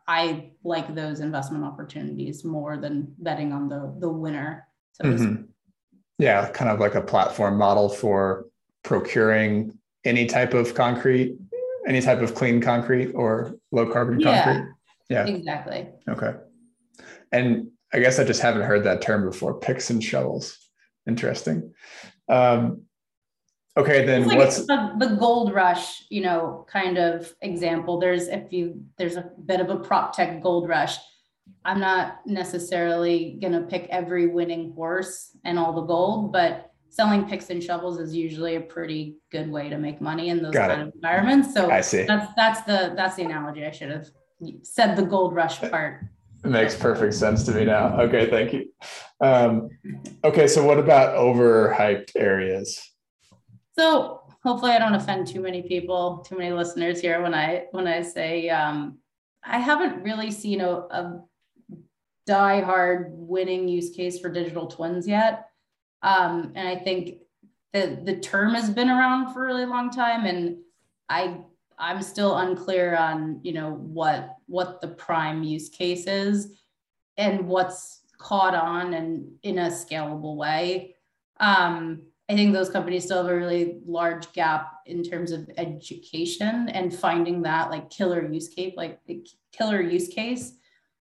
I 0.07 0.51
like 0.62 0.95
those 0.95 1.20
investment 1.20 1.64
opportunities 1.64 2.45
more 2.45 2.76
than 2.76 3.14
betting 3.18 3.53
on 3.53 3.68
the 3.68 3.95
the 3.99 4.09
winner 4.09 4.66
so 4.93 5.05
mm-hmm. 5.05 5.43
yeah, 6.18 6.49
kind 6.51 6.70
of 6.70 6.78
like 6.78 6.95
a 6.95 7.01
platform 7.01 7.57
model 7.57 7.89
for 7.89 8.47
procuring 8.83 9.78
any 10.05 10.26
type 10.26 10.55
of 10.55 10.74
concrete, 10.74 11.37
any 11.89 12.01
type 12.01 12.20
of 12.20 12.35
clean 12.35 12.61
concrete 12.61 13.12
or 13.12 13.57
low 13.70 13.91
carbon 13.91 14.20
yeah, 14.20 14.45
concrete. 14.45 14.72
Yeah, 15.09 15.26
exactly. 15.26 15.89
Okay. 16.09 16.35
And 17.33 17.70
I 17.93 18.01
guess 18.01 18.18
I 18.18 18.24
just 18.24 18.43
haven't 18.43 18.62
heard 18.62 18.85
that 18.85 19.03
term 19.03 19.24
before. 19.24 19.59
Picks 19.59 19.91
and 19.91 20.03
shovels. 20.03 20.59
Interesting. 21.07 21.72
Um, 22.28 22.82
okay, 23.76 24.07
then 24.07 24.26
like 24.26 24.38
what's 24.38 24.66
the, 24.66 24.94
the 24.98 25.16
gold 25.16 25.53
rush? 25.53 26.05
You 26.11 26.22
know, 26.22 26.66
kind 26.70 26.98
of 26.98 27.32
example. 27.40 27.98
There's 27.98 28.28
if 28.28 28.53
you 28.53 28.84
there's 28.98 29.16
a 29.16 29.30
bit 29.44 29.61
of 29.61 29.70
a 29.70 29.76
prop 29.76 30.14
tech 30.14 30.42
gold 30.42 30.68
rush 30.68 30.98
I'm 31.64 31.80
not 31.80 32.20
necessarily 32.26 33.38
going 33.40 33.53
to 33.53 33.61
pick 33.61 33.86
every 33.90 34.26
winning 34.26 34.72
horse 34.74 35.36
and 35.44 35.59
all 35.59 35.72
the 35.72 35.82
gold, 35.82 36.32
but 36.32 36.72
selling 36.88 37.28
picks 37.28 37.50
and 37.50 37.62
shovels 37.62 37.98
is 37.98 38.14
usually 38.14 38.57
a 38.57 38.61
pretty 38.61 39.16
good 39.30 39.50
way 39.50 39.68
to 39.68 39.78
make 39.78 40.00
money 40.00 40.28
in 40.28 40.42
those 40.42 40.53
Got 40.53 40.70
kind 40.70 40.82
it. 40.82 40.88
of 40.88 40.94
environments. 40.94 41.55
So 41.55 41.70
I 41.70 41.80
see. 41.80 42.03
That's 42.05 42.32
that's 42.36 42.62
the 42.62 42.94
that's 42.96 43.16
the 43.16 43.24
analogy 43.24 43.64
I 43.64 43.70
should 43.70 43.90
have 43.90 44.09
said 44.62 44.96
the 44.96 45.05
gold 45.05 45.34
rush 45.34 45.61
part. 45.61 46.05
Makes 46.45 46.74
perfect 46.76 47.14
sense 47.14 47.45
to 47.45 47.53
me 47.53 47.64
now. 47.64 48.01
Okay, 48.01 48.28
thank 48.28 48.53
you. 48.53 48.68
Um, 49.20 49.70
okay, 50.24 50.49
so 50.49 50.64
what 50.64 50.78
about 50.78 51.16
overhyped 51.16 52.11
areas? 52.16 52.80
So 53.78 54.22
hopefully 54.43 54.72
I 54.72 54.78
don't 54.78 54.95
offend 54.95 55.28
too 55.28 55.40
many 55.40 55.62
people, 55.62 56.24
too 56.28 56.36
many 56.36 56.53
listeners 56.53 57.01
here 57.01 57.22
when 57.22 57.32
I 57.34 57.66
when 57.70 57.86
I 57.86 58.03
say 58.03 58.49
um, 58.51 58.99
I 59.45 59.59
haven't 59.59 60.03
really 60.03 60.30
seen 60.30 60.61
a, 60.61 60.70
a 60.70 61.20
die 62.26 62.61
hard 62.61 63.12
winning 63.12 63.68
use 63.68 63.90
case 63.90 64.18
for 64.18 64.28
digital 64.28 64.66
twins 64.66 65.07
yet. 65.07 65.47
Um, 66.03 66.53
and 66.55 66.66
I 66.66 66.76
think 66.76 67.18
the 67.72 68.01
the 68.05 68.16
term 68.16 68.55
has 68.55 68.70
been 68.70 68.90
around 68.90 69.32
for 69.32 69.45
a 69.45 69.47
really 69.47 69.66
long 69.66 69.90
time, 69.90 70.26
and 70.26 70.59
I 71.09 71.38
I'm 71.78 72.03
still 72.03 72.36
unclear 72.36 72.97
on 72.97 73.40
you 73.43 73.53
know 73.53 73.72
what 73.72 74.36
what 74.53 74.80
the 74.82 74.88
prime 74.88 75.42
use 75.42 75.68
case 75.68 76.07
is. 76.07 76.59
and 77.18 77.46
what's 77.46 78.00
caught 78.16 78.55
on 78.55 78.94
and 78.94 79.30
in 79.42 79.59
a 79.59 79.68
scalable 79.68 80.36
way. 80.36 80.94
Um, 81.40 82.03
I 82.30 82.34
think 82.34 82.55
those 82.55 82.70
companies 82.70 83.05
still 83.05 83.22
have 83.22 83.30
a 83.30 83.36
really 83.36 83.80
large 83.84 84.32
gap 84.32 84.72
in 84.86 85.03
terms 85.03 85.32
of 85.32 85.50
education 85.59 86.70
and 86.70 86.94
finding 86.94 87.42
that 87.42 87.70
like 87.70 87.90
killer 87.90 88.32
use 88.32 88.48
case, 88.48 88.72
like 88.76 89.00
killer 89.53 89.82
use 89.82 90.09
case, 90.09 90.55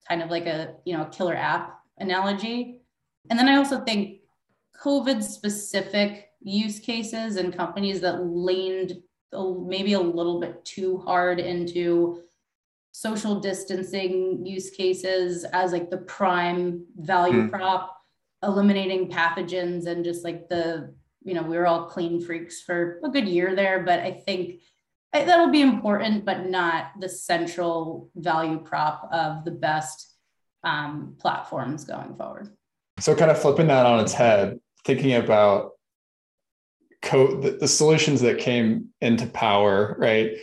kind 0.09 0.21
of 0.21 0.29
like 0.29 0.47
a 0.47 0.75
you 0.83 0.97
know 0.97 1.05
killer 1.05 1.35
app 1.35 1.79
analogy. 1.99 2.81
And 3.29 3.39
then 3.39 3.47
I 3.47 3.55
also 3.55 3.79
think 3.85 4.21
COVID 4.83 5.23
specific 5.23 6.31
use 6.41 6.79
cases 6.79 7.37
and 7.37 7.55
companies 7.55 8.01
that 8.01 8.25
leaned 8.25 8.97
maybe 9.31 9.93
a 9.93 9.99
little 9.99 10.39
bit 10.39 10.65
too 10.65 10.97
hard 10.97 11.39
into 11.39 12.23
social 12.91 13.39
distancing 13.39 14.45
use 14.45 14.69
cases 14.69 15.45
as 15.45 15.71
like 15.71 15.89
the 15.89 15.97
prime 15.97 16.85
value 16.97 17.43
mm. 17.43 17.51
prop 17.51 17.97
eliminating 18.43 19.09
pathogens 19.09 19.87
and 19.87 20.03
just 20.03 20.23
like 20.23 20.49
the 20.49 20.93
you 21.23 21.33
know 21.33 21.43
we 21.43 21.57
were 21.57 21.67
all 21.67 21.85
clean 21.85 22.19
freaks 22.19 22.61
for 22.61 22.99
a 23.03 23.09
good 23.09 23.27
year 23.27 23.55
there 23.55 23.83
but 23.83 23.99
i 23.99 24.11
think 24.11 24.59
that'll 25.13 25.51
be 25.51 25.61
important 25.61 26.25
but 26.25 26.47
not 26.47 26.91
the 26.99 27.07
central 27.07 28.09
value 28.15 28.59
prop 28.59 29.07
of 29.11 29.45
the 29.45 29.51
best 29.51 30.07
um, 30.63 31.15
platforms 31.19 31.85
going 31.85 32.15
forward 32.15 32.49
so 32.99 33.15
kind 33.15 33.31
of 33.31 33.41
flipping 33.41 33.67
that 33.67 33.85
on 33.85 33.99
its 33.99 34.13
head 34.13 34.59
thinking 34.85 35.13
about 35.13 35.71
co- 37.01 37.39
the, 37.39 37.51
the 37.51 37.67
solutions 37.67 38.21
that 38.21 38.39
came 38.39 38.89
into 39.01 39.27
power 39.27 39.95
right 39.99 40.37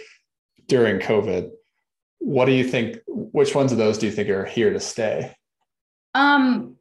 during 0.67 0.99
COVID. 0.99 1.51
What 2.19 2.47
do 2.47 2.53
you 2.53 2.65
think? 2.65 2.99
Which 3.07 3.55
ones 3.55 3.73
of 3.73 3.79
those 3.79 3.99
do 3.99 4.07
you 4.07 4.13
think 4.13 4.29
are 4.29 4.45
here 4.45 4.73
to 4.73 4.81
stay? 4.81 5.35
Um, 6.15 6.77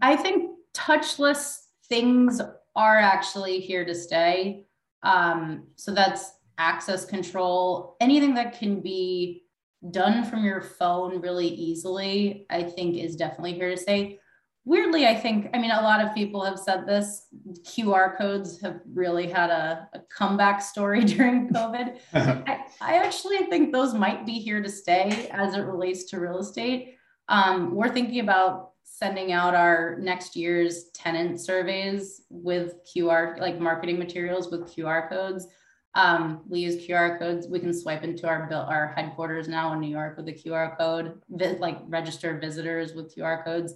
I 0.00 0.16
think 0.16 0.50
touchless 0.74 1.58
things 1.88 2.40
are 2.74 2.98
actually 2.98 3.60
here 3.60 3.84
to 3.84 3.94
stay. 3.94 4.64
Um, 5.02 5.66
so 5.76 5.92
that's 5.92 6.32
access 6.58 7.04
control, 7.04 7.96
anything 8.00 8.34
that 8.34 8.58
can 8.58 8.80
be 8.80 9.44
done 9.90 10.24
from 10.24 10.44
your 10.44 10.60
phone 10.60 11.20
really 11.20 11.48
easily, 11.48 12.46
I 12.50 12.62
think 12.62 12.96
is 12.96 13.16
definitely 13.16 13.54
here 13.54 13.70
to 13.70 13.76
stay 13.76 14.20
weirdly, 14.64 15.06
I 15.06 15.14
think, 15.14 15.50
I 15.54 15.58
mean, 15.58 15.70
a 15.70 15.82
lot 15.82 16.04
of 16.04 16.14
people 16.14 16.44
have 16.44 16.58
said 16.58 16.86
this 16.86 17.26
QR 17.62 18.16
codes 18.16 18.60
have 18.60 18.80
really 18.92 19.26
had 19.26 19.50
a, 19.50 19.88
a 19.92 20.00
comeback 20.16 20.62
story 20.62 21.04
during 21.04 21.48
COVID. 21.48 21.98
I, 22.14 22.42
I, 22.82 22.94
actually 23.04 23.38
think 23.46 23.72
those 23.72 23.94
might 23.94 24.26
be 24.26 24.32
here 24.32 24.62
to 24.62 24.68
stay 24.68 25.28
as 25.32 25.54
it 25.54 25.60
relates 25.60 26.04
to 26.04 26.20
real 26.20 26.38
estate. 26.38 26.96
Um, 27.28 27.74
we're 27.74 27.88
thinking 27.88 28.20
about 28.20 28.70
sending 28.82 29.32
out 29.32 29.54
our 29.54 29.96
next 30.00 30.36
year's 30.36 30.90
tenant 30.90 31.40
surveys 31.40 32.22
with 32.30 32.74
QR, 32.84 33.40
like 33.40 33.58
marketing 33.58 33.98
materials 33.98 34.50
with 34.50 34.74
QR 34.74 35.08
codes. 35.08 35.46
Um, 35.94 36.42
we 36.48 36.60
use 36.60 36.86
QR 36.86 37.18
codes. 37.18 37.46
We 37.48 37.60
can 37.60 37.72
swipe 37.72 38.02
into 38.02 38.26
our 38.26 38.46
bill, 38.48 38.60
our 38.60 38.92
headquarters 38.96 39.48
now 39.48 39.72
in 39.72 39.80
New 39.80 39.90
York 39.90 40.16
with 40.16 40.28
a 40.28 40.32
QR 40.32 40.76
code, 40.76 41.20
like 41.28 41.78
register 41.86 42.38
visitors 42.38 42.94
with 42.94 43.14
QR 43.14 43.44
codes. 43.44 43.74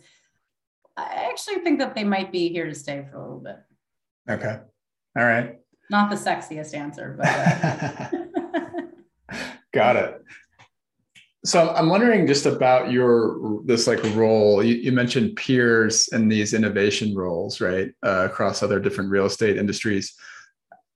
I 0.97 1.29
actually 1.31 1.57
think 1.57 1.79
that 1.79 1.95
they 1.95 2.05
might 2.05 2.33
be 2.33 2.49
here 2.49 2.67
to 2.67 2.75
stay 2.75 3.07
for 3.11 3.17
a 3.17 3.23
little 3.23 3.41
bit. 3.41 3.59
Okay. 4.29 4.59
All 5.17 5.25
right. 5.25 5.59
Not 5.91 6.11
the 6.11 6.17
sexiest 6.17 6.75
answer, 6.75 7.17
but. 7.19 7.29
Uh... 7.29 8.23
Got 9.77 9.97
it. 9.97 10.23
So 11.45 11.69
I'm 11.75 11.91
wondering 11.91 12.27
just 12.27 12.47
about 12.47 12.91
your 12.91 13.61
this 13.67 13.87
like 13.87 14.03
role. 14.17 14.65
You, 14.65 14.75
you 14.77 14.91
mentioned 14.91 15.37
peers 15.37 16.09
and 16.13 16.33
these 16.33 16.55
innovation 16.55 17.15
roles, 17.15 17.61
right, 17.61 17.91
uh, 18.03 18.25
across 18.25 18.63
other 18.63 18.81
different 18.81 19.11
real 19.11 19.27
estate 19.27 19.59
industries. 19.59 20.15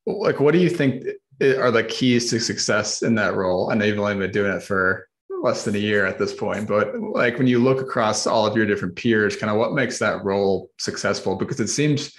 Like, 0.06 0.40
what 0.40 0.52
do 0.52 0.60
you 0.60 0.70
think 0.70 1.04
are 1.42 1.70
the 1.70 1.84
keys 1.84 2.30
to 2.30 2.40
success 2.40 3.02
in 3.02 3.14
that 3.16 3.34
role? 3.34 3.70
I 3.70 3.74
know 3.74 3.84
you've 3.84 3.98
only 3.98 4.14
been 4.14 4.32
doing 4.32 4.56
it 4.56 4.62
for 4.62 5.06
less 5.42 5.66
than 5.66 5.74
a 5.74 5.78
year 5.78 6.04
at 6.04 6.18
this 6.18 6.34
point 6.34 6.68
but 6.68 6.94
like 7.00 7.38
when 7.38 7.46
you 7.46 7.58
look 7.58 7.80
across 7.80 8.26
all 8.26 8.44
of 8.44 8.54
your 8.54 8.66
different 8.66 8.94
peers 8.94 9.36
kind 9.36 9.50
of 9.50 9.56
what 9.56 9.72
makes 9.72 9.98
that 9.98 10.22
role 10.22 10.70
successful 10.76 11.34
because 11.34 11.58
it 11.60 11.68
seems 11.68 12.12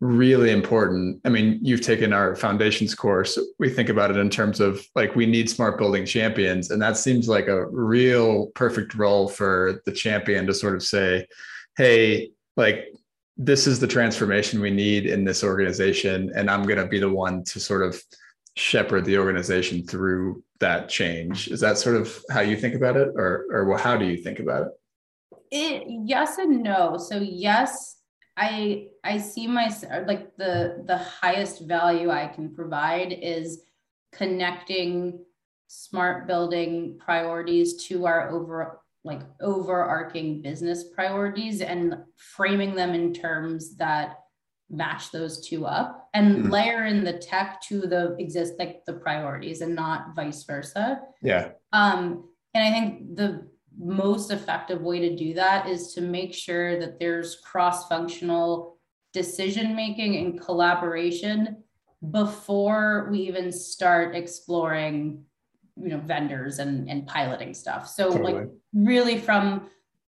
really 0.00 0.50
important 0.50 1.20
i 1.26 1.28
mean 1.28 1.58
you've 1.60 1.82
taken 1.82 2.12
our 2.12 2.34
foundations 2.34 2.94
course 2.94 3.38
we 3.58 3.68
think 3.68 3.90
about 3.90 4.10
it 4.10 4.16
in 4.16 4.30
terms 4.30 4.58
of 4.58 4.82
like 4.94 5.14
we 5.14 5.26
need 5.26 5.48
smart 5.48 5.76
building 5.76 6.06
champions 6.06 6.70
and 6.70 6.80
that 6.80 6.96
seems 6.96 7.28
like 7.28 7.48
a 7.48 7.66
real 7.66 8.46
perfect 8.54 8.94
role 8.94 9.28
for 9.28 9.82
the 9.84 9.92
champion 9.92 10.46
to 10.46 10.54
sort 10.54 10.74
of 10.74 10.82
say 10.82 11.26
hey 11.76 12.30
like 12.56 12.86
this 13.36 13.66
is 13.66 13.78
the 13.78 13.86
transformation 13.86 14.60
we 14.60 14.70
need 14.70 15.04
in 15.04 15.22
this 15.22 15.44
organization 15.44 16.32
and 16.34 16.50
i'm 16.50 16.62
going 16.62 16.78
to 16.78 16.86
be 16.86 16.98
the 16.98 17.08
one 17.08 17.44
to 17.44 17.60
sort 17.60 17.82
of 17.82 18.02
shepherd 18.56 19.04
the 19.04 19.18
organization 19.18 19.84
through 19.86 20.42
that 20.60 20.88
change. 20.88 21.48
Is 21.48 21.60
that 21.60 21.78
sort 21.78 21.96
of 21.96 22.22
how 22.30 22.40
you 22.40 22.56
think 22.56 22.74
about 22.74 22.96
it, 22.96 23.08
or 23.16 23.46
or 23.50 23.78
how 23.78 23.96
do 23.96 24.06
you 24.06 24.16
think 24.16 24.38
about 24.38 24.66
it? 24.66 24.72
It 25.50 25.84
yes 26.06 26.38
and 26.38 26.62
no. 26.62 26.96
So 26.98 27.16
yes, 27.16 27.96
I 28.36 28.88
I 29.04 29.18
see 29.18 29.46
my 29.46 29.72
like 30.06 30.36
the 30.36 30.82
the 30.86 30.98
highest 30.98 31.62
value 31.62 32.10
I 32.10 32.26
can 32.26 32.54
provide 32.54 33.12
is 33.12 33.62
connecting 34.12 35.24
smart 35.66 36.26
building 36.26 36.98
priorities 36.98 37.84
to 37.86 38.06
our 38.06 38.30
over 38.30 38.80
like 39.04 39.20
overarching 39.40 40.42
business 40.42 40.84
priorities 40.84 41.60
and 41.60 41.96
framing 42.16 42.74
them 42.74 42.92
in 42.92 43.14
terms 43.14 43.76
that 43.76 44.18
match 44.68 45.10
those 45.10 45.46
two 45.46 45.66
up 45.66 46.08
and 46.14 46.36
mm-hmm. 46.36 46.50
layer 46.50 46.84
in 46.84 47.02
the 47.02 47.14
tech 47.14 47.60
to 47.62 47.80
the 47.80 48.14
exist 48.18 48.54
like 48.58 48.84
the 48.84 48.92
priorities 48.92 49.62
and 49.62 49.74
not 49.74 50.14
vice 50.14 50.44
versa. 50.44 51.00
Yeah. 51.22 51.50
Um, 51.72 52.28
and 52.54 52.64
I 52.64 52.70
think 52.70 53.16
the 53.16 53.48
most 53.80 54.30
effective 54.30 54.82
way 54.82 55.00
to 55.00 55.16
do 55.16 55.32
that 55.34 55.66
is 55.66 55.94
to 55.94 56.02
make 56.02 56.34
sure 56.34 56.78
that 56.78 57.00
there's 57.00 57.36
cross-functional 57.36 58.76
decision 59.12 59.74
making 59.74 60.16
and 60.16 60.40
collaboration 60.40 61.64
before 62.10 63.08
we 63.10 63.20
even 63.20 63.50
start 63.50 64.14
exploring 64.14 65.24
you 65.76 65.88
know 65.88 65.98
vendors 65.98 66.58
and 66.58 66.88
and 66.88 67.06
piloting 67.06 67.54
stuff 67.54 67.88
so 67.88 68.10
totally. 68.10 68.32
like 68.32 68.48
really 68.72 69.18
from 69.18 69.68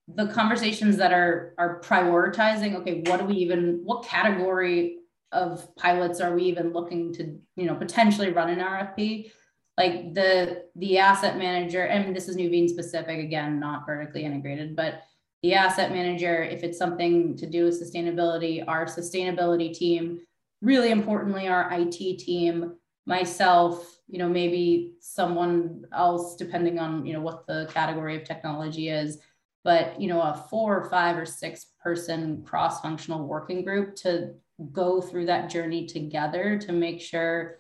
the 0.08 0.28
conversations 0.28 0.98
that 0.98 1.12
are 1.12 1.54
are 1.58 1.82
prioritizing 1.82 2.76
okay 2.76 3.04
what 3.08 3.20
do 3.20 3.26
we 3.26 3.36
even 3.36 3.82
what 3.84 4.06
category 4.06 4.98
of 5.32 5.76
pilots 5.76 6.22
are 6.22 6.36
we 6.36 6.44
even 6.44 6.72
looking 6.72 7.14
to 7.14 7.38
you 7.56 7.66
know 7.66 7.76
potentially 7.76 8.32
run 8.32 8.50
an 8.50 8.60
rfp 8.60 9.32
like 9.78 10.14
the 10.14 10.64
the 10.76 10.98
asset 10.98 11.38
manager 11.38 11.86
and 11.86 12.16
this 12.16 12.28
is 12.28 12.38
nuveen 12.38 12.70
specific 12.70 13.20
again 13.20 13.60
not 13.60 13.86
vertically 13.86 14.24
integrated 14.24 14.76
but 14.76 15.02
the 15.44 15.54
asset 15.54 15.92
manager 15.92 16.44
if 16.44 16.64
it's 16.64 16.78
something 16.78 17.36
to 17.38 17.46
do 17.46 17.66
with 17.66 17.82
sustainability 17.82 18.64
our 18.68 18.86
sustainability 18.86 19.74
team 19.74 20.20
really 20.62 20.92
importantly 20.92 21.48
our 21.48 21.72
it 21.72 22.18
team 22.18 22.74
myself 23.06 23.96
you 24.08 24.20
know 24.20 24.30
maybe 24.30 24.94
someone 25.00 25.86
else 25.94 26.36
depending 26.36 26.80
on 26.80 27.06
you 27.06 27.14
know 27.14 27.22
what 27.22 27.48
the 27.48 27.70
category 27.74 28.16
of 28.16 28.24
technology 28.24 28.90
is. 28.90 29.20
But 29.64 30.00
you 30.00 30.08
know 30.08 30.22
a 30.22 30.46
four 30.50 30.78
or 30.80 30.90
five 30.90 31.18
or 31.18 31.26
six 31.26 31.68
person 31.82 32.44
cross 32.44 32.82
functional 32.82 33.28
working 33.28 33.64
group 33.64 33.96
to 33.98 34.36
go 34.72 35.02
through 35.02 35.26
that 35.26 35.50
journey 35.50 35.86
together 35.86 36.58
to 36.60 36.72
make 36.72 37.02
sure 37.02 37.60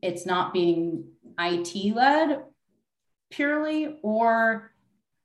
it's 0.00 0.24
not 0.24 0.52
being 0.52 1.04
IT 1.38 1.94
led 1.94 2.42
purely 3.30 3.98
or 4.02 4.72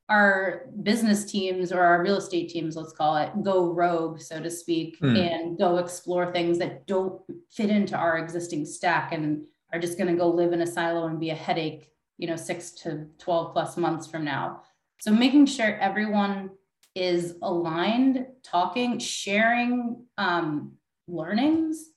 our 0.09 0.67
business 0.83 1.25
teams 1.25 1.71
or 1.71 1.81
our 1.81 2.01
real 2.01 2.17
estate 2.17 2.49
teams, 2.49 2.75
let's 2.75 2.93
call 2.93 3.17
it, 3.17 3.29
go 3.43 3.73
rogue, 3.73 4.21
so 4.21 4.41
to 4.41 4.49
speak, 4.49 4.97
hmm. 4.99 5.15
and 5.15 5.57
go 5.57 5.77
explore 5.77 6.31
things 6.31 6.57
that 6.59 6.87
don't 6.87 7.21
fit 7.51 7.69
into 7.69 7.95
our 7.95 8.17
existing 8.17 8.65
stack 8.65 9.11
and 9.11 9.45
are 9.73 9.79
just 9.79 9.97
going 9.97 10.09
to 10.09 10.17
go 10.17 10.29
live 10.29 10.53
in 10.53 10.61
a 10.61 10.67
silo 10.67 11.07
and 11.07 11.19
be 11.19 11.31
a 11.31 11.35
headache, 11.35 11.91
you 12.17 12.27
know, 12.27 12.37
six 12.37 12.71
to 12.71 13.07
12 13.19 13.51
plus 13.51 13.75
months 13.75 14.07
from 14.07 14.23
now. 14.23 14.63
So 14.99 15.11
making 15.11 15.45
sure 15.45 15.77
everyone 15.77 16.51
is 16.95 17.35
aligned, 17.41 18.25
talking, 18.43 18.99
sharing 18.99 20.05
um, 20.17 20.71
learnings 21.07 21.89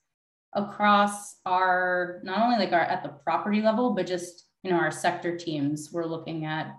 across 0.53 1.37
our 1.47 2.21
not 2.25 2.41
only 2.41 2.59
like 2.59 2.73
our 2.73 2.81
at 2.81 3.03
the 3.03 3.09
property 3.09 3.63
level, 3.63 3.91
but 3.95 4.07
just 4.07 4.47
you 4.63 4.71
know 4.71 4.79
our 4.79 4.91
sector 4.91 5.37
teams. 5.37 5.91
We're 5.93 6.07
looking 6.07 6.45
at 6.45 6.77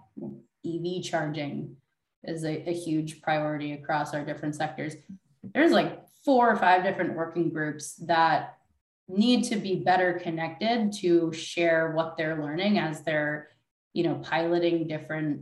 EV 0.66 1.04
charging 1.04 1.76
is 2.24 2.44
a, 2.44 2.70
a 2.70 2.74
huge 2.74 3.22
priority 3.22 3.74
across 3.74 4.14
our 4.14 4.24
different 4.24 4.56
sectors. 4.56 4.96
There's 5.54 5.72
like 5.72 6.06
four 6.24 6.52
or 6.52 6.56
five 6.56 6.84
different 6.84 7.16
working 7.16 7.50
groups 7.50 7.96
that 8.06 8.58
need 9.08 9.44
to 9.46 9.56
be 9.56 9.78
better 9.78 10.14
connected 10.14 10.94
to 10.94 11.34
share 11.34 11.92
what 11.92 12.16
they're 12.16 12.42
learning 12.42 12.78
as 12.78 13.02
they're 13.02 13.50
you 13.94 14.04
know 14.04 14.16
piloting 14.16 14.88
different 14.88 15.42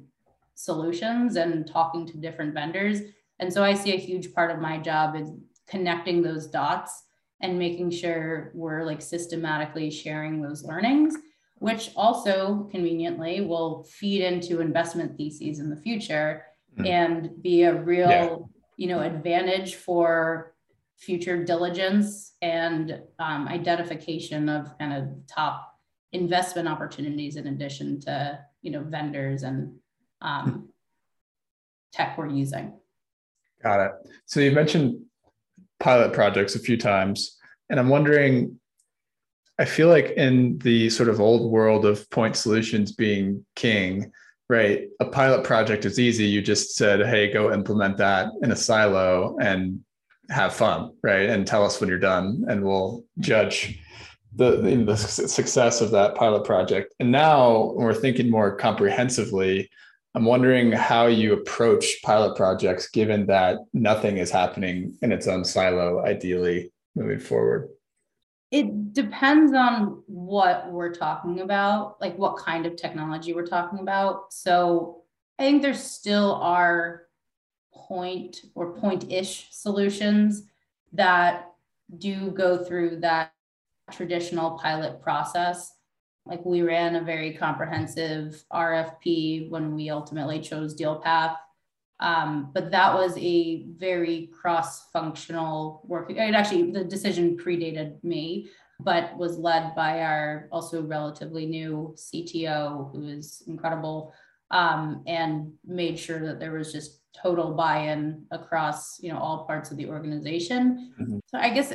solutions 0.56 1.36
and 1.36 1.68
talking 1.68 2.06
to 2.06 2.18
different 2.18 2.54
vendors. 2.54 3.00
And 3.40 3.52
so 3.52 3.64
I 3.64 3.74
see 3.74 3.94
a 3.94 3.98
huge 3.98 4.34
part 4.34 4.52
of 4.52 4.60
my 4.60 4.78
job 4.78 5.16
is 5.16 5.32
connecting 5.68 6.22
those 6.22 6.48
dots 6.48 7.04
and 7.42 7.58
making 7.58 7.92
sure 7.92 8.52
we're 8.54 8.84
like 8.84 9.02
systematically 9.02 9.90
sharing 9.90 10.42
those 10.42 10.64
learnings, 10.64 11.16
which 11.56 11.92
also 11.96 12.68
conveniently 12.72 13.42
will 13.42 13.84
feed 13.84 14.22
into 14.22 14.62
investment 14.62 15.16
theses 15.18 15.60
in 15.60 15.70
the 15.70 15.76
future 15.76 16.44
mm-hmm. 16.74 16.86
and 16.86 17.42
be 17.42 17.64
a 17.64 17.74
real, 17.74 18.10
yeah. 18.10 18.38
you 18.78 18.88
know, 18.88 19.02
advantage 19.02 19.76
for 19.76 20.54
future 20.98 21.44
diligence 21.44 22.34
and 22.42 23.02
um, 23.20 23.48
identification 23.48 24.50
of 24.50 24.78
kind 24.78 24.94
of 24.94 25.08
top 25.28 25.80
investment 26.12 26.68
opportunities 26.68 27.36
in 27.38 27.48
addition 27.48 28.00
to 28.02 28.40
you 28.62 28.72
know 28.72 28.84
vendors 28.84 29.44
and 29.44 29.76
um, 30.22 30.70
tech 31.94 32.18
we're 32.18 32.28
using 32.28 32.74
got 33.64 33.80
it 33.80 33.92
so 34.26 34.40
you 34.40 34.52
mentioned 34.52 35.02
pilot 35.80 36.14
projects 36.14 36.56
a 36.56 36.60
few 36.60 36.78
times 36.78 37.38
and 37.70 37.80
i'm 37.80 37.90
wondering 37.90 38.60
i 39.60 39.66
feel 39.66 39.88
like 39.88 40.12
in 40.12 40.58
the 40.60 40.90
sort 40.90 41.10
of 41.10 41.20
old 41.20 41.52
world 41.52 41.86
of 41.86 42.10
point 42.10 42.36
solutions 42.36 42.92
being 42.92 43.46
king 43.56 44.12
right 44.50 44.88
a 45.00 45.06
pilot 45.06 45.44
project 45.44 45.86
is 45.86 46.00
easy 46.00 46.26
you 46.26 46.42
just 46.42 46.76
said 46.76 47.06
hey 47.06 47.32
go 47.32 47.54
implement 47.54 47.98
that 47.98 48.30
in 48.42 48.52
a 48.52 48.56
silo 48.56 49.38
and 49.42 49.80
have 50.30 50.54
fun, 50.54 50.92
right? 51.04 51.30
And 51.30 51.46
tell 51.46 51.66
us 51.66 51.80
when 51.80 51.90
you're 51.90 52.00
done, 52.00 52.46
and 52.48 52.64
we'll 52.64 53.04
judge 53.20 53.80
the, 54.36 54.58
the, 54.86 54.96
success 54.96 55.82
of 55.82 55.92
that 55.92 56.16
pilot 56.16 56.46
project. 56.46 56.94
And 57.00 57.12
now, 57.12 57.74
we're 57.76 57.94
thinking 57.94 58.30
more 58.30 58.56
comprehensively, 58.56 59.70
I'm 60.16 60.26
wondering 60.26 60.72
how 60.72 61.06
you 61.06 61.34
approach 61.34 62.02
pilot 62.04 62.36
projects, 62.36 62.90
given 62.90 63.28
that 63.28 63.58
nothing 63.74 64.18
is 64.18 64.32
happening 64.32 64.98
in 65.02 65.12
its 65.12 65.28
own 65.28 65.46
silo, 65.46 66.04
ideally 66.04 66.72
moving 66.96 67.20
forward. 67.20 67.70
It 68.52 68.94
depends 68.94 69.54
on 69.54 70.02
what 70.08 70.72
we're 70.72 70.94
talking 70.94 71.42
about, 71.42 72.02
like 72.02 72.18
what 72.18 72.38
kind 72.38 72.66
of 72.66 72.76
technology 72.76 73.34
we're 73.34 73.46
talking 73.46 73.80
about. 73.80 74.34
So 74.34 75.04
I 75.38 75.44
think 75.44 75.62
there 75.62 75.76
still 75.76 76.34
are 76.36 77.04
point 77.72 78.42
or 78.56 78.74
point-ish 78.74 79.48
solutions 79.52 80.44
that 80.94 81.52
do 81.98 82.32
go 82.32 82.58
through 82.64 83.02
that 83.02 83.32
traditional 83.92 84.58
pilot 84.58 85.02
process. 85.02 85.72
Like 86.30 86.46
we 86.46 86.62
ran 86.62 86.96
a 86.96 87.02
very 87.02 87.34
comprehensive 87.34 88.44
RFP 88.54 89.50
when 89.50 89.74
we 89.74 89.90
ultimately 89.90 90.40
chose 90.40 90.76
DealPath. 90.76 91.36
Um, 92.00 92.52
but 92.54 92.72
that 92.72 92.94
was 92.94 93.18
a 93.18 93.66
very 93.78 94.30
cross-functional 94.40 95.82
work. 95.86 96.10
It 96.12 96.18
actually, 96.18 96.72
the 96.72 96.86
decision 96.86 97.36
predated 97.36 98.02
me, 98.04 98.50
but 98.80 99.18
was 99.18 99.38
led 99.38 99.76
by 99.76 100.02
our 100.02 100.48
also 100.52 100.84
relatively 100.84 101.46
new 101.46 101.94
CTO, 101.98 102.92
who 102.94 103.08
is 103.08 103.44
incredible, 103.48 104.14
um, 104.52 105.04
and 105.08 105.52
made 105.66 106.00
sure 106.00 106.26
that 106.26 106.40
there 106.40 106.54
was 106.54 106.72
just 106.72 107.00
total 107.22 107.54
buy-in 107.54 108.24
across 108.32 109.02
you 109.02 109.12
know 109.12 109.18
all 109.18 109.46
parts 109.46 109.72
of 109.72 109.78
the 109.78 109.88
organization 109.88 110.94
mm-hmm. 111.00 111.18
so 111.26 111.38
i 111.38 111.50
guess 111.50 111.74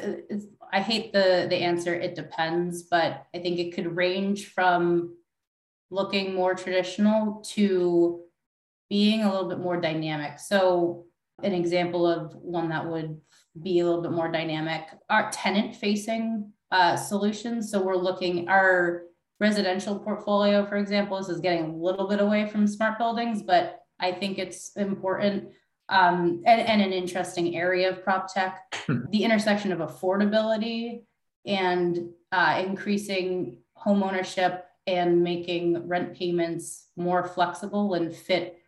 i 0.75 0.81
hate 0.81 1.13
the 1.13 1.47
the 1.49 1.57
answer 1.57 1.95
it 1.95 2.15
depends 2.15 2.83
but 2.83 3.27
i 3.35 3.39
think 3.39 3.59
it 3.59 3.75
could 3.75 3.97
range 3.97 4.49
from 4.49 5.15
looking 5.91 6.35
more 6.35 6.55
traditional 6.55 7.43
to 7.47 8.21
being 8.91 9.23
a 9.23 9.31
little 9.31 9.49
bit 9.49 9.59
more 9.59 9.81
dynamic. 9.81 10.39
So 10.39 11.07
an 11.43 11.53
example 11.53 12.07
of 12.07 12.35
one 12.35 12.69
that 12.69 12.87
would 12.87 13.21
be 13.61 13.81
a 13.81 13.85
little 13.85 14.03
bit 14.03 14.13
more 14.13 14.31
dynamic 14.31 14.83
are 15.09 15.31
tenant 15.31 15.77
facing 15.77 16.53
uh, 16.71 16.97
solutions. 16.97 17.71
So 17.71 17.83
we're 17.83 17.97
looking 17.97 18.49
our 18.49 19.03
residential 19.41 19.99
portfolio 19.99 20.65
for 20.65 20.77
example 20.77 21.19
this 21.19 21.29
is 21.29 21.41
getting 21.41 21.65
a 21.65 21.77
little 21.77 22.07
bit 22.09 22.21
away 22.21 22.47
from 22.47 22.69
smart 22.69 22.97
buildings 22.99 23.43
but 23.43 23.81
I 23.99 24.13
think 24.13 24.39
it's 24.39 24.71
important 24.77 25.49
um, 25.89 26.43
and, 26.47 26.61
and, 26.63 26.81
an 26.81 26.93
interesting 26.93 27.57
area 27.57 27.91
of 27.91 28.03
prop 28.03 28.33
tech. 28.33 28.75
Hmm. 28.87 29.05
The 29.11 29.25
intersection 29.25 29.71
of 29.71 29.81
affordability 29.81 31.03
and 31.45 32.11
uh, 32.33 32.63
increasing 32.67 33.59
home 33.75 34.03
ownership 34.03 34.67
and 34.87 35.23
making 35.23 35.87
rent 35.87 36.15
payments 36.17 36.89
more 36.97 37.25
flexible 37.25 37.95
and 37.95 38.15
fit 38.15 38.59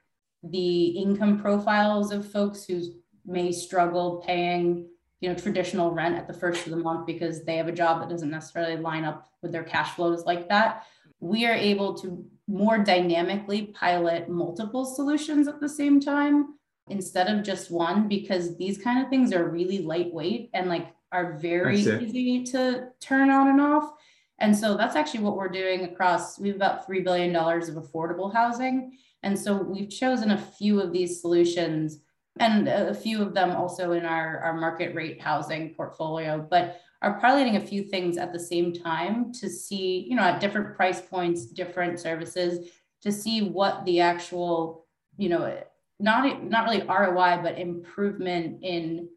the 0.42 0.86
income 0.88 1.40
profiles 1.40 2.12
of 2.12 2.30
folks 2.30 2.64
who 2.64 2.82
may 3.24 3.52
struggle 3.52 4.22
paying 4.26 4.88
you 5.20 5.28
know 5.28 5.34
traditional 5.34 5.90
rent 5.90 6.16
at 6.16 6.26
the 6.26 6.32
first 6.32 6.66
of 6.66 6.70
the 6.70 6.76
month 6.76 7.06
because 7.06 7.44
they 7.44 7.56
have 7.56 7.68
a 7.68 7.72
job 7.72 8.00
that 8.00 8.08
doesn't 8.08 8.30
necessarily 8.30 8.76
line 8.76 9.04
up 9.04 9.28
with 9.42 9.52
their 9.52 9.64
cash 9.64 9.94
flows 9.94 10.24
like 10.24 10.48
that 10.48 10.84
we 11.20 11.46
are 11.46 11.54
able 11.54 11.94
to 11.94 12.24
more 12.46 12.78
dynamically 12.78 13.62
pilot 13.68 14.28
multiple 14.28 14.84
solutions 14.84 15.48
at 15.48 15.60
the 15.60 15.68
same 15.68 16.00
time 16.00 16.54
instead 16.88 17.28
of 17.28 17.44
just 17.44 17.70
one 17.70 18.08
because 18.08 18.56
these 18.56 18.78
kind 18.78 19.02
of 19.02 19.10
things 19.10 19.32
are 19.32 19.48
really 19.48 19.78
lightweight 19.78 20.50
and 20.54 20.68
like 20.68 20.88
are 21.12 21.38
very 21.38 21.78
easy 21.78 22.44
to 22.44 22.88
turn 23.00 23.30
on 23.30 23.48
and 23.48 23.60
off. 23.60 23.92
And 24.38 24.56
so 24.56 24.76
that's 24.76 24.96
actually 24.96 25.20
what 25.20 25.36
we're 25.36 25.48
doing 25.48 25.84
across 25.84 26.38
we 26.38 26.48
have 26.48 26.56
about 26.56 26.88
$3 26.88 27.02
billion 27.02 27.34
of 27.34 27.74
affordable 27.74 28.32
housing. 28.32 28.98
And 29.22 29.38
so 29.38 29.56
we've 29.56 29.88
chosen 29.88 30.32
a 30.32 30.38
few 30.38 30.80
of 30.80 30.92
these 30.92 31.20
solutions 31.20 32.00
and 32.38 32.68
a 32.68 32.94
few 32.94 33.22
of 33.22 33.32
them 33.32 33.50
also 33.50 33.92
in 33.92 34.04
our, 34.04 34.38
our 34.40 34.54
market 34.54 34.94
rate 34.94 35.20
housing 35.20 35.74
portfolio 35.74 36.46
but 36.50 36.82
are 37.02 37.18
piloting 37.20 37.56
a 37.56 37.60
few 37.60 37.82
things 37.82 38.16
at 38.16 38.32
the 38.32 38.38
same 38.38 38.72
time 38.72 39.32
to 39.32 39.48
see, 39.48 40.06
you 40.08 40.16
know, 40.16 40.22
at 40.22 40.40
different 40.40 40.76
price 40.76 41.00
points, 41.00 41.46
different 41.46 42.00
services, 42.00 42.70
to 43.02 43.12
see 43.12 43.48
what 43.48 43.84
the 43.84 44.00
actual, 44.00 44.86
you 45.16 45.28
know, 45.28 45.62
not 45.98 46.44
not 46.44 46.64
really 46.64 46.82
ROI, 46.82 47.40
but 47.42 47.58
improvement 47.58 48.62
in 48.62 49.08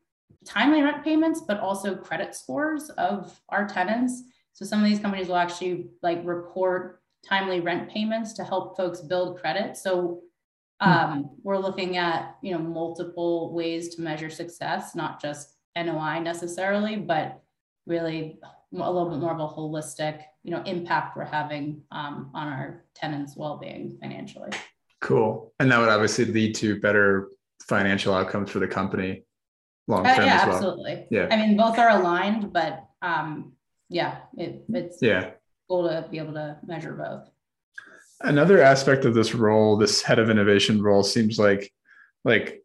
timely 0.46 0.82
rent 0.82 1.04
payments, 1.04 1.42
but 1.48 1.60
also 1.60 1.96
credit 1.96 2.34
scores 2.36 2.90
of 2.92 3.40
our 3.50 3.68
tenants. 3.68 4.24
So 4.54 4.66
some 4.66 4.80
of 4.80 4.86
these 4.86 5.00
companies 5.00 5.28
will 5.28 5.36
actually 5.36 5.90
like 6.02 6.22
report 6.24 7.02
timely 7.28 7.60
rent 7.60 7.90
payments 7.90 8.34
to 8.34 8.44
help 8.44 8.78
folks 8.78 9.02
build 9.02 9.40
credit. 9.40 9.78
So 9.78 10.22
hmm. 10.82 10.90
um, 10.90 11.30
we're 11.44 11.58
looking 11.58 11.98
at 11.98 12.38
you 12.42 12.54
know 12.54 12.60
multiple 12.60 13.54
ways 13.54 13.96
to 13.96 14.02
measure 14.02 14.30
success, 14.30 14.96
not 14.96 15.22
just 15.22 15.56
NOI 15.76 16.20
necessarily, 16.20 16.96
but 16.96 17.42
really 17.86 18.40
a 18.74 18.92
little 18.92 19.10
bit 19.10 19.20
more 19.20 19.34
of 19.34 19.40
a 19.40 19.48
holistic, 19.48 20.22
you 20.44 20.52
know, 20.52 20.62
impact 20.64 21.18
we're 21.18 21.26
having 21.26 21.82
um, 21.92 22.30
on 22.34 22.48
our 22.48 22.86
tenants' 22.94 23.36
well-being 23.36 23.98
financially. 24.00 24.52
Cool, 25.02 25.54
and 25.60 25.72
that 25.72 25.80
would 25.80 25.90
obviously 25.90 26.26
lead 26.26 26.56
to 26.56 26.80
better 26.80 27.30
financial 27.68 28.14
outcomes 28.14 28.52
for 28.52 28.60
the 28.60 28.68
company 28.68 29.24
long 29.88 30.04
term 30.04 30.20
uh, 30.20 30.26
yeah, 30.26 30.36
as 30.36 30.48
well. 30.48 30.56
Absolutely. 30.56 31.08
Yeah. 31.10 31.28
I 31.32 31.38
mean, 31.38 31.58
both 31.58 31.78
are 31.78 31.90
aligned, 31.90 32.52
but 32.52 32.86
um, 33.02 33.54
yeah, 33.90 34.20
it, 34.38 34.64
it's 34.70 35.02
yeah 35.02 35.32
cool 35.68 35.88
to 35.88 36.08
be 36.10 36.18
able 36.18 36.34
to 36.34 36.58
measure 36.66 36.94
both. 36.94 37.30
Another 38.22 38.62
aspect 38.62 39.06
of 39.06 39.14
this 39.14 39.34
role, 39.34 39.78
this 39.78 40.02
head 40.02 40.20
of 40.20 40.30
innovation 40.30 40.82
role, 40.82 41.04
seems 41.04 41.40
like 41.40 41.72
like 42.26 42.64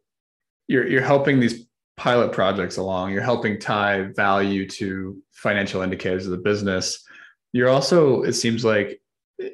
you're 0.67 0.87
you're 0.87 1.01
helping 1.01 1.39
these 1.39 1.65
pilot 1.97 2.33
projects 2.33 2.77
along, 2.77 3.11
you're 3.11 3.21
helping 3.21 3.59
tie 3.59 4.09
value 4.15 4.67
to 4.67 5.17
financial 5.31 5.81
indicators 5.81 6.25
of 6.25 6.31
the 6.31 6.37
business. 6.37 7.05
You're 7.53 7.69
also, 7.69 8.23
it 8.23 8.33
seems 8.33 8.65
like, 8.65 8.99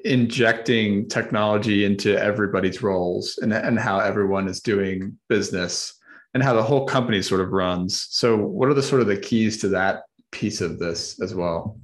injecting 0.05 1.07
technology 1.07 1.85
into 1.85 2.19
everybody's 2.19 2.83
roles 2.83 3.39
and, 3.41 3.53
and 3.53 3.79
how 3.79 3.99
everyone 3.99 4.47
is 4.47 4.61
doing 4.61 5.17
business 5.27 5.97
and 6.33 6.43
how 6.43 6.53
the 6.53 6.63
whole 6.63 6.85
company 6.85 7.21
sort 7.21 7.41
of 7.41 7.51
runs. 7.51 8.07
So, 8.09 8.37
what 8.37 8.69
are 8.69 8.73
the 8.73 8.83
sort 8.83 9.01
of 9.01 9.07
the 9.07 9.17
keys 9.17 9.59
to 9.61 9.69
that 9.69 10.03
piece 10.31 10.61
of 10.61 10.79
this 10.79 11.19
as 11.21 11.35
well? 11.35 11.79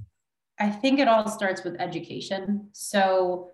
I 0.60 0.70
think 0.70 1.00
it 1.00 1.08
all 1.08 1.28
starts 1.28 1.64
with 1.64 1.76
education. 1.80 2.68
So, 2.72 3.50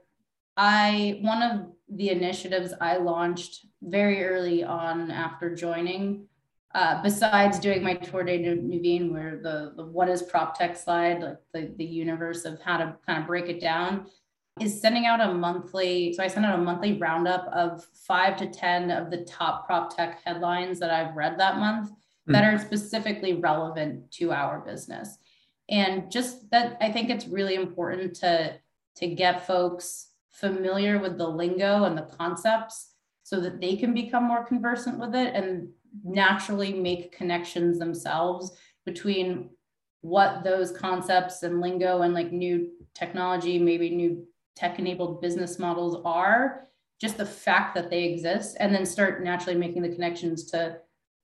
I 0.57 1.19
one 1.23 1.43
of 1.43 1.73
the 1.89 2.11
initiatives 2.11 2.73
I 2.81 2.99
launched 2.99 3.67
very 3.83 4.25
early 4.25 4.63
on 4.63 5.11
after 5.11 5.55
joining 5.55 6.29
uh, 6.75 7.01
besides 7.03 7.61
doing 7.61 7.85
my 7.85 7.95
tour 7.95 8.25
de 8.25 8.39
Nuveen, 8.39 9.13
where 9.13 9.39
the, 9.41 9.75
the 9.77 9.85
what 9.85 10.09
is 10.09 10.23
prop 10.23 10.59
tech 10.59 10.77
slide, 10.77 11.23
like 11.23 11.39
the, 11.53 11.73
the 11.77 11.85
universe 11.85 12.45
of 12.45 12.61
how 12.61 12.77
to 12.77 12.97
kind 13.07 13.21
of 13.21 13.29
break 13.29 13.49
it 13.49 13.61
down, 13.61 14.07
is 14.61 14.81
sending 14.81 15.07
out 15.07 15.21
a 15.21 15.35
monthly. 15.35 16.13
So 16.13 16.23
I 16.23 16.29
send 16.29 16.47
out 16.47 16.59
a 16.59 16.63
monthly 16.63 16.99
roundup 16.99 17.47
of 17.49 17.85
five 18.07 18.37
to 18.37 18.47
10 18.47 18.91
of 18.91 19.11
the 19.11 19.25
top 19.25 19.67
prop 19.67 19.95
tech 19.95 20.21
headlines 20.25 20.79
that 20.79 20.91
I've 20.91 21.17
read 21.17 21.39
that 21.39 21.59
month 21.59 21.91
mm-hmm. 21.91 22.33
that 22.33 22.45
are 22.45 22.59
specifically 22.59 23.35
relevant 23.35 24.11
to 24.13 24.33
our 24.33 24.61
business. 24.61 25.19
And 25.69 26.11
just 26.11 26.51
that, 26.51 26.77
I 26.81 26.93
think 26.93 27.11
it's 27.11 27.27
really 27.27 27.55
important 27.55 28.15
to, 28.17 28.55
to 28.97 29.07
get 29.09 29.47
folks 29.47 30.09
familiar 30.31 30.99
with 30.99 31.19
the 31.19 31.29
lingo 31.29 31.85
and 31.85 31.97
the 31.97 32.03
concepts 32.03 32.93
so 33.25 33.41
that 33.41 33.61
they 33.61 33.75
can 33.75 33.95
become 33.95 34.25
more 34.25 34.45
conversant 34.45 34.99
with 34.99 35.15
it 35.15 35.35
and 35.35 35.69
naturally 36.05 36.73
make 36.73 37.17
connections 37.17 37.79
themselves 37.79 38.53
between 38.85 39.51
what 40.03 40.45
those 40.45 40.71
concepts 40.71 41.43
and 41.43 41.61
lingo 41.61 42.03
and 42.03 42.13
like 42.13 42.31
new 42.31 42.69
technology, 42.95 43.59
maybe 43.59 43.89
new 43.91 44.27
tech 44.57 44.79
enabled 44.79 45.21
business 45.21 45.59
models 45.59 46.01
are, 46.05 46.69
just 47.01 47.17
the 47.19 47.27
fact 47.27 47.75
that 47.75 47.91
they 47.91 48.05
exist, 48.05 48.57
and 48.61 48.75
then 48.75 48.87
start 48.87 49.23
naturally 49.23 49.59
making 49.59 49.83
the 49.83 49.95
connections 49.95 50.51
to, 50.51 50.79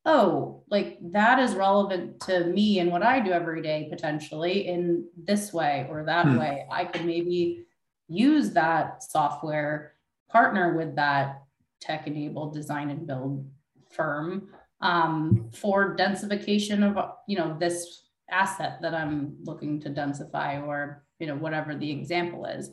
oh, 0.04 0.62
like 0.68 0.98
that 1.12 1.38
is 1.38 1.54
relevant 1.54 2.20
to 2.20 2.44
me 2.46 2.80
and 2.80 2.90
what 2.90 3.02
I 3.02 3.20
do 3.20 3.30
every 3.30 3.62
day 3.62 3.86
potentially 3.90 4.66
in 4.66 5.06
this 5.16 5.52
way 5.52 5.86
or 5.88 6.04
that 6.04 6.26
hmm. 6.26 6.38
way. 6.38 6.66
I 6.70 6.84
could 6.84 7.04
maybe 7.04 7.66
use 8.08 8.50
that 8.50 9.02
software, 9.02 9.94
partner 10.28 10.76
with 10.76 10.96
that 10.96 11.42
tech 11.80 12.06
enabled 12.06 12.54
design 12.54 12.90
and 12.90 13.06
build 13.06 13.48
firm 13.90 14.48
um, 14.80 15.50
for 15.54 15.96
densification 15.96 16.82
of 16.82 17.12
you 17.28 17.36
know 17.36 17.56
this 17.58 18.10
asset 18.30 18.80
that 18.82 18.94
I'm 18.94 19.36
looking 19.44 19.80
to 19.80 19.90
densify 19.90 20.62
or, 20.66 21.04
you 21.18 21.26
know, 21.26 21.36
whatever 21.36 21.74
the 21.74 21.90
example 21.90 22.46
is. 22.46 22.70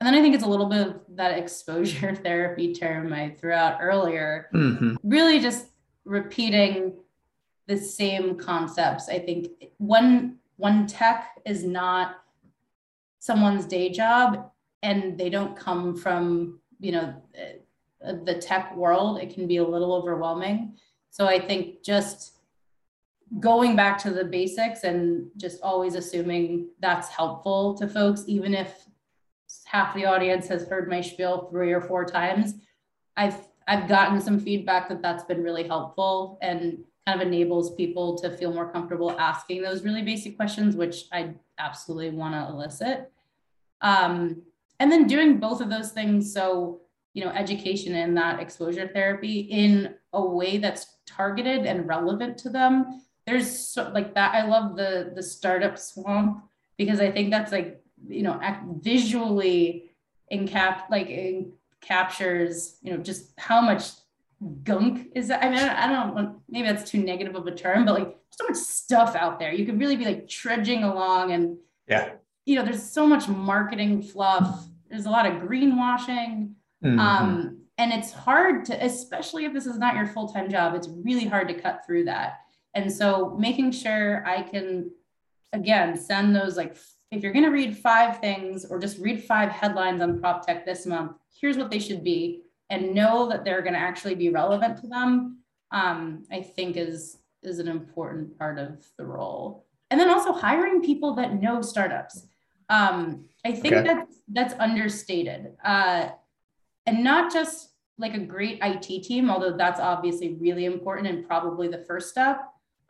And 0.00 0.06
then 0.06 0.14
I 0.14 0.20
think 0.20 0.34
it's 0.34 0.44
a 0.44 0.48
little 0.48 0.66
bit 0.66 0.86
of 0.86 1.00
that 1.14 1.38
exposure 1.38 2.14
therapy 2.22 2.74
term 2.74 3.12
I 3.12 3.30
threw 3.30 3.52
out 3.52 3.78
earlier, 3.80 4.48
mm-hmm. 4.52 4.96
really 5.02 5.40
just 5.40 5.68
repeating 6.04 6.94
the 7.66 7.76
same 7.76 8.36
concepts. 8.36 9.08
I 9.08 9.18
think 9.18 9.48
one 9.78 10.36
one 10.56 10.86
tech 10.86 11.38
is 11.44 11.64
not 11.64 12.16
someone's 13.18 13.66
day 13.66 13.90
job 13.90 14.50
and 14.82 15.18
they 15.18 15.28
don't 15.28 15.56
come 15.56 15.94
from, 15.96 16.60
you 16.78 16.92
know, 16.92 17.14
the 18.00 18.34
tech 18.34 18.74
world. 18.76 19.20
It 19.20 19.34
can 19.34 19.46
be 19.46 19.56
a 19.58 19.66
little 19.66 19.92
overwhelming. 19.92 20.76
So 21.10 21.26
I 21.26 21.38
think 21.38 21.82
just 21.82 22.38
going 23.40 23.74
back 23.74 23.98
to 23.98 24.10
the 24.10 24.24
basics 24.24 24.84
and 24.84 25.28
just 25.36 25.60
always 25.62 25.94
assuming 25.94 26.68
that's 26.80 27.08
helpful 27.08 27.74
to 27.74 27.88
folks, 27.88 28.24
even 28.26 28.54
if 28.54 28.86
half 29.66 29.94
the 29.94 30.06
audience 30.06 30.48
has 30.48 30.66
heard 30.66 30.88
my 30.88 31.00
spiel 31.00 31.48
three 31.50 31.72
or 31.72 31.80
four 31.80 32.04
times. 32.04 32.54
I've 33.16 33.36
I've 33.68 33.88
gotten 33.88 34.20
some 34.20 34.38
feedback 34.38 34.88
that 34.88 35.02
that's 35.02 35.24
been 35.24 35.42
really 35.42 35.66
helpful 35.66 36.38
and 36.40 36.78
kind 37.06 37.20
of 37.20 37.26
enables 37.26 37.74
people 37.74 38.16
to 38.18 38.36
feel 38.36 38.52
more 38.52 38.70
comfortable 38.70 39.18
asking 39.18 39.62
those 39.62 39.84
really 39.84 40.02
basic 40.02 40.36
questions, 40.36 40.76
which 40.76 41.06
I 41.12 41.34
absolutely 41.58 42.10
want 42.10 42.34
to 42.34 42.52
elicit. 42.52 43.10
Um, 43.80 44.42
and 44.78 44.90
then 44.90 45.06
doing 45.06 45.38
both 45.38 45.60
of 45.60 45.70
those 45.70 45.90
things, 45.90 46.32
so 46.32 46.80
you 47.12 47.24
know, 47.24 47.30
education 47.30 47.94
and 47.94 48.16
that 48.16 48.40
exposure 48.40 48.88
therapy 48.92 49.40
in 49.40 49.94
a 50.12 50.24
way 50.24 50.58
that's 50.58 50.98
targeted 51.06 51.64
and 51.64 51.88
relevant 51.88 52.36
to 52.38 52.50
them 52.50 53.02
there's 53.26 53.68
so, 53.68 53.90
like 53.92 54.14
that. 54.14 54.34
I 54.34 54.46
love 54.46 54.76
the 54.76 55.12
the 55.14 55.22
startup 55.22 55.78
swamp 55.78 56.44
because 56.78 57.00
I 57.00 57.10
think 57.10 57.30
that's 57.30 57.52
like 57.52 57.82
you 58.08 58.22
know 58.22 58.40
visually 58.80 59.90
encap 60.32 60.90
like 60.90 61.08
in, 61.08 61.52
captures 61.82 62.78
you 62.82 62.90
know 62.90 62.96
just 62.96 63.32
how 63.38 63.60
much 63.60 63.90
gunk 64.64 65.08
is 65.14 65.28
that. 65.28 65.42
I 65.42 65.48
mean, 65.48 65.58
I 65.58 65.86
don't 65.86 66.14
want 66.14 66.38
maybe 66.48 66.68
that's 66.68 66.90
too 66.90 66.98
negative 66.98 67.34
of 67.34 67.46
a 67.46 67.54
term, 67.54 67.84
but 67.84 67.94
like 67.94 68.16
so 68.30 68.46
much 68.46 68.56
stuff 68.56 69.14
out 69.16 69.38
there. 69.38 69.52
You 69.52 69.64
could 69.64 69.80
really 69.80 69.96
be 69.96 70.04
like 70.04 70.28
trudging 70.28 70.84
along 70.84 71.32
and 71.32 71.56
yeah, 71.88 72.10
you 72.44 72.54
know, 72.54 72.64
there's 72.64 72.82
so 72.82 73.06
much 73.06 73.28
marketing 73.28 74.02
fluff. 74.02 74.66
There's 74.88 75.06
a 75.06 75.10
lot 75.10 75.26
of 75.26 75.42
greenwashing. 75.42 76.52
Mm-hmm. 76.84 76.98
Um, 76.98 77.58
and 77.78 77.92
it's 77.92 78.12
hard 78.12 78.64
to, 78.66 78.84
especially 78.84 79.44
if 79.44 79.52
this 79.52 79.66
is 79.66 79.78
not 79.78 79.96
your 79.96 80.06
full-time 80.06 80.48
job, 80.48 80.74
it's 80.74 80.88
really 80.88 81.26
hard 81.26 81.48
to 81.48 81.60
cut 81.60 81.84
through 81.84 82.04
that. 82.04 82.40
And 82.74 82.90
so 82.90 83.36
making 83.38 83.72
sure 83.72 84.26
I 84.26 84.42
can, 84.42 84.90
again, 85.52 85.96
send 85.96 86.34
those 86.34 86.56
like, 86.56 86.76
if 87.16 87.22
you're 87.22 87.32
going 87.32 87.44
to 87.44 87.50
read 87.50 87.76
five 87.76 88.20
things 88.20 88.64
or 88.66 88.78
just 88.78 88.98
read 88.98 89.24
five 89.24 89.50
headlines 89.50 90.02
on 90.02 90.20
prop 90.20 90.46
tech 90.46 90.66
this 90.66 90.86
month, 90.86 91.12
here's 91.40 91.56
what 91.56 91.70
they 91.70 91.78
should 91.78 92.04
be 92.04 92.42
and 92.70 92.94
know 92.94 93.28
that 93.28 93.44
they're 93.44 93.62
going 93.62 93.74
to 93.74 93.80
actually 93.80 94.14
be 94.14 94.28
relevant 94.28 94.80
to 94.80 94.86
them. 94.86 95.38
Um, 95.70 96.24
I 96.30 96.42
think 96.42 96.76
is 96.76 97.18
is 97.42 97.58
an 97.58 97.68
important 97.68 98.36
part 98.38 98.58
of 98.58 98.84
the 98.98 99.04
role. 99.04 99.66
And 99.90 100.00
then 100.00 100.10
also 100.10 100.32
hiring 100.32 100.82
people 100.82 101.14
that 101.14 101.40
know 101.40 101.62
startups. 101.62 102.26
Um, 102.68 103.26
I 103.44 103.52
think 103.52 103.74
okay. 103.74 103.86
that 103.86 104.08
that's 104.28 104.54
understated. 104.58 105.52
Uh, 105.64 106.08
and 106.86 107.02
not 107.02 107.32
just 107.32 107.70
like 107.98 108.14
a 108.14 108.18
great 108.18 108.58
IT 108.62 109.04
team, 109.04 109.30
although 109.30 109.56
that's 109.56 109.80
obviously 109.80 110.34
really 110.34 110.64
important 110.64 111.06
and 111.08 111.26
probably 111.26 111.68
the 111.68 111.78
first 111.78 112.10
step, 112.10 112.40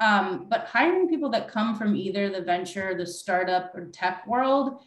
um, 0.01 0.47
but 0.49 0.66
hiring 0.66 1.09
people 1.09 1.30
that 1.30 1.49
come 1.49 1.76
from 1.76 1.97
either 1.97 2.28
the 2.28 2.42
venture, 2.42 2.94
the 2.97 3.07
startup, 3.07 3.74
or 3.74 3.86
tech 3.86 4.26
world 4.26 4.82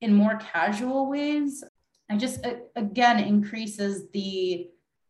in 0.00 0.14
more 0.14 0.36
casual 0.36 1.08
ways, 1.10 1.64
I 2.10 2.16
just 2.16 2.46
again 2.76 3.18
increases 3.20 4.10
the 4.12 4.68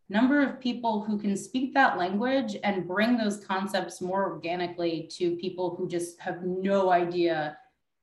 number 0.09 0.43
of 0.43 0.61
people 0.61 1.03
who 1.03 1.19
can 1.19 1.37
speak 1.37 1.75
that 1.75 1.99
language 1.99 2.57
and 2.63 2.87
bring 2.87 3.17
those 3.17 3.45
concepts 3.45 4.01
more 4.01 4.31
organically 4.31 5.09
to 5.13 5.37
people 5.37 5.75
who 5.77 5.89
just 5.89 6.21
have 6.21 6.43
no 6.43 6.91
idea 6.91 7.57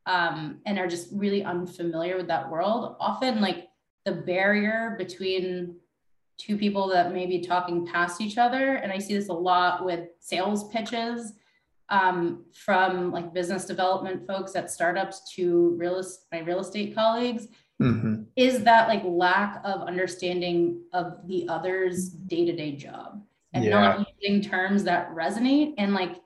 um, 0.05 0.59
and 0.65 0.79
are 0.79 0.87
just 0.87 1.09
really 1.11 1.43
unfamiliar 1.43 2.17
with 2.17 2.27
that 2.27 2.49
world. 2.49 2.95
Often, 2.99 3.41
like 3.41 3.67
the 4.05 4.11
barrier 4.11 4.95
between 4.97 5.75
two 6.39 6.57
people 6.57 6.87
that 6.87 7.13
may 7.13 7.25
be 7.25 7.41
talking 7.41 7.85
past 7.85 8.21
each 8.21 8.37
other, 8.37 8.75
and 8.75 8.91
I 8.91 8.97
see 8.97 9.13
this 9.13 9.29
a 9.29 9.33
lot 9.33 9.85
with 9.85 10.07
sales 10.19 10.69
pitches 10.69 11.33
um, 11.89 12.45
from 12.53 13.11
like 13.11 13.33
business 13.33 13.65
development 13.65 14.25
folks 14.25 14.55
at 14.55 14.71
startups 14.71 15.33
to 15.35 15.75
real 15.77 16.01
my 16.31 16.39
real 16.39 16.59
estate 16.59 16.95
colleagues 16.95 17.47
mm-hmm. 17.81 18.23
is 18.35 18.63
that 18.63 18.87
like 18.87 19.01
lack 19.03 19.59
of 19.63 19.81
understanding 19.81 20.81
of 20.93 21.27
the 21.27 21.47
other's 21.49 22.09
day-to-day 22.09 22.73
job 22.73 23.23
and 23.53 23.65
yeah. 23.65 23.71
not 23.71 24.07
using 24.21 24.41
terms 24.41 24.83
that 24.83 25.13
resonate 25.15 25.73
and 25.77 25.93
like 25.93 26.17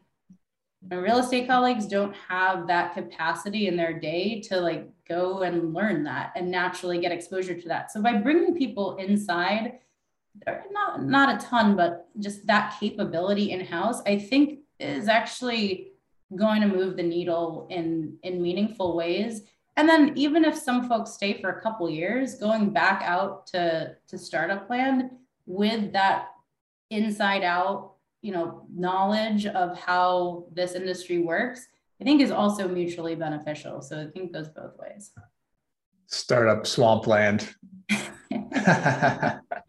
my 0.89 0.97
real 0.97 1.19
estate 1.19 1.47
colleagues 1.47 1.85
don't 1.85 2.13
have 2.27 2.67
that 2.67 2.93
capacity 2.93 3.67
in 3.67 3.77
their 3.77 3.97
day 3.97 4.41
to 4.41 4.59
like 4.59 4.89
go 5.07 5.43
and 5.43 5.73
learn 5.73 6.03
that 6.03 6.33
and 6.35 6.51
naturally 6.51 6.99
get 6.99 7.13
exposure 7.13 7.59
to 7.59 7.69
that 7.69 7.89
so 7.89 8.01
by 8.01 8.17
bringing 8.17 8.53
people 8.53 8.97
inside 8.97 9.79
not 10.71 11.03
not 11.03 11.35
a 11.35 11.45
ton 11.45 11.75
but 11.75 12.07
just 12.19 12.45
that 12.47 12.75
capability 12.79 13.51
in 13.51 13.63
house 13.63 14.01
i 14.07 14.17
think 14.17 14.59
is 14.79 15.07
actually 15.07 15.93
going 16.35 16.61
to 16.61 16.67
move 16.67 16.97
the 16.97 17.03
needle 17.03 17.67
in 17.69 18.17
in 18.23 18.41
meaningful 18.41 18.95
ways. 18.95 19.43
And 19.75 19.89
then 19.89 20.13
even 20.15 20.45
if 20.45 20.55
some 20.55 20.87
folks 20.87 21.13
stay 21.13 21.41
for 21.41 21.49
a 21.49 21.61
couple 21.61 21.89
years 21.89 22.35
going 22.35 22.69
back 22.69 23.01
out 23.03 23.47
to 23.47 23.95
to 24.07 24.17
startup 24.17 24.69
land 24.69 25.09
with 25.45 25.91
that 25.93 26.27
inside 26.89 27.43
out 27.43 27.93
you 28.21 28.31
know 28.31 28.65
knowledge 28.73 29.45
of 29.45 29.77
how 29.77 30.45
this 30.53 30.73
industry 30.73 31.19
works 31.19 31.67
i 31.99 32.03
think 32.03 32.21
is 32.21 32.31
also 32.31 32.67
mutually 32.67 33.15
beneficial. 33.15 33.81
So 33.81 34.01
i 34.01 34.05
think 34.11 34.31
goes 34.31 34.49
both 34.49 34.77
ways. 34.77 35.11
Startup 36.07 36.67
swampland 36.67 37.55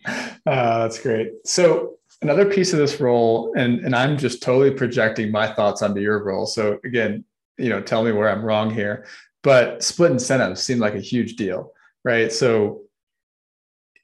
uh, 0.07 0.33
that's 0.45 0.99
great 0.99 1.33
so 1.45 1.95
another 2.25 2.47
piece 2.47 2.73
of 2.73 2.79
this 2.79 3.01
role, 3.01 3.53
and 3.57 3.81
and 3.81 3.95
I'm 3.95 4.17
just 4.19 4.43
totally 4.43 4.71
projecting 4.71 5.31
my 5.31 5.47
thoughts 5.47 5.83
onto 5.83 6.01
your 6.01 6.25
role. 6.25 6.47
So 6.47 6.79
again, 6.85 7.25
you 7.59 7.69
know, 7.69 7.81
tell 7.81 8.03
me 8.03 8.13
where 8.13 8.29
I'm 8.29 8.45
wrong 8.45 8.71
here. 8.71 9.07
But 9.43 9.85
split 9.85 10.11
incentives 10.11 10.63
seem 10.63 10.79
like 10.79 10.95
a 10.95 11.01
huge 11.01 11.37
deal, 11.37 11.73
right? 12.03 12.33
So 12.33 12.81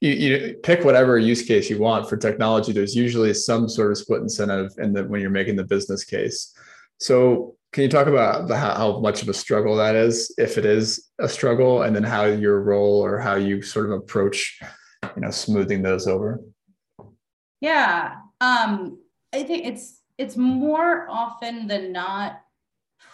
you, 0.03 0.12
you 0.12 0.55
pick 0.62 0.84
whatever 0.84 1.18
use 1.18 1.42
case 1.42 1.70
you 1.70 1.78
want 1.78 2.09
for 2.09 2.18
technology. 2.18 2.72
There's 2.72 2.94
usually 2.94 3.32
some 3.32 3.66
sort 3.68 3.90
of 3.90 3.98
split 3.98 4.20
incentive 4.20 4.72
in 4.78 4.92
the 4.92 5.05
when 5.05 5.22
you're 5.22 5.30
making 5.30 5.57
the 5.57 5.64
business 5.64 6.05
case. 6.05 6.55
So 6.98 7.57
can 7.72 7.84
you 7.84 7.88
talk 7.88 8.07
about 8.07 8.48
the, 8.48 8.57
how 8.57 9.01
much 9.01 9.22
of 9.22 9.30
a 9.30 9.34
struggle 9.34 9.76
that 9.76 9.94
is, 9.94 10.34
if 10.36 10.59
it 10.59 10.66
is 10.66 11.09
a 11.18 11.28
struggle, 11.28 11.82
and 11.82 11.96
then 11.96 12.03
how 12.03 12.24
your 12.24 12.61
role 12.61 13.03
or 13.03 13.18
how 13.18 13.36
you 13.36 13.62
sort 13.62 13.86
of 13.86 13.92
approach, 13.92 14.61
you 15.17 15.23
know, 15.23 15.31
smoothing 15.31 15.83
those 15.83 16.07
over? 16.07 16.41
Yeah. 17.61 18.17
Um, 18.41 18.99
I 19.33 19.43
think 19.43 19.67
it's 19.67 20.01
it's 20.19 20.37
more 20.37 21.09
often 21.09 21.67
than 21.67 21.93
not 21.93 22.43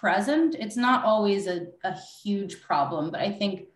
present. 0.01 0.57
It's 0.59 0.77
not 0.77 1.05
always 1.05 1.47
a, 1.47 1.67
a 1.85 1.97
huge 2.23 2.63
problem, 2.63 3.11
but 3.11 3.21
I 3.21 3.31
think 3.31 3.69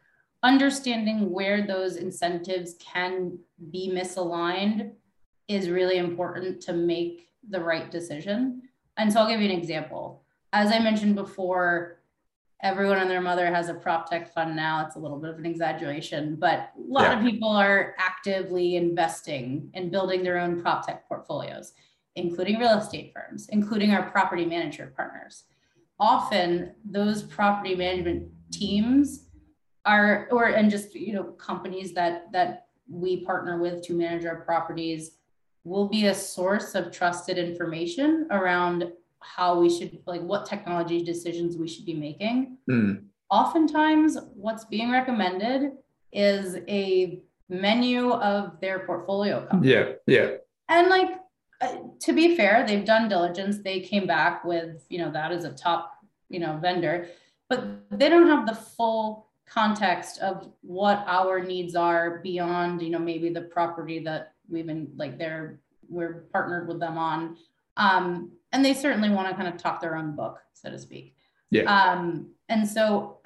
understanding 0.43 1.31
where 1.31 1.67
those 1.67 1.97
incentives 1.97 2.75
can 2.81 3.39
be 3.71 3.91
misaligned 3.93 4.93
is 5.49 5.69
really 5.69 5.99
important 5.99 6.61
to 6.63 6.73
make 6.73 7.29
the 7.49 7.61
right 7.61 7.91
decision. 7.91 8.63
And 8.97 9.13
so 9.13 9.21
I'll 9.21 9.29
give 9.29 9.41
you 9.41 9.51
an 9.51 9.59
example. 9.59 10.25
As 10.53 10.73
I 10.73 10.79
mentioned 10.79 11.15
before, 11.15 12.00
everyone 12.63 12.99
and 12.99 13.11
their 13.11 13.21
mother 13.21 13.53
has 13.53 13.69
a 13.69 13.75
prop 13.75 14.11
tech 14.11 14.33
fund 14.33 14.55
now. 14.55 14.85
It's 14.85 14.97
a 14.97 14.99
little 14.99 15.19
bit 15.19 15.31
of 15.31 15.39
an 15.39 15.47
exaggeration, 15.47 16.37
but 16.37 16.71
a 16.77 16.81
lot 16.87 17.03
yeah. 17.03 17.19
of 17.19 17.25
people 17.25 17.49
are 17.49 17.95
actively 17.99 18.77
investing 18.77 19.71
and 19.75 19.91
building 19.91 20.23
their 20.23 20.39
own 20.39 20.61
prop 20.61 20.87
tech 20.87 21.09
portfolios, 21.09 21.73
including 22.17 22.59
real 22.59 22.79
estate 22.79 23.13
firms, 23.15 23.49
including 23.51 23.93
our 23.93 24.11
property 24.11 24.45
manager 24.45 24.93
partners. 24.97 25.45
Often 25.99 26.73
those 26.85 27.23
property 27.23 27.75
management 27.75 28.29
teams 28.51 29.27
are 29.87 30.29
or 30.31 30.45
and 30.47 30.71
just 30.71 30.95
you 30.95 31.15
know 31.15 31.25
companies 31.25 31.95
that 31.95 32.31
that 32.33 32.67
we 32.89 33.25
partner 33.25 33.59
with 33.59 33.83
to 33.83 33.95
manage 33.95 34.27
our 34.27 34.43
properties 34.43 35.13
will 35.65 35.89
be 35.89 36.07
a 36.07 36.15
source 36.15 36.75
of 36.75 36.91
trusted 36.91 37.39
information 37.39 38.27
around 38.31 38.93
how 39.21 39.61
we 39.61 39.71
should 39.71 39.99
like 40.07 40.23
what 40.23 40.47
technology 40.47 41.03
decisions 41.03 41.57
we 41.57 41.69
should 41.69 41.85
be 41.85 41.95
making. 41.95 42.59
Mm. 42.71 43.05
oftentimes 43.31 44.19
what's 44.35 44.65
being 44.65 44.91
recommended 44.91 45.73
is 46.13 46.57
a 46.69 47.23
menu 47.49 48.13
of 48.13 48.61
their 48.61 48.81
portfolio 48.81 49.47
company. 49.47 49.73
yeah 49.73 49.93
yeah. 50.07 50.31
And 50.69 50.89
like 50.89 51.11
uh, 51.61 51.77
to 52.01 52.13
be 52.13 52.37
fair 52.37 52.65
they've 52.67 52.85
done 52.85 53.09
diligence. 53.09 53.59
They 53.63 53.81
came 53.81 54.07
back 54.07 54.45
with 54.45 54.85
you 54.89 54.99
know 54.99 55.11
that 55.13 55.33
is 55.33 55.45
a 55.45 55.53
top 55.53 55.93
you 56.29 56.41
know 56.41 56.59
vendor. 56.61 57.09
But 57.49 57.67
they 57.91 58.09
don't 58.09 58.29
have 58.29 58.47
the 58.47 58.55
full 58.55 59.27
context 59.47 60.21
of 60.21 60.49
what 60.61 61.03
our 61.09 61.43
needs 61.43 61.75
are 61.75 62.21
beyond 62.21 62.81
you 62.81 62.91
know 62.91 62.99
maybe 62.99 63.31
the 63.31 63.43
property 63.43 63.99
that 64.05 64.35
we've 64.49 64.67
been 64.67 64.93
like 64.97 65.19
they're 65.19 65.61
we're 65.89 66.25
partnered 66.33 66.69
with 66.69 66.81
them 66.81 66.97
on. 66.97 67.37
Um, 67.77 68.33
and 68.53 68.65
they 68.65 68.75
certainly 68.75 69.11
want 69.11 69.29
to 69.29 69.35
kind 69.35 69.49
of 69.49 69.57
talk 69.57 69.81
their 69.81 69.97
own 69.97 70.15
book 70.15 70.41
so 70.53 70.71
to 70.71 70.79
speak 70.79 71.15
yeah 71.51 71.63
um, 71.63 72.31
and 72.49 72.69
so 72.69 73.19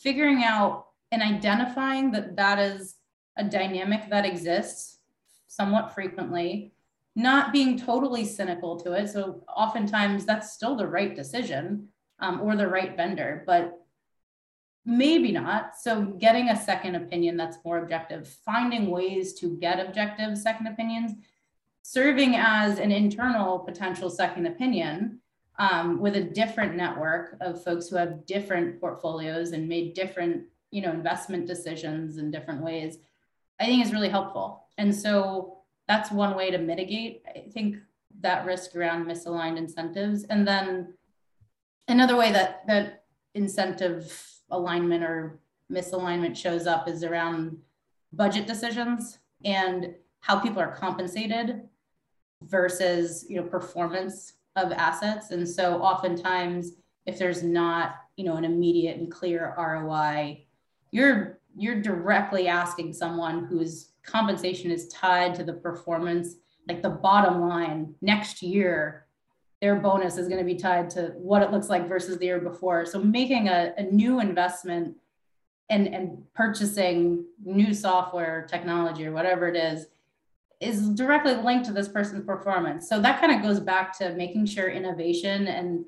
figuring 0.00 0.42
out 0.44 0.86
and 1.12 1.22
identifying 1.22 2.10
that 2.10 2.36
that 2.36 2.58
is 2.58 2.96
a 3.36 3.44
dynamic 3.44 4.08
that 4.10 4.26
exists 4.26 4.98
somewhat 5.46 5.94
frequently 5.94 6.72
not 7.14 7.52
being 7.52 7.78
totally 7.78 8.24
cynical 8.24 8.78
to 8.78 8.92
it 8.92 9.08
so 9.08 9.42
oftentimes 9.54 10.24
that's 10.24 10.52
still 10.52 10.76
the 10.76 10.86
right 10.86 11.14
decision 11.16 11.88
um, 12.20 12.40
or 12.40 12.56
the 12.56 12.66
right 12.66 12.96
vendor 12.96 13.42
but 13.46 13.86
maybe 14.86 15.32
not. 15.32 15.76
So 15.76 16.02
getting 16.02 16.48
a 16.48 16.56
second 16.56 16.94
opinion 16.94 17.36
that's 17.36 17.58
more 17.64 17.78
objective, 17.78 18.28
finding 18.44 18.88
ways 18.88 19.34
to 19.40 19.56
get 19.58 19.84
objective 19.84 20.38
second 20.38 20.68
opinions, 20.68 21.12
serving 21.88 22.34
as 22.34 22.80
an 22.80 22.90
internal 22.90 23.60
potential 23.60 24.10
second 24.10 24.44
opinion 24.44 25.20
um, 25.60 26.00
with 26.00 26.16
a 26.16 26.20
different 26.20 26.74
network 26.74 27.36
of 27.40 27.62
folks 27.62 27.86
who 27.86 27.94
have 27.94 28.26
different 28.26 28.80
portfolios 28.80 29.52
and 29.52 29.68
made 29.68 29.94
different, 29.94 30.42
you 30.72 30.82
know, 30.82 30.90
investment 30.90 31.46
decisions 31.46 32.18
in 32.18 32.28
different 32.28 32.60
ways, 32.60 32.98
I 33.60 33.66
think 33.66 33.86
is 33.86 33.92
really 33.92 34.08
helpful. 34.08 34.64
And 34.78 34.92
so 34.92 35.58
that's 35.86 36.10
one 36.10 36.34
way 36.34 36.50
to 36.50 36.58
mitigate, 36.58 37.22
I 37.24 37.48
think, 37.52 37.76
that 38.20 38.44
risk 38.44 38.74
around 38.74 39.06
misaligned 39.06 39.56
incentives. 39.56 40.24
And 40.24 40.46
then 40.46 40.92
another 41.86 42.16
way 42.16 42.32
that 42.32 42.66
that 42.66 43.04
incentive 43.36 44.12
alignment 44.50 45.04
or 45.04 45.38
misalignment 45.70 46.36
shows 46.36 46.66
up 46.66 46.88
is 46.88 47.04
around 47.04 47.58
budget 48.12 48.48
decisions 48.48 49.20
and 49.44 49.94
how 50.18 50.40
people 50.40 50.60
are 50.60 50.74
compensated 50.74 51.62
versus 52.42 53.24
you 53.28 53.36
know 53.36 53.46
performance 53.46 54.34
of 54.56 54.72
assets 54.72 55.30
and 55.30 55.48
so 55.48 55.80
oftentimes 55.82 56.72
if 57.06 57.18
there's 57.18 57.42
not 57.42 57.96
you 58.16 58.24
know 58.24 58.36
an 58.36 58.44
immediate 58.44 58.98
and 58.98 59.10
clear 59.10 59.54
ROI 59.56 60.44
you're 60.90 61.40
you're 61.56 61.80
directly 61.80 62.48
asking 62.48 62.92
someone 62.92 63.44
whose 63.44 63.92
compensation 64.02 64.70
is 64.70 64.88
tied 64.88 65.34
to 65.34 65.44
the 65.44 65.52
performance 65.52 66.36
like 66.68 66.82
the 66.82 66.90
bottom 66.90 67.40
line 67.40 67.94
next 68.00 68.42
year 68.42 69.06
their 69.60 69.76
bonus 69.76 70.18
is 70.18 70.28
going 70.28 70.38
to 70.38 70.44
be 70.44 70.54
tied 70.54 70.90
to 70.90 71.12
what 71.16 71.42
it 71.42 71.50
looks 71.50 71.68
like 71.68 71.88
versus 71.88 72.18
the 72.18 72.26
year 72.26 72.40
before. 72.40 72.84
So 72.84 73.02
making 73.02 73.48
a, 73.48 73.72
a 73.78 73.84
new 73.84 74.20
investment 74.20 74.96
and, 75.70 75.88
and 75.88 76.22
purchasing 76.34 77.24
new 77.44 77.72
software 77.72 78.46
technology 78.48 79.06
or 79.06 79.12
whatever 79.12 79.48
it 79.48 79.56
is 79.56 79.86
is 80.60 80.88
directly 80.90 81.34
linked 81.34 81.66
to 81.66 81.72
this 81.72 81.88
person's 81.88 82.24
performance. 82.24 82.88
So 82.88 83.00
that 83.00 83.20
kind 83.20 83.32
of 83.32 83.42
goes 83.42 83.60
back 83.60 83.96
to 83.98 84.14
making 84.14 84.46
sure 84.46 84.68
innovation 84.70 85.48
and 85.48 85.84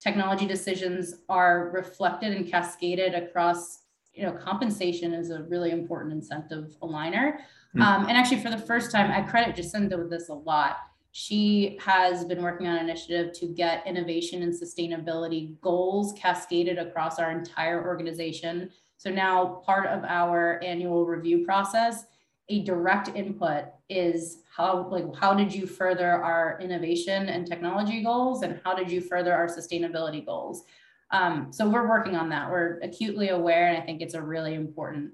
technology 0.00 0.46
decisions 0.46 1.14
are 1.28 1.70
reflected 1.72 2.32
and 2.32 2.50
cascaded 2.50 3.14
across 3.14 3.82
you 4.12 4.24
know 4.24 4.32
compensation 4.32 5.12
is 5.14 5.30
a 5.30 5.42
really 5.44 5.70
important 5.70 6.12
incentive 6.12 6.74
aligner 6.82 7.38
mm. 7.76 7.82
um, 7.82 8.08
and 8.08 8.16
actually 8.16 8.40
for 8.40 8.50
the 8.50 8.58
first 8.58 8.92
time 8.92 9.10
i 9.10 9.20
credit 9.28 9.56
jacinda 9.56 9.98
with 9.98 10.10
this 10.10 10.28
a 10.28 10.34
lot 10.34 10.78
she 11.12 11.78
has 11.80 12.24
been 12.24 12.42
working 12.42 12.66
on 12.66 12.76
an 12.76 12.84
initiative 12.84 13.32
to 13.32 13.46
get 13.46 13.86
innovation 13.86 14.42
and 14.42 14.52
sustainability 14.52 15.58
goals 15.60 16.12
cascaded 16.12 16.78
across 16.78 17.18
our 17.18 17.32
entire 17.32 17.84
organization. 17.84 18.70
So 18.98 19.10
now 19.10 19.62
part 19.64 19.86
of 19.86 20.04
our 20.04 20.62
annual 20.62 21.06
review 21.06 21.44
process, 21.44 22.04
a 22.48 22.62
direct 22.62 23.08
input 23.14 23.64
is 23.88 24.42
how 24.54 24.88
like 24.90 25.04
how 25.14 25.34
did 25.34 25.54
you 25.54 25.66
further 25.66 26.10
our 26.10 26.58
innovation 26.60 27.28
and 27.28 27.46
technology 27.46 28.02
goals 28.02 28.42
and 28.42 28.60
how 28.64 28.74
did 28.74 28.90
you 28.90 29.00
further 29.00 29.34
our 29.34 29.46
sustainability 29.46 30.24
goals? 30.24 30.64
Um, 31.10 31.48
so 31.52 31.68
we're 31.68 31.88
working 31.88 32.16
on 32.16 32.28
that. 32.30 32.50
We're 32.50 32.78
acutely 32.80 33.30
aware, 33.30 33.68
and 33.68 33.78
I 33.78 33.80
think 33.80 34.02
it's 34.02 34.14
a 34.14 34.22
really 34.22 34.54
important 34.54 35.12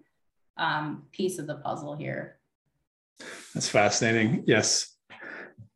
um, 0.56 1.04
piece 1.12 1.38
of 1.38 1.46
the 1.46 1.56
puzzle 1.56 1.94
here. 1.94 2.38
That's 3.52 3.68
fascinating. 3.68 4.42
Yes, 4.46 4.96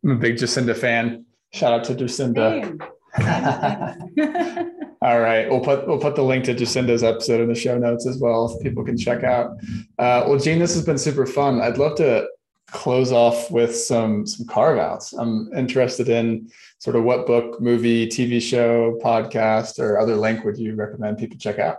I'm 0.04 0.10
a 0.12 0.16
big 0.16 0.36
Jacinda 0.36 0.76
fan. 0.76 1.24
Shout 1.52 1.72
out 1.72 1.84
to 1.84 1.94
Jacinda. 1.94 2.78
All 5.00 5.20
right, 5.20 5.48
we'll 5.48 5.60
put 5.60 5.86
we'll 5.86 6.00
put 6.00 6.16
the 6.16 6.22
link 6.22 6.44
to 6.46 6.54
Jacinda's 6.54 7.04
episode 7.04 7.40
in 7.40 7.48
the 7.48 7.54
show 7.54 7.78
notes 7.78 8.06
as 8.06 8.18
well, 8.18 8.52
if 8.52 8.60
people 8.62 8.84
can 8.84 8.98
check 8.98 9.22
out. 9.22 9.52
Uh, 9.98 10.24
well, 10.26 10.38
Jeanne, 10.38 10.58
this 10.58 10.74
has 10.74 10.84
been 10.84 10.98
super 10.98 11.24
fun. 11.24 11.60
I'd 11.60 11.78
love 11.78 11.96
to 11.98 12.26
close 12.70 13.12
off 13.12 13.50
with 13.50 13.76
some 13.76 14.26
some 14.26 14.46
carve 14.46 14.78
outs. 14.78 15.12
I'm 15.12 15.52
interested 15.56 16.08
in 16.08 16.50
sort 16.78 16.96
of 16.96 17.04
what 17.04 17.26
book, 17.26 17.60
movie, 17.60 18.08
TV 18.08 18.40
show, 18.42 18.98
podcast, 19.02 19.78
or 19.78 19.98
other 20.00 20.16
link 20.16 20.44
would 20.44 20.58
you 20.58 20.74
recommend 20.74 21.18
people 21.18 21.38
check 21.38 21.58
out? 21.60 21.76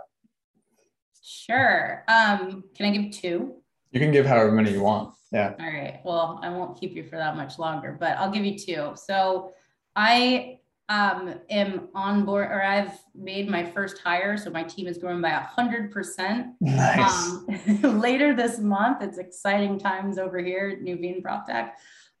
Sure. 1.22 2.04
Um, 2.08 2.64
can 2.74 2.86
I 2.86 2.96
give 2.96 3.12
two? 3.12 3.56
You 3.92 4.00
can 4.00 4.12
give 4.12 4.24
however 4.24 4.52
many 4.52 4.72
you 4.72 4.82
want. 4.82 5.12
Yeah. 5.30 5.54
All 5.60 5.66
right. 5.66 6.00
Well, 6.04 6.40
I 6.42 6.48
won't 6.48 6.80
keep 6.80 6.94
you 6.96 7.04
for 7.04 7.16
that 7.16 7.36
much 7.36 7.58
longer, 7.58 7.96
but 7.98 8.16
I'll 8.16 8.30
give 8.30 8.44
you 8.44 8.58
two. 8.58 8.92
So 8.96 9.52
I 9.94 10.59
um, 10.90 11.34
am 11.48 11.88
on 11.94 12.24
board, 12.24 12.50
or 12.50 12.62
I've 12.62 12.98
made 13.14 13.48
my 13.48 13.64
first 13.64 13.98
hire. 13.98 14.36
So 14.36 14.50
my 14.50 14.64
team 14.64 14.88
is 14.88 14.98
growing 14.98 15.22
by 15.22 15.30
a 15.30 15.40
hundred 15.40 15.92
percent. 15.92 16.48
Nice. 16.60 17.12
Um, 17.14 17.46
later 18.00 18.34
this 18.34 18.58
month, 18.58 19.00
it's 19.00 19.16
exciting 19.16 19.78
times 19.78 20.18
over 20.18 20.40
here 20.40 20.76
at 20.76 20.84
Nuveen 20.84 21.22
PropTech. 21.22 21.70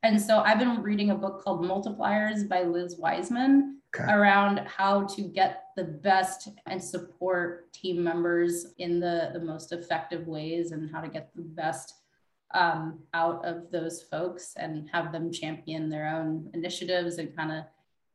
And 0.04 0.18
so 0.18 0.38
I've 0.38 0.60
been 0.60 0.82
reading 0.82 1.10
a 1.10 1.14
book 1.16 1.42
called 1.42 1.64
Multipliers 1.64 2.48
by 2.48 2.62
Liz 2.62 2.96
Wiseman 2.96 3.80
okay. 3.94 4.10
around 4.10 4.58
how 4.66 5.04
to 5.04 5.22
get 5.22 5.64
the 5.76 5.84
best 5.84 6.48
and 6.66 6.82
support 6.82 7.72
team 7.72 8.02
members 8.02 8.74
in 8.78 9.00
the, 9.00 9.30
the 9.34 9.40
most 9.40 9.72
effective 9.72 10.28
ways 10.28 10.70
and 10.70 10.90
how 10.90 11.00
to 11.00 11.08
get 11.08 11.34
the 11.34 11.42
best 11.42 11.96
um, 12.54 13.00
out 13.14 13.44
of 13.44 13.70
those 13.72 14.02
folks 14.02 14.54
and 14.56 14.88
have 14.90 15.12
them 15.12 15.30
champion 15.30 15.90
their 15.90 16.06
own 16.06 16.48
initiatives 16.54 17.18
and 17.18 17.36
kind 17.36 17.52
of 17.52 17.64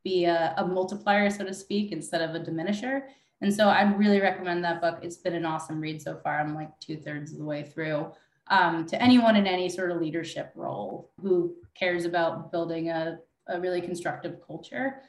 be 0.06 0.24
a, 0.26 0.54
a, 0.58 0.66
multiplier, 0.66 1.30
so 1.30 1.44
to 1.44 1.54
speak, 1.54 1.92
instead 1.92 2.22
of 2.22 2.36
a 2.36 2.40
diminisher. 2.40 3.02
And 3.42 3.54
so 3.54 3.68
I'd 3.68 4.00
really 4.00 4.22
recommend 4.22 4.64
that 4.64 4.80
book. 4.80 5.00
It's 5.02 5.18
been 5.18 5.34
an 5.34 5.46
awesome 5.46 5.82
read 5.82 6.02
so 6.02 6.16
far. 6.16 6.40
I'm 6.40 6.56
like 6.56 6.70
two 6.80 6.96
thirds 6.96 7.34
of 7.34 7.40
the 7.40 7.44
way 7.44 7.64
through. 7.64 8.12
Um, 8.48 8.86
to 8.86 9.02
anyone 9.02 9.36
in 9.36 9.48
any 9.48 9.68
sort 9.68 9.92
of 9.92 10.00
leadership 10.00 10.52
role 10.56 11.12
who 11.20 11.56
cares 11.74 12.06
about 12.06 12.52
building 12.52 12.90
a, 12.90 13.18
a 13.48 13.60
really 13.60 13.82
constructive 13.82 14.38
culture. 14.46 15.02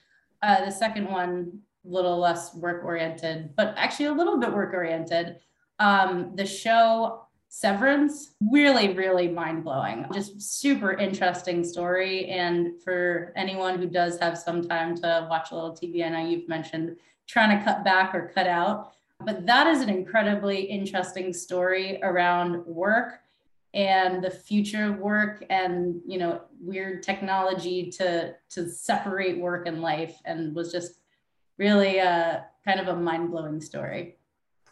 Uh, 0.43 0.65
the 0.65 0.71
second 0.71 1.09
one, 1.11 1.61
a 1.85 1.89
little 1.89 2.19
less 2.19 2.55
work 2.55 2.83
oriented, 2.83 3.55
but 3.55 3.75
actually 3.77 4.07
a 4.07 4.13
little 4.13 4.39
bit 4.39 4.53
work 4.53 4.73
oriented. 4.73 5.37
Um, 5.79 6.33
the 6.35 6.47
show 6.47 7.26
Severance, 7.49 8.35
really, 8.51 8.93
really 8.95 9.29
mind 9.29 9.65
blowing. 9.65 10.07
Just 10.13 10.41
super 10.61 10.93
interesting 10.93 11.65
story. 11.65 12.27
And 12.27 12.83
for 12.83 13.33
anyone 13.37 13.79
who 13.79 13.87
does 13.87 14.19
have 14.19 14.37
some 14.37 14.63
time 14.63 14.95
to 14.97 15.27
watch 15.31 15.53
a 15.53 15.55
little 15.55 15.75
TV, 15.75 16.05
I 16.05 16.09
know 16.09 16.29
you've 16.29 16.49
mentioned 16.49 16.97
trying 17.27 17.59
to 17.59 17.65
cut 17.65 17.85
back 17.85 18.15
or 18.15 18.31
cut 18.35 18.47
out, 18.47 18.93
but 19.25 19.47
that 19.47 19.67
is 19.67 19.81
an 19.81 19.89
incredibly 19.89 20.61
interesting 20.61 21.33
story 21.33 21.99
around 22.03 22.65
work 22.67 23.21
and 23.75 24.25
the 24.25 24.31
future 24.31 24.85
of 24.87 24.99
work 24.99 25.45
and 25.51 26.01
you 26.07 26.19
know 26.19 26.41
weird 26.61 27.03
technology 27.03 27.91
to 27.91 28.35
to 28.49 28.69
separate 28.71 29.39
work 29.39 29.67
and 29.67 29.83
life 29.83 30.19
and 30.25 30.55
was 30.55 30.73
just 30.73 31.01
really 31.59 31.99
a 31.99 32.47
kind 32.65 32.81
of 32.81 32.89
a 32.89 32.97
mind-blowing 32.97 33.61
story 33.61 34.17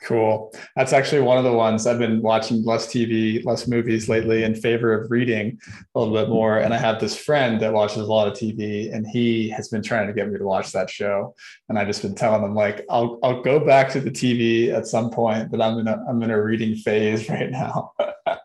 Cool. 0.05 0.55
That's 0.76 0.92
actually 0.92 1.22
one 1.22 1.38
of 1.38 1.44
the 1.44 1.52
ones 1.52 1.86
I've 1.86 1.98
been 1.98 2.20
watching 2.20 2.62
less 2.62 2.86
TV, 2.86 3.42
less 3.44 3.66
movies 3.66 4.07
lately 4.07 4.44
in 4.44 4.55
favor 4.55 4.92
of 4.92 5.11
reading 5.11 5.59
a 5.94 5.98
little 5.98 6.14
bit 6.14 6.28
more. 6.28 6.59
And 6.59 6.74
I 6.74 6.76
have 6.76 7.00
this 7.00 7.16
friend 7.16 7.59
that 7.61 7.72
watches 7.72 8.02
a 8.02 8.05
lot 8.05 8.28
of 8.28 8.34
TV 8.34 8.94
and 8.94 9.07
he 9.07 9.48
has 9.48 9.68
been 9.68 9.82
trying 9.82 10.07
to 10.07 10.12
get 10.12 10.30
me 10.30 10.38
to 10.38 10.44
watch 10.44 10.72
that 10.72 10.90
show. 10.90 11.34
And 11.70 11.78
I 11.78 11.86
just 11.86 12.02
been 12.02 12.14
telling 12.14 12.42
him 12.42 12.55
like, 12.55 12.84
I'll, 12.90 13.18
I'll 13.22 13.40
go 13.40 13.59
back 13.59 13.88
to 13.92 14.00
the 14.00 14.11
TV 14.11 14.74
at 14.74 14.86
some 14.86 15.11
point, 15.11 15.50
but 15.50 15.62
I'm 15.62 15.78
in 15.78 15.88
a, 15.88 16.05
I'm 16.07 16.22
in 16.22 16.30
a 16.30 16.42
reading 16.42 16.76
phase 16.76 17.26
right 17.30 17.50
now. 17.50 17.92
uh, 17.98 18.36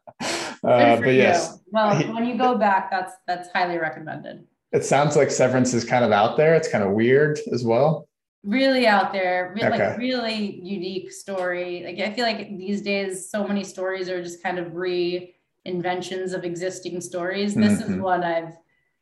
but 0.61 1.13
yes. 1.13 1.51
You. 1.53 1.61
Well, 1.71 1.95
he, 1.95 2.09
when 2.09 2.25
you 2.25 2.37
go 2.37 2.57
back, 2.57 2.89
that's, 2.89 3.13
that's 3.27 3.49
highly 3.53 3.77
recommended. 3.77 4.45
It 4.71 4.85
sounds 4.85 5.17
like 5.17 5.29
Severance 5.29 5.73
is 5.73 5.83
kind 5.83 6.05
of 6.05 6.11
out 6.11 6.37
there. 6.37 6.55
It's 6.55 6.69
kind 6.69 6.85
of 6.85 6.91
weird 6.91 7.39
as 7.51 7.65
well 7.65 8.08
really 8.43 8.87
out 8.87 9.11
there 9.11 9.53
really, 9.55 9.67
okay. 9.67 9.89
like 9.89 9.97
really 9.97 10.59
unique 10.61 11.11
story. 11.11 11.83
Like 11.83 11.99
i 11.99 12.13
feel 12.13 12.25
like 12.25 12.57
these 12.57 12.81
days 12.81 13.29
so 13.29 13.47
many 13.47 13.63
stories 13.63 14.09
are 14.09 14.23
just 14.23 14.41
kind 14.41 14.59
of 14.59 14.67
reinventions 14.67 16.33
of 16.33 16.43
existing 16.43 17.01
stories. 17.01 17.55
This 17.55 17.81
mm-hmm. 17.81 17.93
is 17.93 17.99
what 17.99 18.23
i've 18.23 18.53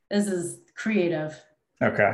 this 0.10 0.28
is 0.28 0.60
creative. 0.76 1.40
Okay. 1.82 2.14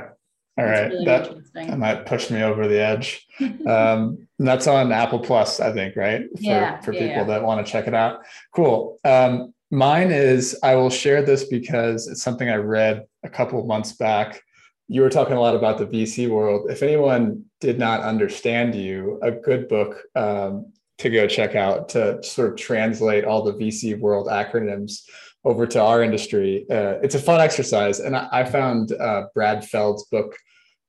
All 0.56 0.66
right. 0.66 0.92
really 0.92 1.06
that, 1.06 1.34
that 1.54 1.80
might 1.80 2.06
push 2.06 2.30
me 2.30 2.44
over 2.44 2.68
the 2.68 2.80
edge. 2.80 3.26
Um 3.68 4.28
that's 4.40 4.68
on 4.68 4.92
apple 4.92 5.20
plus 5.20 5.62
i 5.62 5.72
think 5.72 5.96
right? 5.96 6.24
For, 6.36 6.44
yeah, 6.44 6.82
for 6.82 6.92
yeah, 6.92 7.00
people 7.00 7.16
yeah. 7.16 7.24
that 7.26 7.44
want 7.44 7.66
to 7.66 7.72
check 7.72 7.88
it 7.88 7.94
out. 7.94 8.20
Cool. 8.54 9.00
Um 9.06 9.54
mine 9.72 10.12
is 10.12 10.58
i 10.62 10.76
will 10.76 10.90
share 10.90 11.24
this 11.24 11.46
because 11.46 12.08
it's 12.08 12.22
something 12.22 12.48
i 12.48 12.56
read 12.56 13.06
a 13.24 13.30
couple 13.30 13.60
of 13.60 13.66
months 13.66 13.94
back 13.94 14.44
you 14.88 15.02
were 15.02 15.10
talking 15.10 15.36
a 15.36 15.42
lot 15.42 15.56
about 15.56 15.78
the 15.78 15.88
VC 15.88 16.30
world. 16.30 16.70
If 16.70 16.84
anyone 16.84 17.46
did 17.62 17.80
not 17.80 18.02
understand 18.02 18.76
you, 18.76 19.20
a 19.22 19.32
good 19.32 19.68
book 19.68 20.04
um, 20.16 20.72
to 21.00 21.10
go 21.10 21.28
check 21.28 21.56
out 21.56 21.90
to 21.90 22.22
sort 22.24 22.52
of 22.52 22.58
translate 22.58 23.26
all 23.26 23.44
the 23.44 23.54
VC 23.54 23.98
world 24.00 24.28
acronyms 24.28 25.04
over 25.46 25.66
to 25.68 25.82
our 25.82 26.04
industry. 26.04 26.66
Uh, 26.70 26.96
it's 27.02 27.16
a 27.16 27.20
fun 27.20 27.42
exercise, 27.42 28.00
and 28.00 28.16
I, 28.16 28.28
I 28.32 28.44
found 28.44 28.92
uh, 28.94 29.24
Brad 29.34 29.66
Feld's 29.66 30.06
book 30.06 30.36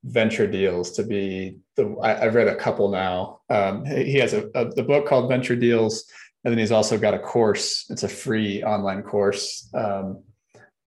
Venture 0.05 0.47
Deals 0.47 0.93
to 0.93 1.03
be 1.03 1.57
the. 1.77 1.97
I, 2.03 2.25
have 2.25 2.35
read 2.35 2.49
a 2.49 2.57
couple 2.57 2.91
now. 2.91 3.41
Um, 3.49 3.85
he 3.85 4.15
has 4.19 4.35
a, 4.35 4.49
a 4.55 4.67
the 4.67 4.83
book 4.83 5.07
called 5.07 5.29
Venture 5.29 5.57
Deals, 5.57 6.05
and 6.45 6.53
then 6.53 6.59
he's 6.59 6.73
also 6.73 6.99
got 6.99 7.15
a 7.15 7.19
course. 7.19 7.87
It's 7.89 8.03
a 8.03 8.09
free 8.09 8.63
online 8.63 9.03
course. 9.03 9.69
Um, 9.75 10.23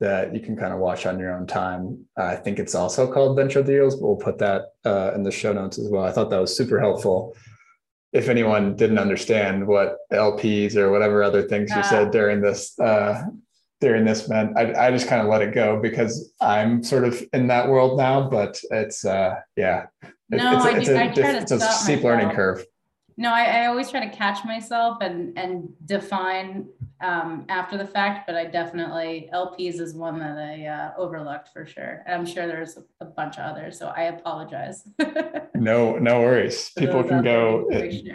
that 0.00 0.34
you 0.34 0.40
can 0.40 0.56
kind 0.56 0.72
of 0.72 0.78
watch 0.78 1.06
on 1.06 1.18
your 1.18 1.34
own 1.34 1.46
time. 1.46 2.04
I 2.16 2.36
think 2.36 2.58
it's 2.58 2.74
also 2.74 3.10
called 3.12 3.36
Venture 3.36 3.62
Deals, 3.62 3.96
but 3.96 4.06
we'll 4.06 4.16
put 4.16 4.38
that 4.38 4.66
uh, 4.84 5.12
in 5.14 5.22
the 5.22 5.32
show 5.32 5.52
notes 5.52 5.78
as 5.78 5.88
well. 5.88 6.04
I 6.04 6.12
thought 6.12 6.30
that 6.30 6.40
was 6.40 6.56
super 6.56 6.78
helpful. 6.78 7.36
If 8.12 8.28
anyone 8.28 8.76
didn't 8.76 8.98
understand 8.98 9.66
what 9.66 9.98
LPs 10.12 10.76
or 10.76 10.90
whatever 10.90 11.22
other 11.22 11.42
things 11.42 11.70
you 11.74 11.82
said 11.82 12.10
during 12.10 12.40
this 12.40 12.78
uh, 12.78 13.22
during 13.80 14.04
this 14.04 14.28
meant, 14.28 14.56
I, 14.56 14.86
I 14.86 14.90
just 14.90 15.08
kind 15.08 15.20
of 15.20 15.28
let 15.28 15.42
it 15.42 15.54
go 15.54 15.78
because 15.80 16.32
I'm 16.40 16.82
sort 16.82 17.04
of 17.04 17.22
in 17.32 17.48
that 17.48 17.68
world 17.68 17.98
now. 17.98 18.28
But 18.28 18.58
it's 18.70 19.04
uh, 19.04 19.34
yeah, 19.56 19.86
no, 20.30 20.56
it's, 20.56 20.64
I 20.64 20.78
it's, 20.78 20.86
do, 21.16 21.22
a, 21.22 21.40
it's 21.42 21.50
a 21.52 21.60
steep 21.60 21.98
myself. 21.98 22.04
learning 22.04 22.30
curve. 22.30 22.64
No, 23.20 23.32
I, 23.32 23.62
I, 23.62 23.66
always 23.66 23.90
try 23.90 23.98
to 23.98 24.16
catch 24.16 24.44
myself 24.44 24.98
and 25.00 25.36
and 25.36 25.68
define 25.86 26.68
um, 27.00 27.46
after 27.48 27.76
the 27.76 27.84
fact, 27.84 28.28
but 28.28 28.36
I 28.36 28.44
definitely 28.44 29.28
LPs 29.34 29.80
is 29.80 29.92
one 29.92 30.20
that 30.20 30.38
I 30.38 30.66
uh, 30.66 30.92
overlooked 30.96 31.48
for 31.48 31.66
sure. 31.66 32.04
And 32.06 32.14
I'm 32.14 32.24
sure 32.24 32.46
there's 32.46 32.76
a, 32.76 32.84
a 33.00 33.06
bunch 33.06 33.36
of 33.36 33.42
others, 33.42 33.76
so 33.76 33.88
I 33.88 34.02
apologize. 34.04 34.84
no, 35.56 35.98
no 35.98 36.20
worries. 36.20 36.70
People 36.78 37.02
can 37.02 37.24
go. 37.24 37.66
It, 37.72 38.06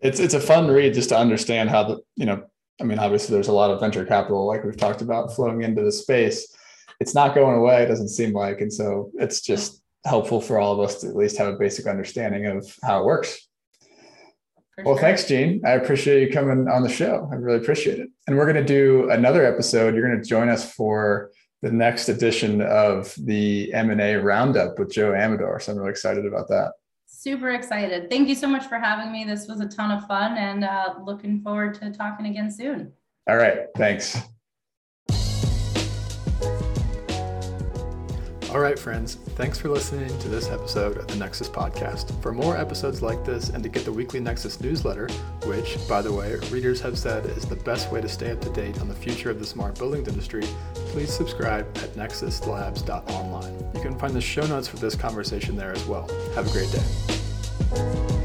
it's 0.00 0.20
it's 0.20 0.34
a 0.34 0.40
fun 0.40 0.68
read 0.68 0.94
just 0.94 1.08
to 1.08 1.18
understand 1.18 1.68
how 1.68 1.82
the 1.82 1.98
you 2.14 2.24
know. 2.24 2.44
I 2.80 2.84
mean, 2.84 3.00
obviously, 3.00 3.34
there's 3.34 3.48
a 3.48 3.52
lot 3.52 3.72
of 3.72 3.80
venture 3.80 4.04
capital, 4.04 4.46
like 4.46 4.62
we've 4.62 4.76
talked 4.76 5.02
about, 5.02 5.34
flowing 5.34 5.62
into 5.62 5.82
the 5.82 5.92
space. 5.92 6.54
It's 7.00 7.14
not 7.14 7.34
going 7.34 7.56
away. 7.56 7.82
It 7.82 7.86
doesn't 7.86 8.08
seem 8.08 8.32
like, 8.32 8.60
and 8.60 8.72
so 8.72 9.10
it's 9.14 9.40
just 9.40 9.82
helpful 10.04 10.40
for 10.40 10.60
all 10.60 10.74
of 10.74 10.80
us 10.80 11.00
to 11.00 11.08
at 11.08 11.16
least 11.16 11.38
have 11.38 11.48
a 11.48 11.58
basic 11.58 11.88
understanding 11.88 12.46
of 12.46 12.72
how 12.84 13.00
it 13.00 13.04
works. 13.04 13.48
For 14.76 14.84
well, 14.84 14.94
sure. 14.94 15.02
thanks, 15.02 15.24
Jeanne. 15.24 15.60
I 15.64 15.72
appreciate 15.72 16.26
you 16.26 16.32
coming 16.32 16.68
on 16.68 16.82
the 16.82 16.88
show. 16.88 17.28
I 17.30 17.36
really 17.36 17.58
appreciate 17.58 18.00
it. 18.00 18.10
And 18.26 18.36
we're 18.36 18.50
going 18.50 18.56
to 18.56 18.64
do 18.64 19.08
another 19.10 19.44
episode. 19.44 19.94
You're 19.94 20.06
going 20.06 20.20
to 20.20 20.28
join 20.28 20.48
us 20.48 20.72
for 20.72 21.30
the 21.62 21.70
next 21.70 22.08
edition 22.08 22.60
of 22.60 23.14
the 23.18 23.72
M&A 23.72 24.16
Roundup 24.16 24.78
with 24.78 24.92
Joe 24.92 25.12
Aamidor. 25.12 25.62
So 25.62 25.72
I'm 25.72 25.78
really 25.78 25.90
excited 25.90 26.26
about 26.26 26.48
that. 26.48 26.72
Super 27.06 27.50
excited. 27.50 28.10
Thank 28.10 28.28
you 28.28 28.34
so 28.34 28.48
much 28.48 28.66
for 28.66 28.78
having 28.78 29.12
me. 29.12 29.24
This 29.24 29.46
was 29.46 29.60
a 29.60 29.68
ton 29.68 29.90
of 29.90 30.06
fun 30.06 30.36
and 30.36 30.64
uh, 30.64 30.94
looking 31.02 31.40
forward 31.40 31.74
to 31.74 31.90
talking 31.90 32.26
again 32.26 32.50
soon. 32.50 32.92
All 33.28 33.36
right. 33.36 33.68
Thanks. 33.76 34.18
All 38.54 38.60
right, 38.60 38.78
friends, 38.78 39.16
thanks 39.30 39.58
for 39.58 39.68
listening 39.68 40.16
to 40.20 40.28
this 40.28 40.48
episode 40.48 40.98
of 40.98 41.08
the 41.08 41.16
Nexus 41.16 41.48
Podcast. 41.48 42.16
For 42.22 42.30
more 42.32 42.56
episodes 42.56 43.02
like 43.02 43.24
this 43.24 43.48
and 43.48 43.64
to 43.64 43.68
get 43.68 43.84
the 43.84 43.90
weekly 43.90 44.20
Nexus 44.20 44.60
newsletter, 44.60 45.08
which, 45.46 45.76
by 45.88 46.00
the 46.00 46.12
way, 46.12 46.36
readers 46.52 46.80
have 46.80 46.96
said 46.96 47.26
is 47.26 47.44
the 47.44 47.56
best 47.56 47.90
way 47.90 48.00
to 48.00 48.08
stay 48.08 48.30
up 48.30 48.40
to 48.42 48.50
date 48.50 48.80
on 48.80 48.86
the 48.86 48.94
future 48.94 49.28
of 49.28 49.40
the 49.40 49.44
smart 49.44 49.76
buildings 49.76 50.06
industry, 50.06 50.44
please 50.72 51.12
subscribe 51.12 51.66
at 51.78 51.94
nexuslabs.online. 51.94 53.74
You 53.74 53.80
can 53.80 53.98
find 53.98 54.14
the 54.14 54.20
show 54.20 54.46
notes 54.46 54.68
for 54.68 54.76
this 54.76 54.94
conversation 54.94 55.56
there 55.56 55.72
as 55.72 55.84
well. 55.86 56.08
Have 56.36 56.46
a 56.46 56.52
great 56.52 56.70
day. 56.70 58.23